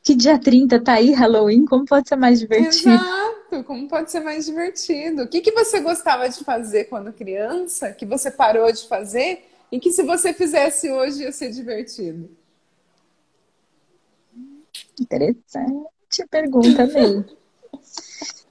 Que 0.03 0.15
dia 0.15 0.39
30 0.39 0.81
tá 0.81 0.95
aí, 0.95 1.13
Halloween, 1.13 1.65
como 1.65 1.85
pode 1.85 2.09
ser 2.09 2.17
mais 2.17 2.41
divertido? 2.41 2.95
Exato, 2.95 3.65
como 3.65 3.87
pode 3.87 4.11
ser 4.11 4.21
mais 4.21 4.47
divertido? 4.47 5.23
O 5.23 5.29
que, 5.29 5.41
que 5.41 5.53
você 5.53 5.81
gostava 5.81 6.29
de 6.29 6.43
fazer 6.43 6.85
quando 6.85 7.13
criança, 7.13 7.93
que 7.93 8.07
você 8.07 8.31
parou 8.31 8.71
de 8.73 8.87
fazer, 8.89 9.45
e 9.71 9.79
que 9.79 9.93
se 9.93 10.03
você 10.03 10.33
fizesse 10.33 10.91
hoje 10.91 11.23
ia 11.23 11.33
ser 11.33 11.51
divertido? 11.51 12.31
Interessante 14.99 15.96
pergunta 16.25 16.87
mesmo. 16.87 17.25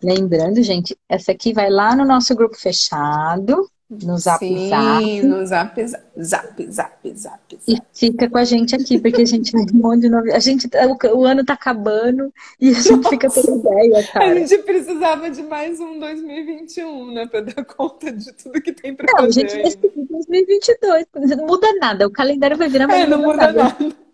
Lembrando, 0.04 0.62
gente, 0.62 0.96
essa 1.10 1.32
aqui 1.32 1.54
vai 1.54 1.70
lá 1.70 1.96
no 1.96 2.06
nosso 2.06 2.36
grupo 2.36 2.56
fechado, 2.56 3.70
no 3.90 4.18
Zap 4.18 4.40
Sim, 4.40 4.70
Zap. 4.70 5.22
no 5.24 5.46
Zap 5.46 5.88
Zap, 5.88 6.06
Zap, 6.22 6.72
Zap, 6.72 7.14
Zap. 7.16 7.60
E 7.68 7.78
fica 7.94 8.30
com 8.30 8.38
a 8.38 8.44
gente 8.44 8.76
aqui, 8.76 9.00
porque 9.00 9.22
a 9.22 9.26
gente 9.26 9.52
vai 9.52 9.64
um 9.74 9.78
monte 9.78 10.02
de 10.02 10.10
novo. 10.10 10.32
A 10.34 10.40
gente, 10.40 10.68
o, 10.68 11.18
o, 11.18 11.26
ano 11.26 11.46
tá 11.46 11.54
acabando 11.54 12.34
e 12.60 12.70
a 12.70 12.74
gente 12.74 12.92
Nossa, 12.92 13.10
fica 13.10 13.30
tendo 13.30 13.60
ideia, 13.60 14.08
cara. 14.12 14.32
A 14.32 14.36
gente 14.36 14.58
precisava 14.60 15.30
de 15.30 15.44
mais 15.44 15.80
um 15.80 16.00
2021, 16.00 17.14
né? 17.14 17.28
Pra 17.28 17.42
dar 17.42 17.64
conta 17.66 18.12
de 18.12 18.32
tudo 18.34 18.62
que 18.62 18.74
tem 18.74 18.96
pra 18.96 19.06
não, 19.12 19.26
fazer. 19.26 19.44
Não, 19.44 19.50
gente, 19.50 19.68
esse 19.68 19.78
2022. 19.78 21.06
Não 21.38 21.46
muda 21.46 21.68
nada. 21.80 22.08
O 22.08 22.12
calendário 22.12 22.58
vai 22.58 22.70
virar, 22.70 22.88
mas 22.88 23.04
é, 23.04 23.08
não, 23.08 23.18
não 23.18 23.26
muda 23.26 23.38
nada. 23.38 23.64
nada. 23.64 24.05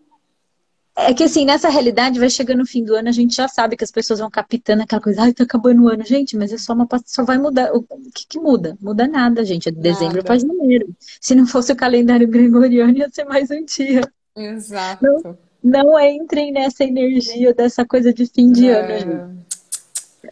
É 1.08 1.14
que 1.14 1.24
assim, 1.24 1.46
nessa 1.46 1.70
realidade, 1.70 2.20
vai 2.20 2.30
chegando 2.30 2.60
no 2.60 2.66
fim 2.66 2.84
do 2.84 2.96
ano, 2.96 3.10
a 3.10 3.12
gente 3.12 3.36
já 3.36 3.48
sabe 3.48 3.76
que 3.76 3.84
as 3.84 3.92
pessoas 3.92 4.20
vão 4.20 4.30
captando 4.30 4.84
aquela 4.84 5.02
coisa, 5.02 5.24
ai, 5.24 5.34
tá 5.34 5.44
acabando 5.44 5.84
o 5.84 5.88
ano, 5.88 6.06
gente, 6.06 6.38
mas 6.38 6.54
é 6.54 6.58
só 6.58 6.74
uma 6.74 6.88
só 7.06 7.24
vai 7.24 7.38
mudar. 7.38 7.72
O 7.74 7.84
que, 8.14 8.28
que 8.28 8.40
muda? 8.40 8.78
Muda 8.80 9.08
nada, 9.08 9.44
gente. 9.44 9.70
É 9.70 9.72
de 9.72 9.80
dezembro 9.80 10.24
para 10.24 10.38
janeiro. 10.38 10.88
Se 11.20 11.34
não 11.34 11.48
fosse 11.48 11.72
o 11.72 11.76
calendário 11.76 12.28
gregoriano, 12.28 12.98
ia 12.98 13.10
ser 13.10 13.26
mais 13.26 13.50
um 13.50 13.66
dia. 13.66 14.02
Exato. 14.36 15.04
Não, 15.04 15.38
não 15.64 16.00
entrem 16.00 16.52
nessa 16.52 16.84
energia 16.84 17.54
dessa 17.54 17.86
coisa 17.86 18.14
de 18.14 18.26
fim 18.26 18.52
de 18.52 18.70
é... 18.70 18.80
ano, 18.80 19.00
gente. 19.00 19.51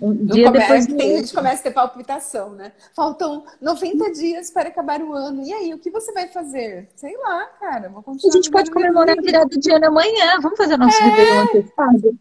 Um 0.02 0.14
dia 0.26 0.46
come... 0.46 0.60
depois 0.60 0.86
do 0.86 0.96
Tem 0.96 1.18
gente 1.18 1.34
começa 1.34 1.62
a 1.62 1.64
ter 1.64 1.72
palpitação, 1.72 2.52
né? 2.52 2.72
Faltam 2.94 3.44
90 3.60 4.12
dias 4.12 4.52
para 4.52 4.70
acabar 4.70 5.02
o 5.02 5.14
ano. 5.14 5.44
E 5.44 5.52
aí, 5.52 5.74
o 5.74 5.80
que 5.80 5.90
você 5.90 6.12
vai 6.12 6.28
fazer? 6.28 6.88
Sei 6.96 7.18
lá, 7.18 7.46
cara. 7.60 7.90
Vou 7.90 8.04
continuar 8.04 8.32
a 8.32 8.36
gente 8.36 8.52
pode 8.52 8.72
comemorar 8.72 9.18
a 9.18 9.22
virada 9.22 9.58
de 9.58 9.72
ano 9.72 9.88
amanhã. 9.88 10.40
Vamos 10.42 10.58
fazer 10.58 10.78
nosso 10.78 11.02
é... 11.02 11.04
Réveillon 11.04 11.42
antecipado? 11.42 12.20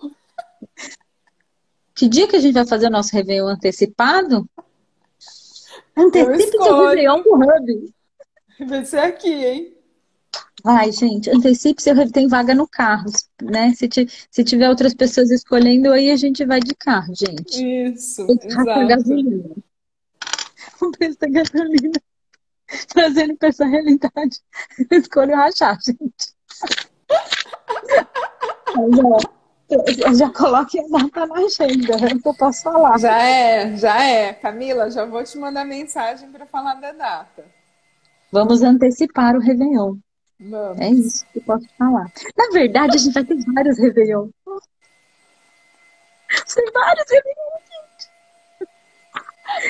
que 1.94 2.08
dia 2.08 2.26
que 2.26 2.36
a 2.36 2.40
gente 2.40 2.54
vai 2.54 2.66
fazer 2.66 2.86
o 2.86 2.90
nosso 2.90 3.14
Réveillon 3.14 3.48
antecipado? 3.48 4.48
Antecipe 5.96 6.62
seu 6.62 6.86
Réveillon 6.86 7.22
do 7.22 7.34
Hub. 7.34 7.94
Vai 8.66 8.84
ser 8.84 9.00
aqui, 9.00 9.32
hein? 9.32 9.79
Vai, 10.62 10.92
gente, 10.92 11.30
antecipe 11.30 11.82
seu 11.82 12.10
tem 12.10 12.28
vaga 12.28 12.54
no 12.54 12.68
carro, 12.68 13.10
né? 13.42 13.72
Se, 13.74 13.88
se 14.30 14.44
tiver 14.44 14.68
outras 14.68 14.94
pessoas 14.94 15.30
escolhendo, 15.30 15.92
aí 15.92 16.10
a 16.10 16.16
gente 16.16 16.44
vai 16.44 16.60
de 16.60 16.74
carro, 16.74 17.14
gente. 17.14 17.64
Isso, 17.92 18.26
exato. 18.28 18.86
gasolina. 18.86 19.44
O 20.80 20.90
preço 20.92 21.18
da 21.18 21.28
gasolina. 21.28 22.00
Trazendo 22.88 23.36
para 23.36 23.48
essa 23.48 23.66
realidade. 23.66 24.40
Escolho 24.90 25.36
rachar, 25.36 25.78
gente. 25.84 26.34
já, 29.98 30.12
já 30.14 30.30
coloque 30.30 30.78
a 30.78 30.88
data 30.88 31.26
na 31.26 31.34
agenda, 31.34 31.94
é 31.94 32.18
que 32.18 32.28
eu 32.28 32.34
posso 32.34 32.62
falar. 32.62 32.98
Já 32.98 33.22
é, 33.22 33.76
já 33.76 34.02
é. 34.02 34.32
Camila, 34.32 34.90
já 34.90 35.04
vou 35.04 35.22
te 35.22 35.36
mandar 35.38 35.64
mensagem 35.64 36.30
para 36.30 36.46
falar 36.46 36.74
da 36.74 36.92
data. 36.92 37.44
Vamos 38.32 38.62
antecipar 38.62 39.36
o 39.36 39.40
Réveillon. 39.40 39.96
Vamos. 40.40 40.80
É 40.80 40.88
isso 40.88 41.26
que 41.32 41.38
eu 41.38 41.42
posso 41.42 41.68
falar. 41.76 42.10
Na 42.36 42.48
verdade, 42.50 42.96
a 42.96 42.98
gente 42.98 43.12
vai 43.12 43.24
ter 43.24 43.36
vários 43.44 43.78
Réveillon. 43.78 44.28
Tem 46.54 46.64
vários 46.72 47.10
Réveillon, 47.10 47.60
gente. 47.68 48.10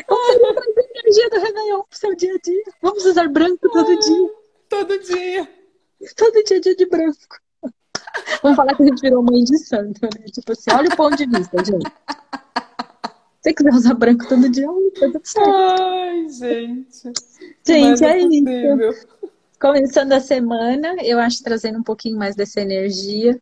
Vamos 0.09 0.27
trazer 0.55 0.81
a 0.81 1.01
energia 1.01 1.31
do 1.31 1.41
Réveillon 1.41 1.83
pro 1.83 1.99
seu 1.99 2.14
dia 2.14 2.35
a 2.35 2.39
dia. 2.39 2.62
Vamos 2.81 3.05
usar 3.05 3.29
branco 3.29 3.68
todo 3.68 3.91
ah, 3.91 3.99
dia. 3.99 4.31
Todo 4.68 4.99
dia. 5.01 5.49
Todo 6.16 6.45
dia 6.45 6.57
é 6.57 6.61
dia 6.61 6.77
de 6.77 6.87
branco. 6.87 7.41
Vamos 8.43 8.57
falar 8.57 8.77
que 8.77 8.83
a 8.85 8.87
gente 8.87 9.01
virou 9.01 9.25
mãe 9.25 9.43
de 9.43 9.59
santo, 9.59 10.01
né? 10.03 10.27
Tipo 10.33 10.53
assim, 10.53 10.71
olha 10.73 10.89
o 10.89 10.97
ponto 10.97 11.16
de 11.16 11.27
vista, 11.27 11.64
gente. 11.64 11.91
Se 13.43 13.43
você 13.43 13.55
quiser 13.55 13.73
usar 13.73 13.95
branco 13.95 14.29
todo 14.29 14.49
dia, 14.49 14.66
tá 14.66 15.07
tudo 15.12 15.21
certo. 15.25 15.51
Ai, 15.51 16.29
gente. 16.29 17.12
Gente, 17.64 18.05
é, 18.05 18.11
é 18.11 18.18
isso 18.18 19.20
começando 19.61 20.13
a 20.13 20.21
semana, 20.21 20.97
eu 21.03 21.19
acho 21.21 21.43
trazendo 21.43 21.79
um 21.79 21.83
pouquinho 21.83 22.17
mais 22.19 22.35
dessa 22.35 22.61
energia, 22.61 23.39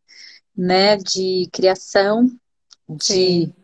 né, 0.56 0.96
de 0.96 1.48
criação, 1.52 2.26
de 2.88 3.04
Sim. 3.04 3.54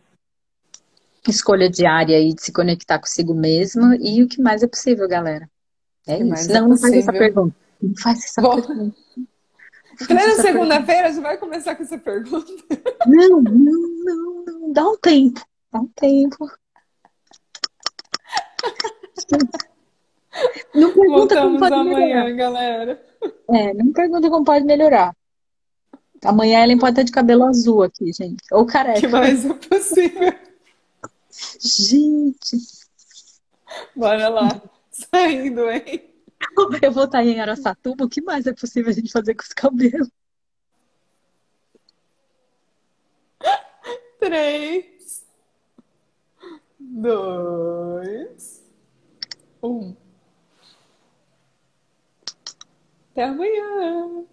escolha 1.27 1.69
diária 1.69 2.19
e 2.21 2.33
de 2.33 2.43
se 2.43 2.53
conectar 2.53 3.01
consigo 3.01 3.35
mesmo 3.35 3.95
e 3.95 4.23
o 4.23 4.29
que 4.29 4.41
mais 4.41 4.63
é 4.63 4.69
possível, 4.69 5.09
galera. 5.09 5.51
É 6.07 6.19
isso. 6.19 6.53
É 6.53 6.55
não, 6.55 6.67
é 6.67 6.69
não 6.69 6.77
faz 6.77 6.95
essa 6.95 7.13
pergunta. 7.13 7.57
Não 7.83 7.95
faz 7.97 8.25
essa 8.25 8.41
Bom, 8.41 8.63
pergunta. 8.63 8.97
Plena 10.07 10.35
segunda-feira, 10.37 11.13
já 11.13 11.21
vai 11.21 11.39
começar 11.39 11.75
com 11.75 11.83
essa 11.83 11.99
pergunta. 11.99 12.53
Não, 13.07 13.43
não, 13.43 13.53
não, 13.53 14.45
não. 14.45 14.73
Dá 14.73 14.89
um 14.89 14.97
tempo. 14.97 15.41
Dá 15.73 15.81
um 15.81 15.89
tempo. 15.89 16.51
Não 20.75 20.93
pergunta 20.93 21.17
Voltamos 21.19 21.45
como 21.45 21.59
pode 21.61 21.75
amanhã, 21.75 22.25
melhorar. 22.25 22.31
galera. 22.33 23.07
É, 23.51 23.75
não 23.75 23.93
pergunta 23.93 24.31
como 24.31 24.45
pode 24.45 24.65
melhorar. 24.65 25.17
Amanhã 26.25 26.61
ela 26.61 26.79
pode 26.79 26.93
estar 26.93 27.03
de 27.03 27.13
cabelo 27.13 27.45
azul 27.45 27.83
aqui, 27.83 28.13
gente. 28.13 28.43
Ou 28.51 28.65
careca. 28.67 29.01
Que 29.01 29.07
mais 29.07 29.45
é 29.45 29.55
possível. 29.55 30.35
Gente. 31.61 32.57
Bora 33.95 34.29
lá. 34.29 34.63
Saindo, 34.91 35.71
hein? 35.71 36.11
Eu 36.83 36.93
vou 36.93 37.05
estar 37.05 37.25
em 37.25 37.41
Araçatuba. 37.41 38.05
O 38.05 38.09
que 38.09 38.23
mais 38.23 38.47
é 38.47 38.53
possível 38.53 38.91
a 38.91 38.95
gente 38.95 39.13
fazer 39.13 39.35
com 39.35 39.43
os 39.43 39.53
cabelos? 39.53 40.09
Três. 44.19 45.25
Dois. 46.79 48.63
Um. 49.63 49.95
Até 53.15 53.23
amanhã. 53.25 54.25